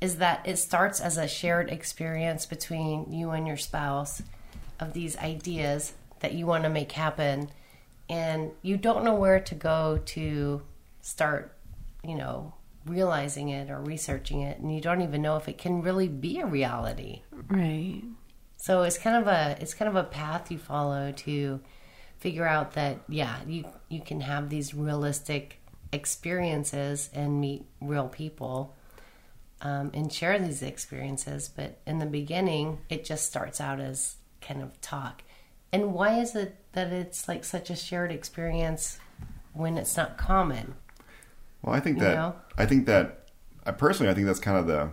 Is 0.00 0.16
that 0.16 0.42
it 0.46 0.58
starts 0.58 1.00
as 1.00 1.16
a 1.16 1.28
shared 1.28 1.70
experience 1.70 2.44
between 2.44 3.12
you 3.12 3.30
and 3.30 3.46
your 3.46 3.56
spouse 3.56 4.20
of 4.80 4.94
these 4.94 5.16
ideas 5.16 5.92
that 6.22 6.32
you 6.32 6.46
want 6.46 6.64
to 6.64 6.70
make 6.70 6.92
happen, 6.92 7.50
and 8.08 8.50
you 8.62 8.76
don't 8.76 9.04
know 9.04 9.14
where 9.14 9.40
to 9.40 9.54
go 9.54 10.00
to 10.06 10.62
start, 11.00 11.54
you 12.02 12.16
know, 12.16 12.54
realizing 12.86 13.50
it 13.50 13.70
or 13.70 13.80
researching 13.80 14.40
it, 14.40 14.58
and 14.58 14.74
you 14.74 14.80
don't 14.80 15.02
even 15.02 15.22
know 15.22 15.36
if 15.36 15.48
it 15.48 15.58
can 15.58 15.82
really 15.82 16.08
be 16.08 16.40
a 16.40 16.46
reality. 16.46 17.22
Right. 17.48 18.02
So 18.56 18.82
it's 18.82 18.98
kind 18.98 19.16
of 19.16 19.26
a 19.26 19.56
it's 19.60 19.74
kind 19.74 19.88
of 19.88 19.96
a 19.96 20.04
path 20.04 20.50
you 20.50 20.58
follow 20.58 21.12
to 21.12 21.60
figure 22.18 22.46
out 22.46 22.72
that 22.72 23.00
yeah, 23.08 23.38
you 23.46 23.64
you 23.88 24.00
can 24.00 24.20
have 24.20 24.48
these 24.48 24.72
realistic 24.72 25.58
experiences 25.92 27.10
and 27.12 27.40
meet 27.40 27.66
real 27.80 28.08
people 28.08 28.74
um, 29.60 29.90
and 29.94 30.12
share 30.12 30.38
these 30.38 30.62
experiences. 30.62 31.48
But 31.48 31.78
in 31.86 31.98
the 31.98 32.06
beginning, 32.06 32.78
it 32.88 33.04
just 33.04 33.26
starts 33.26 33.60
out 33.60 33.80
as 33.80 34.16
kind 34.40 34.62
of 34.62 34.80
talk. 34.80 35.22
And 35.72 35.94
why 35.94 36.18
is 36.18 36.34
it 36.36 36.56
that 36.72 36.92
it's 36.92 37.28
like 37.28 37.44
such 37.44 37.70
a 37.70 37.76
shared 37.76 38.12
experience 38.12 38.98
when 39.54 39.78
it's 39.78 39.96
not 39.96 40.18
common? 40.18 40.74
Well, 41.62 41.74
I 41.74 41.80
think 41.80 41.98
You 41.98 42.04
that 42.04 42.14
know? 42.14 42.34
I 42.58 42.66
think 42.66 42.86
that 42.86 43.28
I 43.64 43.72
personally 43.72 44.10
I 44.10 44.14
think 44.14 44.26
that's 44.26 44.40
kind 44.40 44.58
of 44.58 44.66
the 44.66 44.90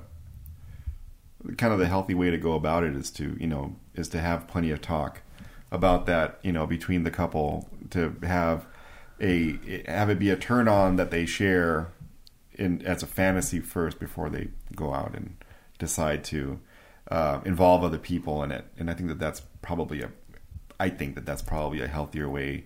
kind 1.58 1.74
of 1.74 1.80
the 1.80 1.88
healthy 1.88 2.14
way 2.14 2.30
to 2.30 2.38
go 2.38 2.54
about 2.54 2.84
it 2.84 2.96
is 2.96 3.10
to 3.12 3.36
you 3.40 3.48
know 3.48 3.76
is 3.96 4.10
to 4.10 4.20
have 4.20 4.48
plenty 4.48 4.72
of 4.72 4.82
talk 4.82 5.22
about 5.72 6.06
that 6.06 6.40
you 6.44 6.52
know 6.52 6.66
between 6.66 7.04
the 7.04 7.12
couple 7.12 7.70
to 7.90 8.16
have 8.24 8.66
a 9.22 9.60
have 9.88 10.10
it 10.10 10.20
be 10.20 10.30
a 10.30 10.36
turn 10.36 10.68
on 10.68 10.96
that 10.96 11.12
they 11.12 11.26
share 11.26 11.92
in 12.54 12.86
as 12.86 13.04
a 13.04 13.08
fantasy 13.08 13.60
first 13.60 14.00
before 14.00 14.30
they 14.30 14.50
go 14.76 14.94
out 14.94 15.14
and 15.16 15.36
decide 15.78 16.24
to 16.24 16.60
uh, 17.10 17.40
involve 17.46 17.84
other 17.84 17.98
people 17.98 18.44
in 18.44 18.52
it 18.52 18.66
and 18.78 18.90
I 18.90 18.94
think 18.94 19.10
that 19.10 19.20
that's 19.20 19.42
probably 19.62 20.02
a 20.02 20.12
I 20.80 20.90
think 20.90 21.16
that 21.16 21.26
that's 21.26 21.42
probably 21.42 21.82
a 21.82 21.88
healthier 21.88 22.30
way 22.30 22.66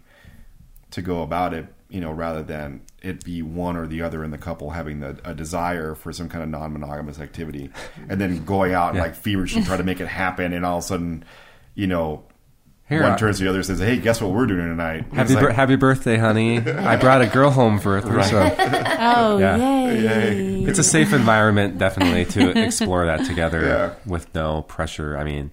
to 0.91 1.01
go 1.01 1.24
about 1.24 1.53
it, 1.53 1.66
you 1.89 1.99
know, 1.99 2.11
rather 2.11 2.43
than 2.43 2.82
it 3.01 3.24
be 3.26 3.41
one 3.41 3.76
or 3.76 3.88
the 3.88 4.01
other 4.03 4.24
in 4.24 4.30
the 4.32 4.38
couple 4.38 4.70
having 4.70 4.99
the, 4.99 5.18
a 5.26 5.34
desire 5.34 5.95
for 5.95 6.14
some 6.14 6.30
kind 6.30 6.43
of 6.43 6.49
non-monogamous 6.49 7.20
activity, 7.20 7.72
and 8.09 8.22
then 8.22 8.45
going 8.45 8.74
out 8.74 8.91
and 8.91 8.99
like 8.99 9.16
feverishly 9.16 9.64
try 9.64 9.76
to 9.78 9.84
make 9.84 9.99
it 9.99 10.07
happen, 10.07 10.53
and 10.53 10.66
all 10.66 10.78
of 10.78 10.84
a 10.84 10.88
sudden, 10.88 11.24
you 11.74 11.88
know, 11.88 12.24
Here, 12.88 13.01
one 13.01 13.14
uh, 13.14 13.18
turns 13.18 13.38
to 13.39 13.43
the 13.45 13.49
other 13.49 13.59
and 13.59 13.66
says, 13.66 13.80
"Hey, 13.80 13.97
guess 13.97 14.22
what 14.22 14.32
we're 14.32 14.45
doing 14.45 14.68
tonight?" 14.68 15.05
Happy, 15.11 15.22
it's 15.22 15.34
bir- 15.41 15.47
like, 15.47 15.55
happy 15.55 15.76
birthday, 15.76 16.18
honey! 16.18 16.59
I 16.59 16.95
brought 16.97 17.24
a 17.24 17.28
girl 17.28 17.49
home 17.49 17.80
for 17.80 17.97
a 17.97 18.01
threesome. 18.01 18.51
Oh, 18.59 19.39
Yeah. 19.39 19.88
yay. 19.88 20.01
Yay. 20.03 20.64
It's 20.66 20.78
a 20.80 20.84
safe 20.84 21.11
environment, 21.14 21.78
definitely, 21.80 22.26
to 22.26 22.64
explore 22.64 23.07
that 23.07 23.26
together 23.26 23.61
Yeah. 24.05 24.09
with 24.11 24.34
no 24.36 24.61
pressure. 24.61 25.18
I 25.18 25.24
mean, 25.24 25.49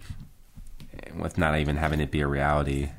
with 1.18 1.38
not 1.38 1.58
even 1.58 1.76
having 1.76 2.00
it 2.00 2.10
be 2.10 2.20
a 2.20 2.26
reality. 2.26 2.90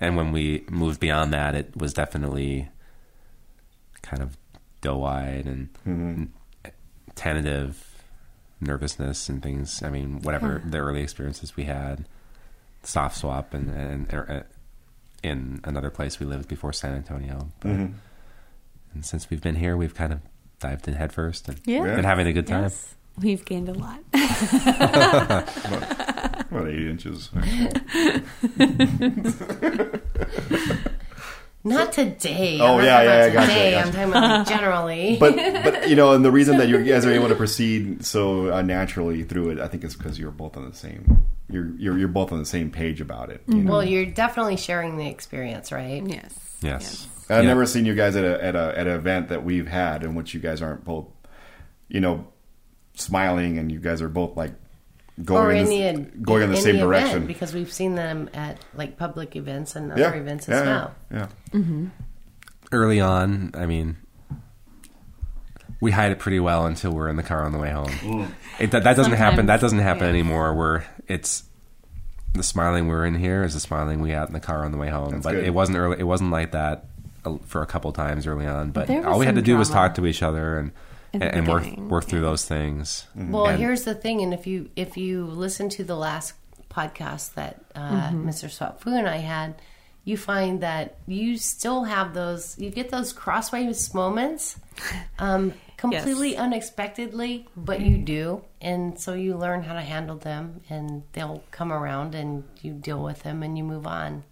And 0.00 0.16
when 0.16 0.32
we 0.32 0.64
moved 0.70 1.00
beyond 1.00 1.32
that, 1.32 1.54
it 1.54 1.76
was 1.76 1.94
definitely 1.94 2.68
kind 4.02 4.22
of 4.22 4.36
doe-eyed 4.80 5.46
and 5.46 6.30
tentative, 7.14 8.02
nervousness 8.60 9.28
and 9.28 9.42
things. 9.42 9.82
I 9.82 9.90
mean, 9.90 10.20
whatever 10.22 10.60
the 10.64 10.78
early 10.78 11.02
experiences 11.02 11.56
we 11.56 11.64
had, 11.64 12.04
soft 12.82 13.16
swap 13.16 13.54
and 13.54 13.70
and 13.70 14.12
er, 14.12 14.26
uh, 14.28 14.42
in 15.22 15.60
another 15.64 15.88
place 15.90 16.20
we 16.20 16.26
lived 16.26 16.48
before 16.48 16.72
San 16.72 16.94
Antonio. 16.94 17.48
But 17.60 17.68
Mm-hmm. 17.70 17.92
and 18.94 19.04
since 19.06 19.30
we've 19.30 19.40
been 19.40 19.54
here, 19.56 19.74
we've 19.76 19.94
kind 19.94 20.12
of 20.12 20.20
dived 20.60 20.86
in 20.88 20.94
headfirst 20.94 21.48
and 21.48 21.58
Yeah. 21.64 21.82
been 21.94 22.04
having 22.04 22.26
a 22.26 22.32
good 22.32 22.46
time. 22.46 22.64
Yes. 22.64 22.94
We've 23.18 23.44
gained 23.44 23.68
a 23.68 23.74
lot. 23.74 24.00
About 26.50 26.68
eight 26.68 26.86
inches. 26.86 27.30
Not 31.66 31.94
today. 31.94 32.58
Oh, 32.60 32.76
I'm 32.76 32.78
not 32.78 32.84
yeah, 32.84 33.02
yeah, 33.02 33.24
about 33.24 33.32
gotcha, 33.32 33.46
today. 33.48 33.70
gotcha. 33.70 33.86
I'm 33.86 33.92
talking 33.94 34.08
about 34.10 34.38
like, 34.38 34.46
generally. 34.48 35.16
But 35.20 35.36
but 35.64 35.88
you 35.88 35.96
know, 35.96 36.12
and 36.12 36.22
the 36.22 36.30
reason 36.30 36.58
that 36.58 36.68
you 36.68 36.84
guys 36.84 37.06
are 37.06 37.12
able 37.12 37.28
to 37.28 37.34
proceed 37.34 38.04
so 38.04 38.52
uh, 38.52 38.60
naturally 38.60 39.22
through 39.22 39.48
it, 39.50 39.58
I 39.58 39.68
think, 39.68 39.82
is 39.82 39.96
because 39.96 40.18
you're 40.18 40.30
both 40.30 40.58
on 40.58 40.68
the 40.68 40.76
same. 40.76 41.24
You're 41.48 41.70
you're 41.78 41.96
you're 41.96 42.08
both 42.08 42.32
on 42.32 42.38
the 42.38 42.44
same 42.44 42.70
page 42.70 43.00
about 43.00 43.30
it. 43.30 43.42
You 43.48 43.62
know? 43.62 43.70
well, 43.72 43.82
you're 43.84 44.04
definitely 44.04 44.58
sharing 44.58 44.98
the 44.98 45.08
experience, 45.08 45.72
right? 45.72 46.02
Yes. 46.06 46.58
Yes. 46.60 47.08
I've 47.30 47.44
Yeah. 47.44 47.48
never 47.48 47.64
seen 47.64 47.86
you 47.86 47.94
guys 47.94 48.14
at 48.14 48.24
a 48.24 48.44
at 48.44 48.54
a 48.54 48.78
at 48.78 48.86
an 48.86 48.92
event 48.92 49.28
that 49.30 49.42
we've 49.42 49.66
had 49.66 50.02
in 50.04 50.14
which 50.14 50.34
you 50.34 50.40
guys 50.40 50.60
aren't 50.60 50.84
both, 50.84 51.06
you 51.88 52.00
know, 52.00 52.26
smiling 52.92 53.56
and 53.58 53.72
you 53.72 53.80
guys 53.80 54.02
are 54.02 54.10
both 54.10 54.36
like 54.36 54.52
going 55.22 55.46
or 55.46 55.50
in 55.52 55.70
in 55.70 55.96
the, 55.96 56.10
the 56.10 56.18
going 56.18 56.42
in 56.42 56.50
the 56.50 56.56
in 56.56 56.62
same 56.62 56.76
event, 56.76 56.88
direction. 56.88 57.26
because 57.26 57.54
we've 57.54 57.72
seen 57.72 57.94
them 57.94 58.28
at 58.34 58.58
like 58.74 58.96
public 58.96 59.36
events 59.36 59.76
and 59.76 59.96
yeah, 59.96 60.06
other 60.06 60.16
events 60.16 60.48
yeah, 60.48 60.54
as 60.54 60.66
well. 60.66 60.94
Yeah, 61.10 61.26
yeah. 61.52 61.86
Early 62.72 63.00
on, 63.00 63.52
I 63.54 63.66
mean, 63.66 63.96
we 65.80 65.92
hide 65.92 66.10
it 66.10 66.18
pretty 66.18 66.40
well 66.40 66.66
until 66.66 66.92
we're 66.92 67.08
in 67.08 67.16
the 67.16 67.22
car 67.22 67.44
on 67.44 67.52
the 67.52 67.58
way 67.58 67.70
home. 67.70 68.34
It, 68.58 68.70
that, 68.72 68.84
that 68.84 68.96
doesn't 68.96 69.12
happen. 69.12 69.46
That 69.46 69.60
doesn't 69.60 69.78
happen 69.78 70.04
yeah. 70.04 70.08
anymore. 70.08 70.54
Where 70.54 70.86
it's 71.06 71.44
the 72.32 72.42
smiling 72.42 72.88
we're 72.88 73.06
in 73.06 73.14
here 73.14 73.44
is 73.44 73.54
the 73.54 73.60
smiling 73.60 74.00
we 74.00 74.10
had 74.10 74.26
in 74.26 74.32
the 74.32 74.40
car 74.40 74.64
on 74.64 74.72
the 74.72 74.78
way 74.78 74.88
home. 74.88 75.10
That's 75.10 75.22
but 75.24 75.32
good. 75.32 75.44
it 75.44 75.50
wasn't 75.50 75.78
early. 75.78 76.00
It 76.00 76.04
wasn't 76.04 76.30
like 76.30 76.52
that 76.52 76.86
uh, 77.24 77.36
for 77.44 77.62
a 77.62 77.66
couple 77.66 77.92
times 77.92 78.26
early 78.26 78.46
on. 78.46 78.72
But 78.72 78.90
all 78.90 79.18
we 79.18 79.26
had 79.26 79.36
to 79.36 79.40
some 79.40 79.44
do 79.44 79.56
was 79.56 79.70
talk 79.70 79.94
to 79.94 80.06
each 80.06 80.22
other 80.22 80.58
and 80.58 80.68
In 80.68 80.72
the 80.72 80.74
and 81.22 81.46
work 81.48 81.62
beginning, 81.64 81.88
work 81.88 82.04
through 82.04 82.20
those 82.22 82.44
things. 82.44 83.06
Well, 83.14 83.46
And- 83.46 83.58
here's 83.58 83.84
the 83.84 83.94
thing, 83.94 84.22
and 84.22 84.32
if 84.34 84.46
you 84.46 84.70
if 84.76 84.96
you 84.96 85.26
listen 85.26 85.68
to 85.70 85.84
the 85.84 85.96
last 85.96 86.34
podcast 86.70 87.34
that 87.34 87.64
uh, 87.74 88.10
Mr. 88.10 88.50
Swap 88.50 88.80
Fu 88.80 88.90
and 88.94 89.08
I 89.08 89.18
had, 89.18 89.54
you 90.04 90.16
find 90.16 90.60
that 90.60 90.96
you 91.06 91.36
still 91.36 91.84
have 91.84 92.14
those. 92.14 92.58
You 92.58 92.70
get 92.70 92.90
those 92.90 93.12
crossways 93.12 93.94
moments, 93.94 94.58
um, 95.18 95.54
completely 95.76 96.36
unexpectedly, 96.36 97.46
but 97.56 97.80
you 97.80 97.98
do, 97.98 98.42
and 98.60 98.98
so 98.98 99.14
you 99.14 99.36
learn 99.36 99.62
how 99.62 99.74
to 99.74 99.80
handle 99.80 100.16
them, 100.16 100.60
and 100.68 101.04
they'll 101.12 101.42
come 101.50 101.72
around, 101.72 102.14
and 102.14 102.44
you 102.60 102.72
deal 102.72 103.02
with 103.02 103.22
them, 103.22 103.42
and 103.42 103.56
you 103.56 103.64
move 103.64 103.86
on. 103.86 104.24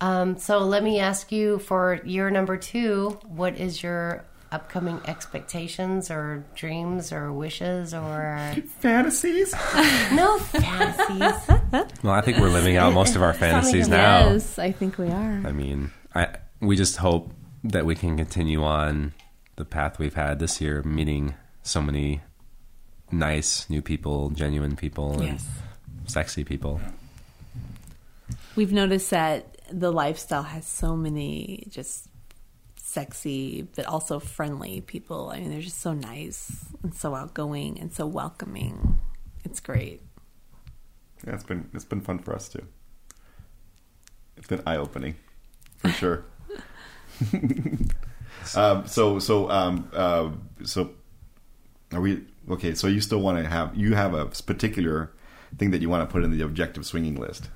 Um, 0.00 0.36
so 0.38 0.58
let 0.58 0.82
me 0.82 0.98
ask 0.98 1.30
you 1.30 1.60
for 1.60 2.00
year 2.04 2.28
number 2.28 2.56
two, 2.56 3.20
what 3.24 3.56
is 3.56 3.82
your 3.84 4.24
upcoming 4.52 5.00
expectations 5.06 6.10
or 6.10 6.44
dreams 6.54 7.12
or 7.12 7.32
wishes 7.32 7.94
or 7.94 8.54
Fantasies. 8.80 9.52
no 10.12 10.38
fantasies? 10.38 11.48
well, 12.02 12.12
I 12.12 12.20
think 12.20 12.38
we're 12.38 12.48
living 12.50 12.76
out 12.76 12.92
most 12.92 13.16
of 13.16 13.22
our 13.22 13.32
fantasies 13.42 13.88
now. 13.88 14.30
Yes, 14.30 14.58
I 14.58 14.70
think 14.72 14.98
we 14.98 15.08
are. 15.08 15.42
I 15.46 15.52
mean, 15.52 15.90
I 16.14 16.28
we 16.60 16.76
just 16.76 16.98
hope 16.98 17.32
that 17.64 17.86
we 17.86 17.94
can 17.94 18.16
continue 18.16 18.62
on 18.62 19.12
the 19.56 19.64
path 19.64 19.98
we've 19.98 20.14
had 20.14 20.38
this 20.38 20.60
year, 20.60 20.82
meeting 20.82 21.34
so 21.62 21.80
many 21.80 22.20
nice 23.10 23.68
new 23.70 23.82
people, 23.82 24.30
genuine 24.30 24.76
people, 24.76 25.12
and 25.14 25.22
Yes. 25.38 25.46
sexy 26.06 26.44
people. 26.44 26.80
We've 28.56 28.72
noticed 28.72 29.10
that 29.10 29.56
the 29.70 29.90
lifestyle 29.92 30.42
has 30.42 30.66
so 30.66 30.96
many 30.96 31.66
just 31.70 32.08
sexy 32.92 33.62
but 33.74 33.86
also 33.86 34.18
friendly 34.18 34.80
people. 34.80 35.30
I 35.30 35.40
mean, 35.40 35.50
they're 35.50 35.60
just 35.60 35.80
so 35.80 35.92
nice 35.92 36.64
and 36.82 36.94
so 36.94 37.14
outgoing 37.14 37.78
and 37.80 37.92
so 37.92 38.06
welcoming. 38.06 38.98
It's 39.44 39.60
great. 39.60 40.02
Yeah, 41.26 41.34
it's 41.34 41.44
been 41.44 41.68
it's 41.72 41.84
been 41.84 42.00
fun 42.00 42.18
for 42.18 42.34
us 42.34 42.48
too. 42.48 42.64
It's 44.36 44.48
been 44.48 44.62
eye 44.66 44.76
opening, 44.76 45.16
for 45.78 45.88
sure. 46.00 46.24
um, 48.56 48.86
so 48.86 49.18
so 49.18 49.50
um, 49.50 49.88
uh, 49.92 50.30
so 50.64 50.90
are 51.92 52.00
we 52.00 52.24
okay? 52.50 52.74
So 52.74 52.86
you 52.88 53.00
still 53.00 53.20
want 53.20 53.38
to 53.38 53.48
have 53.48 53.76
you 53.76 53.94
have 53.94 54.14
a 54.14 54.26
particular 54.26 55.12
thing 55.58 55.70
that 55.70 55.80
you 55.80 55.88
want 55.88 56.08
to 56.08 56.12
put 56.12 56.24
in 56.24 56.30
the 56.30 56.42
objective 56.42 56.84
swinging 56.86 57.16
list? 57.16 57.48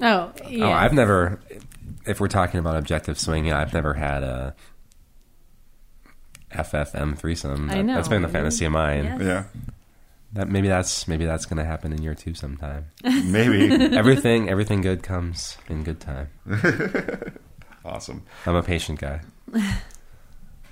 Oh, 0.00 0.32
yeah. 0.48 0.68
Oh, 0.68 0.72
I've 0.72 0.92
never. 0.92 1.40
If 2.06 2.20
we're 2.20 2.28
talking 2.28 2.58
about 2.60 2.76
objective 2.76 3.18
swinging, 3.18 3.52
I've 3.52 3.72
never 3.72 3.94
had 3.94 4.22
a 4.22 4.54
FFM 6.52 7.16
threesome. 7.16 7.70
I 7.70 7.74
That- 7.76 7.82
know. 7.84 7.94
That's 7.94 8.08
been 8.08 8.22
the 8.22 8.28
fantasy 8.28 8.64
of 8.64 8.72
mine. 8.72 9.04
Yes. 9.04 9.20
Yeah, 9.20 9.44
That 10.34 10.48
maybe 10.48 10.68
that's 10.68 11.06
maybe 11.08 11.24
that's 11.24 11.46
going 11.46 11.58
to 11.58 11.64
happen 11.64 11.92
in 11.92 12.02
year 12.02 12.14
two 12.14 12.34
sometime. 12.34 12.86
maybe. 13.04 13.70
everything 13.96 14.48
everything 14.50 14.80
good 14.80 15.02
comes 15.02 15.56
in 15.68 15.84
good 15.84 16.00
time. 16.00 16.28
awesome. 17.84 18.22
I'm 18.46 18.54
a 18.56 18.62
patient 18.62 19.00
guy. 19.00 19.20
Do 19.52 19.60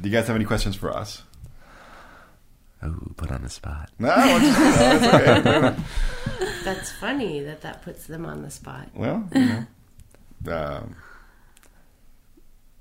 you 0.08 0.10
guys 0.10 0.26
have 0.26 0.36
any 0.36 0.44
questions 0.44 0.76
for 0.76 0.94
us? 0.94 1.22
Oh, 2.82 2.96
put 3.16 3.30
on 3.30 3.42
the 3.42 3.50
spot. 3.50 3.90
No, 3.98 4.08
it's, 4.16 4.58
no, 4.58 4.96
it's 4.96 5.44
okay. 5.44 6.54
That's 6.64 6.90
funny 6.92 7.40
that 7.40 7.60
that 7.60 7.82
puts 7.82 8.06
them 8.06 8.24
on 8.24 8.40
the 8.40 8.50
spot. 8.50 8.88
Well, 8.94 9.28
you 9.34 9.44
know. 10.46 10.56
Um, 10.56 10.96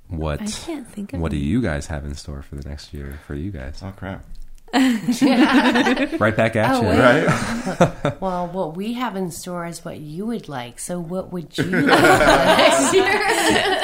What 0.09 0.41
I 0.41 0.45
can't 0.47 0.87
think 0.87 1.13
of 1.13 1.21
what 1.21 1.31
do 1.31 1.37
you 1.37 1.61
guys 1.61 1.87
have 1.87 2.03
in 2.03 2.15
store 2.15 2.41
for 2.41 2.55
the 2.55 2.67
next 2.67 2.93
year 2.93 3.19
for 3.25 3.35
you 3.35 3.51
guys? 3.51 3.79
oh 3.83 3.91
crap! 3.95 4.25
Right 4.73 6.35
back 6.35 6.55
at 6.55 6.75
Oh, 6.75 6.81
you. 6.81 6.87
wait. 6.87 6.99
Right? 6.99 8.15
Well, 8.21 8.47
what 8.47 8.75
we 8.75 8.93
have 8.93 9.15
in 9.15 9.31
store 9.31 9.65
is 9.65 9.83
what 9.85 9.99
you 9.99 10.25
would 10.27 10.47
like. 10.49 10.79
So, 10.79 10.99
what 10.99 11.31
would 11.31 11.57
you 11.57 11.63
like 11.81 11.85
next 11.85 12.93
year? 12.93 13.05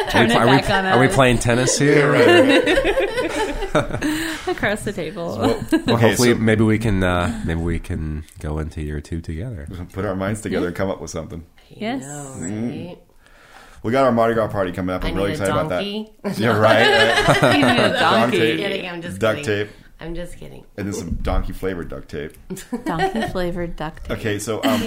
Turn 0.10 0.30
it 0.32 0.36
are, 0.36 0.46
back 0.46 0.68
we, 0.68 0.74
on 0.74 0.86
are 0.86 1.00
we 1.00 1.08
playing 1.08 1.38
tennis 1.40 1.78
here? 1.80 2.14
across 4.48 4.84
the 4.84 4.94
table. 4.94 5.38
Well, 5.38 5.66
Okay, 5.74 5.94
hopefully, 5.96 6.34
so- 6.34 6.40
maybe 6.40 6.64
we 6.64 6.78
can 6.80 7.04
uh, 7.04 7.42
maybe 7.46 7.62
we 7.62 7.80
can 7.80 8.24
go 8.40 8.60
into 8.60 8.82
year 8.82 9.02
two 9.02 9.22
together. 9.22 9.68
Put 9.94 10.06
our 10.06 10.16
minds 10.16 10.42
together 10.42 10.68
and 10.68 10.76
come 10.76 10.90
up 10.90 11.02
with 11.02 11.12
something. 11.12 11.46
Yes. 11.70 12.04
I 12.04 12.50
know, 12.50 12.68
right? 12.88 12.98
We 13.86 13.92
got 13.92 14.04
our 14.06 14.12
Mardi 14.12 14.34
Gras 14.34 14.48
party 14.48 14.72
coming 14.72 14.96
up. 14.96 15.04
I 15.06 15.10
I'm 15.10 15.16
really 15.16 15.32
need 15.34 15.40
a 15.40 15.44
excited 15.44 15.52
about 15.62 15.70
donkey. 15.70 16.12
that. 16.24 16.38
Yeah, 16.40 16.58
right. 16.58 17.54
you 17.56 17.66
need 17.66 17.80
a 17.80 17.90
Donkey. 18.00 18.38
donkey. 18.40 18.58
kidding. 18.58 18.90
I'm 18.90 19.02
just 19.02 19.20
Duct 19.20 19.38
kidding. 19.40 19.68
tape 19.68 19.76
I'm 20.00 20.14
just 20.16 20.38
kidding. 20.38 20.66
and 20.76 20.88
then 20.88 20.94
some 20.94 21.12
donkey 21.22 21.54
flavored 21.54 21.88
duct 21.90 22.10
tape. 22.10 22.36
Donkey 22.84 23.22
flavored 23.30 23.76
duct 23.76 24.04
tape. 24.06 24.18
Okay, 24.18 24.40
so 24.40 24.58
um, 24.64 24.82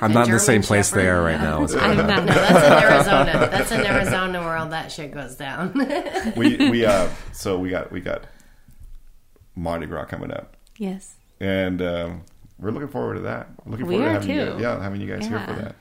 I'm 0.00 0.10
A 0.10 0.14
not 0.14 0.26
in 0.28 0.32
the 0.32 0.38
same 0.38 0.62
place 0.62 0.88
Shepherd. 0.88 1.00
they 1.02 1.08
are 1.08 1.22
right 1.22 1.40
now. 1.40 1.64
It's- 1.64 1.78
I'm 1.82 1.96
not. 1.98 2.24
No, 2.24 2.32
that's 2.32 2.66
in 2.66 2.72
Arizona. 2.72 3.48
That's 3.50 3.72
in 3.72 3.80
Arizona 3.86 4.40
where 4.40 4.56
all 4.56 4.68
that 4.68 4.90
shit 4.92 5.10
goes 5.12 5.34
down. 5.36 5.72
we 6.36 6.56
we 6.70 6.86
uh 6.86 7.08
so 7.32 7.58
we 7.58 7.68
got 7.70 7.90
we 7.92 8.00
got 8.00 8.24
Mardi 9.56 9.86
Gras 9.86 10.04
coming 10.06 10.30
up, 10.30 10.56
Yes. 10.78 11.16
and 11.40 11.82
um, 11.82 12.22
we're 12.58 12.70
looking 12.70 12.88
forward 12.88 13.14
to 13.16 13.20
that. 13.22 13.48
Looking 13.66 13.86
We 13.86 13.96
forward 13.96 14.04
to 14.04 14.10
are 14.10 14.12
having 14.20 14.30
you 14.30 14.44
guys, 14.52 14.60
yeah 14.60 14.82
having 14.82 15.00
you 15.00 15.08
guys 15.14 15.26
here 15.26 15.40
for 15.40 15.52
that. 15.54 15.74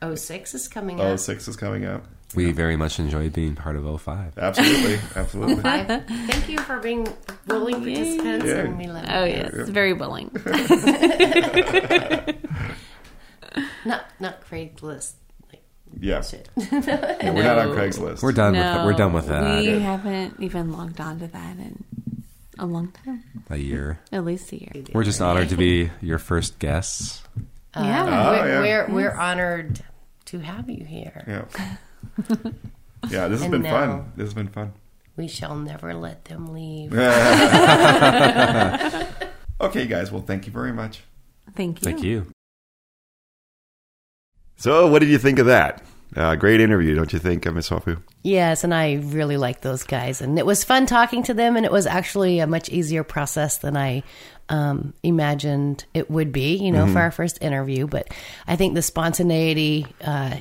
Oh, 0.00 0.14
six 0.14 0.54
is 0.54 0.68
coming 0.68 1.00
Oh 1.00 1.14
up. 1.14 1.18
six 1.18 1.48
is 1.48 1.56
coming 1.56 1.84
up. 1.84 2.04
we 2.34 2.52
very 2.52 2.76
much 2.76 3.00
enjoyed 3.00 3.32
being 3.32 3.54
part 3.56 3.74
of 3.76 4.00
05. 4.00 4.38
Absolutely, 4.38 4.98
absolutely. 5.16 5.54
Oh 5.56 5.60
five. 5.62 5.86
Thank 6.06 6.48
you 6.48 6.58
for 6.58 6.78
being 6.78 7.08
willing 7.46 7.76
participants, 7.82 8.46
Yeah. 8.46 8.58
and 8.58 8.78
we 8.78 8.86
love 8.86 9.06
Oh 9.08 9.24
you. 9.24 9.32
yes, 9.34 9.68
very 9.68 9.92
willing. 9.94 10.30
Not 13.84 14.04
not 14.20 14.40
Craigslist. 14.48 15.14
Like, 15.50 15.62
Yeah, 15.98 16.20
shit. 16.22 16.48
Yeah, 16.56 17.30
we're 17.32 17.42
not 17.42 17.58
on 17.58 17.68
No. 17.70 17.74
Craigslist. 17.74 18.22
We're 18.22 18.32
done 18.32 18.52
no, 18.52 18.76
with 18.78 18.84
we're 18.86 18.92
done 18.98 19.12
with 19.12 19.26
that. 19.28 19.58
We 19.60 19.80
haven't 19.80 20.36
even 20.40 20.72
logged 20.72 21.00
on 21.00 21.18
to 21.20 21.26
that 21.28 21.56
in 21.56 21.84
a 22.58 22.66
long 22.66 22.92
time, 22.92 23.24
A 23.50 23.56
year. 23.56 24.00
at 24.12 24.24
least 24.24 24.52
a 24.52 24.60
year. 24.60 24.84
We're 24.92 25.04
just 25.04 25.20
honored 25.20 25.48
to 25.50 25.56
be 25.56 25.90
your 26.02 26.18
first 26.18 26.58
guests. 26.58 27.22
Yeah. 27.84 28.04
Oh, 28.06 28.32
we're, 28.32 28.48
yeah. 28.48 28.60
we're 28.60 28.86
we're 28.94 29.14
honored 29.14 29.80
to 30.26 30.40
have 30.40 30.68
you 30.68 30.84
here. 30.84 31.24
Yeah. 31.26 31.44
Yeah, 33.10 33.28
this 33.28 33.40
has 33.40 33.42
And 33.42 33.52
been 33.52 33.62
fun. 33.62 34.12
This 34.16 34.26
has 34.26 34.34
been 34.34 34.48
fun. 34.48 34.72
We 35.16 35.28
shall 35.28 35.54
never 35.54 35.94
let 35.94 36.24
them 36.24 36.52
leave. 36.52 36.92
Okay, 39.60 39.88
guys. 39.88 40.12
Well, 40.12 40.22
thank 40.22 40.46
you 40.46 40.52
very 40.52 40.72
much. 40.72 41.02
Thank 41.56 41.80
you. 41.80 41.84
Thank 41.84 42.02
you. 42.04 42.26
So, 44.56 44.88
what 44.88 45.00
did 45.00 45.08
you 45.08 45.18
think 45.18 45.38
of 45.38 45.46
that? 45.46 45.82
Uh, 46.14 46.36
great 46.36 46.60
interview, 46.60 46.94
don't 46.94 47.12
you 47.12 47.18
think, 47.18 47.46
uh, 47.46 47.50
Miss 47.50 47.66
Swap 47.66 47.84
Fu? 47.84 47.96
Yes, 48.22 48.64
and 48.64 48.72
I 48.72 48.94
really 48.94 49.36
like 49.36 49.60
those 49.60 49.82
guys, 49.82 50.20
and 50.20 50.38
it 50.38 50.46
was 50.46 50.64
fun 50.64 50.86
talking 50.86 51.22
to 51.24 51.34
them, 51.34 51.56
and 51.56 51.66
it 51.66 51.72
was 51.72 51.86
actually 51.86 52.38
a 52.38 52.46
much 52.46 52.68
easier 52.68 53.04
process 53.04 53.58
than 53.58 53.76
I 53.76 54.04
um, 54.48 54.94
imagined 55.02 55.84
it 55.94 56.10
would 56.10 56.32
be. 56.32 56.56
You 56.56 56.72
know, 56.72 56.84
Mm-hmm. 56.84 56.92
for 56.94 57.00
our 57.00 57.10
first 57.10 57.38
interview, 57.42 57.86
but 57.86 58.08
I 58.46 58.56
think 58.56 58.74
the 58.74 58.82
spontaneity 58.82 59.86
uh, 60.04 60.36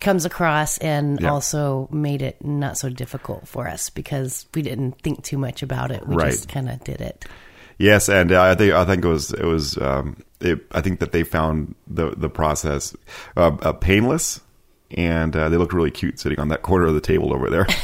comes 0.00 0.24
across, 0.24 0.78
and 0.78 1.20
Yeah. 1.20 1.30
also 1.32 1.88
made 1.90 2.22
it 2.22 2.44
not 2.44 2.78
so 2.78 2.88
difficult 2.88 3.48
for 3.48 3.66
us 3.68 3.90
because 3.90 4.46
we 4.54 4.62
didn't 4.62 5.00
think 5.02 5.24
too 5.24 5.38
much 5.38 5.62
about 5.62 5.90
it. 5.90 6.06
We 6.06 6.14
Right. 6.16 6.30
just 6.30 6.48
kind 6.48 6.68
of 6.68 6.82
did 6.84 7.00
it. 7.00 7.24
Yes, 7.78 8.08
and 8.08 8.32
uh, 8.32 8.42
I 8.42 8.54
think 8.54 8.72
I 8.74 8.84
think 8.84 9.04
it 9.04 9.08
was 9.08 9.32
it 9.32 9.44
was 9.44 9.76
um, 9.78 10.16
it, 10.40 10.60
I 10.72 10.80
think 10.80 10.98
that 11.00 11.12
they 11.12 11.22
found 11.24 11.74
the 11.86 12.10
the 12.16 12.28
process 12.28 12.94
uh, 13.36 13.56
uh, 13.62 13.72
painless, 13.72 14.40
and 14.92 15.34
uh, 15.36 15.48
they 15.48 15.56
looked 15.56 15.72
really 15.72 15.90
cute 15.90 16.18
sitting 16.18 16.38
on 16.40 16.48
that 16.48 16.62
corner 16.62 16.86
of 16.86 16.94
the 16.94 17.00
table 17.00 17.34
over 17.34 17.50
there. 17.50 17.66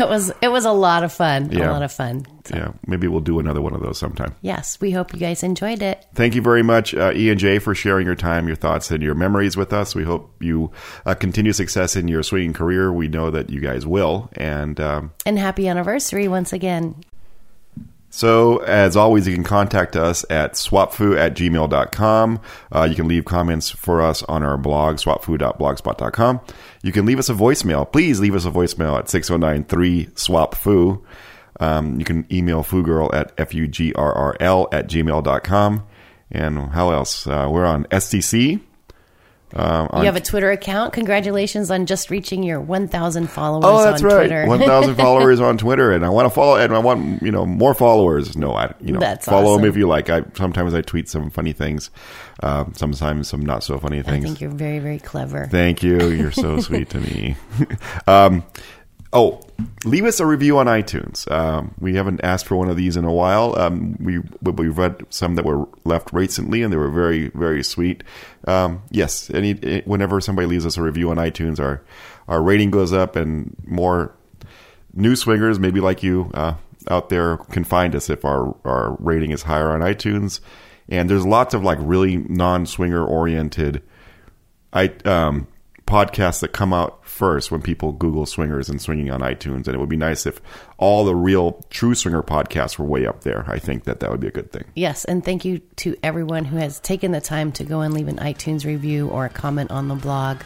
It 0.00 0.08
was 0.08 0.32
it 0.40 0.48
was 0.48 0.64
a 0.64 0.72
lot 0.72 1.04
of 1.04 1.12
fun. 1.12 1.50
Yeah. 1.52 1.70
A 1.70 1.72
lot 1.72 1.82
of 1.82 1.92
fun. 1.92 2.24
So, 2.46 2.56
yeah, 2.56 2.72
maybe 2.86 3.06
we'll 3.06 3.20
do 3.20 3.38
another 3.38 3.60
one 3.60 3.74
of 3.74 3.82
those 3.82 3.98
sometime. 3.98 4.34
Yes, 4.40 4.80
we 4.80 4.90
hope 4.92 5.12
you 5.12 5.20
guys 5.20 5.42
enjoyed 5.42 5.82
it. 5.82 6.06
Thank 6.14 6.34
you 6.34 6.40
very 6.42 6.62
much, 6.62 6.94
uh, 6.94 7.12
E 7.14 7.28
and 7.30 7.38
J, 7.38 7.58
for 7.58 7.74
sharing 7.74 8.06
your 8.06 8.14
time, 8.14 8.46
your 8.46 8.56
thoughts, 8.56 8.90
and 8.90 9.02
your 9.02 9.14
memories 9.14 9.56
with 9.56 9.72
us. 9.72 9.94
We 9.94 10.04
hope 10.04 10.34
you 10.40 10.70
uh, 11.04 11.14
continue 11.14 11.52
success 11.52 11.96
in 11.96 12.08
your 12.08 12.22
swinging 12.22 12.54
career. 12.54 12.92
We 12.92 13.08
know 13.08 13.30
that 13.30 13.50
you 13.50 13.60
guys 13.60 13.86
will, 13.86 14.30
and. 14.34 14.80
Um, 14.80 15.12
And 15.26 15.38
happy 15.38 15.68
anniversary 15.68 16.28
once 16.28 16.52
again. 16.52 16.94
So, 18.12 18.58
as 18.58 18.96
always, 18.96 19.28
you 19.28 19.34
can 19.34 19.44
contact 19.44 19.94
us 19.94 20.24
at 20.28 20.54
swapfu 20.54 21.16
at 21.16 21.34
gmail.com. 21.34 22.40
Uh, 22.74 22.82
you 22.90 22.96
can 22.96 23.06
leave 23.06 23.24
comments 23.24 23.70
for 23.70 24.02
us 24.02 24.24
on 24.24 24.42
our 24.42 24.56
blog, 24.58 24.96
swapfu.blogspot.com. 24.96 26.40
You 26.82 26.90
can 26.90 27.06
leave 27.06 27.20
us 27.20 27.28
a 27.28 27.34
voicemail. 27.34 27.90
Please 27.90 28.18
leave 28.18 28.34
us 28.34 28.44
a 28.44 28.50
voicemail 28.50 28.98
at 28.98 29.08
609 29.08 29.64
3 29.64 30.06
swapfu. 30.06 31.02
Um, 31.60 31.98
you 32.00 32.04
can 32.04 32.26
email 32.32 32.64
fugirl 32.64 33.14
at 33.14 33.32
F-U-G-R-R-L 33.38 34.68
at 34.72 34.88
gmail.com. 34.88 35.86
And 36.32 36.58
how 36.70 36.90
else? 36.90 37.26
Uh, 37.26 37.48
we're 37.50 37.66
on 37.66 37.84
SDC. 37.84 38.60
Um, 39.54 39.88
You 39.98 40.04
have 40.04 40.16
a 40.16 40.20
Twitter 40.20 40.50
account. 40.50 40.92
Congratulations 40.92 41.70
on 41.70 41.86
just 41.86 42.10
reaching 42.10 42.42
your 42.42 42.60
1,000 42.60 43.28
followers 43.28 43.64
Oh, 43.64 43.82
that's 43.82 44.02
right. 44.02 44.46
One 44.46 44.60
thousand 44.60 44.94
followers 44.96 45.40
on 45.40 45.58
Twitter, 45.58 45.92
and 45.92 46.04
I 46.04 46.08
want 46.08 46.26
to 46.26 46.30
follow, 46.30 46.56
and 46.56 46.74
I 46.74 46.78
want 46.78 47.22
you 47.22 47.30
know 47.32 47.44
more 47.46 47.74
followers. 47.74 48.36
No, 48.36 48.52
I 48.54 48.72
you 48.80 48.92
know 48.92 49.00
That's 49.00 49.26
follow 49.26 49.52
them 49.54 49.60
awesome. 49.62 49.68
if 49.70 49.76
you 49.76 49.88
like. 49.88 50.08
I 50.10 50.22
sometimes 50.34 50.74
I 50.74 50.82
tweet 50.82 51.08
some 51.08 51.30
funny 51.30 51.52
things, 51.52 51.90
um, 52.42 52.72
sometimes 52.76 53.28
some 53.28 53.40
not 53.40 53.64
so 53.64 53.78
funny 53.78 54.02
things. 54.02 54.24
I 54.24 54.28
think 54.28 54.40
you're 54.40 54.50
very, 54.50 54.78
very 54.78 54.98
clever. 54.98 55.46
Thank 55.46 55.82
you. 55.82 56.08
You're 56.10 56.32
so 56.32 56.60
sweet 56.60 56.90
to 56.90 57.00
me. 57.00 57.36
um, 58.06 58.44
oh, 59.12 59.40
leave 59.84 60.04
us 60.04 60.20
a 60.20 60.26
review 60.26 60.58
on 60.58 60.66
iTunes. 60.66 61.30
Um, 61.30 61.74
we 61.78 61.94
haven't 61.94 62.22
asked 62.22 62.46
for 62.46 62.56
one 62.56 62.68
of 62.68 62.76
these 62.76 62.96
in 62.96 63.04
a 63.04 63.12
while. 63.12 63.58
Um, 63.58 63.96
We 64.00 64.18
we've 64.42 64.76
read 64.76 65.04
some 65.10 65.34
that 65.36 65.44
were 65.44 65.68
left 65.84 66.12
recently, 66.12 66.62
and 66.62 66.72
they 66.72 66.76
were 66.76 66.90
very 66.90 67.28
very 67.28 67.62
sweet. 67.62 68.04
Um, 68.46 68.82
yes, 68.90 69.30
any 69.30 69.80
whenever 69.84 70.20
somebody 70.20 70.46
leaves 70.46 70.66
us 70.66 70.76
a 70.76 70.82
review 70.82 71.10
on 71.10 71.16
iTunes, 71.16 71.60
our 71.60 71.82
our 72.28 72.42
rating 72.42 72.70
goes 72.70 72.92
up, 72.92 73.16
and 73.16 73.56
more 73.66 74.14
new 74.94 75.16
swingers, 75.16 75.58
maybe 75.58 75.80
like 75.80 76.02
you 76.02 76.30
uh, 76.34 76.54
out 76.88 77.08
there, 77.08 77.36
can 77.36 77.64
find 77.64 77.94
us 77.94 78.10
if 78.10 78.24
our 78.24 78.56
our 78.64 78.96
rating 79.00 79.30
is 79.30 79.42
higher 79.42 79.70
on 79.70 79.80
iTunes. 79.80 80.40
And 80.88 81.08
there's 81.08 81.24
lots 81.24 81.54
of 81.54 81.62
like 81.62 81.78
really 81.80 82.16
non 82.16 82.66
swinger 82.66 83.04
oriented 83.04 83.82
I 84.72 84.92
um, 85.04 85.48
podcasts 85.86 86.40
that 86.40 86.52
come 86.52 86.72
out 86.72 86.99
first 87.20 87.50
when 87.50 87.60
people 87.60 87.92
Google 87.92 88.24
swingers 88.24 88.70
and 88.70 88.80
swinging 88.80 89.10
on 89.10 89.20
iTunes, 89.20 89.66
and 89.66 89.74
it 89.74 89.78
would 89.78 89.90
be 89.90 89.96
nice 89.98 90.24
if 90.24 90.40
all 90.78 91.04
the 91.04 91.14
real 91.14 91.62
true 91.68 91.94
swinger 91.94 92.22
podcasts 92.22 92.78
were 92.78 92.86
way 92.86 93.06
up 93.06 93.24
there. 93.24 93.44
I 93.46 93.58
think 93.58 93.84
that 93.84 94.00
that 94.00 94.10
would 94.10 94.20
be 94.20 94.26
a 94.26 94.30
good 94.30 94.50
thing. 94.50 94.64
Yes, 94.74 95.04
and 95.04 95.22
thank 95.22 95.44
you 95.44 95.58
to 95.76 95.94
everyone 96.02 96.46
who 96.46 96.56
has 96.56 96.80
taken 96.80 97.12
the 97.12 97.20
time 97.20 97.52
to 97.52 97.64
go 97.64 97.82
and 97.82 97.92
leave 97.92 98.08
an 98.08 98.16
iTunes 98.16 98.64
review 98.64 99.08
or 99.08 99.26
a 99.26 99.28
comment 99.28 99.70
on 99.70 99.88
the 99.88 99.94
blog. 99.94 100.38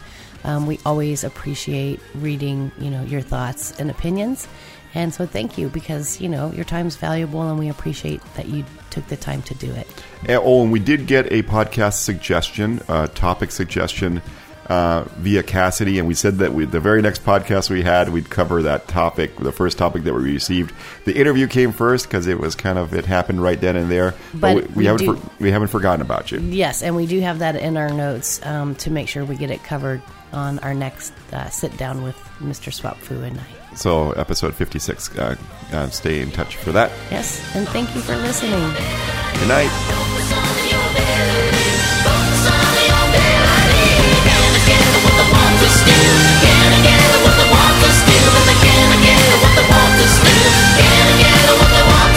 Um, 0.43 0.67
we 0.67 0.81
always 0.85 1.23
appreciate 1.23 2.01
reading, 2.17 2.73
you 2.81 2.91
know, 2.91 3.05
your 3.05 3.23
thoughts 3.23 3.79
and 3.79 3.89
opinions, 3.89 4.49
and 4.95 5.15
so 5.15 5.27
thank 5.27 5.57
you 5.57 5.69
because 5.69 6.21
you 6.21 6.29
know 6.29 6.51
your 6.51 6.65
time's 6.65 6.97
valuable, 6.97 7.43
and 7.49 7.57
we 7.57 7.69
appreciate 7.69 8.21
that 8.35 8.49
you 8.49 8.65
took 8.91 9.07
the 9.07 9.17
time 9.17 9.43
to 9.43 9.55
do 9.55 9.73
it. 9.73 9.87
And, 10.27 10.43
oh, 10.43 10.65
and 10.65 10.73
we 10.73 10.81
did 10.81 11.07
get 11.07 11.33
a 11.33 11.45
podcast 11.45 12.03
suggestion, 12.03 12.83
uh, 12.89 13.07
topic 13.07 13.53
suggestion 13.53 14.23
uh, 14.69 15.05
via 15.19 15.43
Kasidie, 15.43 15.99
and 15.99 16.07
we 16.09 16.15
said 16.15 16.39
that 16.39 16.53
we, 16.53 16.65
the 16.65 16.81
very 16.81 17.03
next 17.03 17.25
podcast 17.25 17.71
we 17.71 17.83
had, 17.83 18.09
we'd 18.09 18.31
cover 18.31 18.63
that 18.63 18.89
topic, 18.89 19.37
the 19.37 19.53
first 19.53 19.77
topic 19.79 20.05
that 20.05 20.15
we 20.15 20.23
received. 20.23 20.75
The 21.05 21.15
interview 21.17 21.47
came 21.47 21.73
first 21.73 22.07
because 22.07 22.27
it 22.27 22.39
was 22.39 22.55
kind 22.55 22.79
of 22.79 22.95
it 22.95 23.05
happened 23.07 23.43
right 23.43 23.61
then 23.61 23.77
and 23.77 23.91
there. 23.91 24.15
But 24.33 24.57
we, 24.57 24.63
we 24.63 24.69
we 24.77 24.85
haven't 24.87 25.05
do- 25.07 25.17
for, 25.17 25.31
we 25.43 25.51
haven't 25.51 25.69
forgotten 25.69 26.01
about 26.01 26.33
you. 26.33 26.41
Yes, 26.41 26.83
and 26.83 26.97
we 26.97 27.07
do 27.07 27.21
have 27.21 27.41
that 27.41 27.57
in 27.57 27.77
our 27.77 27.91
notes 27.91 28.41
um, 28.47 28.75
to 28.77 28.91
make 28.91 29.09
sure 29.09 29.25
we 29.25 29.37
get 29.37 29.51
it 29.51 29.63
covered 29.65 30.01
on 30.33 30.59
our 30.61 30.75
next 30.75 31.13
uh, 31.33 31.49
sit 31.49 31.77
down 31.77 32.03
with 32.03 32.17
Mr. 32.41 32.73
Swap 32.73 32.97
Fu 32.99 33.21
and 33.23 33.39
I. 33.39 33.75
So 33.77 34.13
episode 34.13 34.55
fifty 34.55 34.79
six, 34.79 35.17
uh, 35.19 35.37
uh, 35.73 35.89
stay 35.91 36.21
in 36.21 36.31
touch 36.31 36.57
for 36.57 36.73
that. 36.73 36.91
Yes, 37.11 37.43
and 37.55 37.69
thank 37.69 37.95
you 37.95 38.01
for 38.01 38.17
listening. 38.17 38.61
Good 39.41 39.49
night. 39.49 39.71
Can 48.65 48.93
I 48.93 48.97
get 49.05 49.21
what 49.43 49.53
the 49.57 49.65
walkers 49.69 50.17
do? 50.25 50.33
Can 50.81 51.05
I 51.05 51.15
get 51.21 51.37
what 51.61 51.69
the 51.69 51.85
want? 51.93 52.14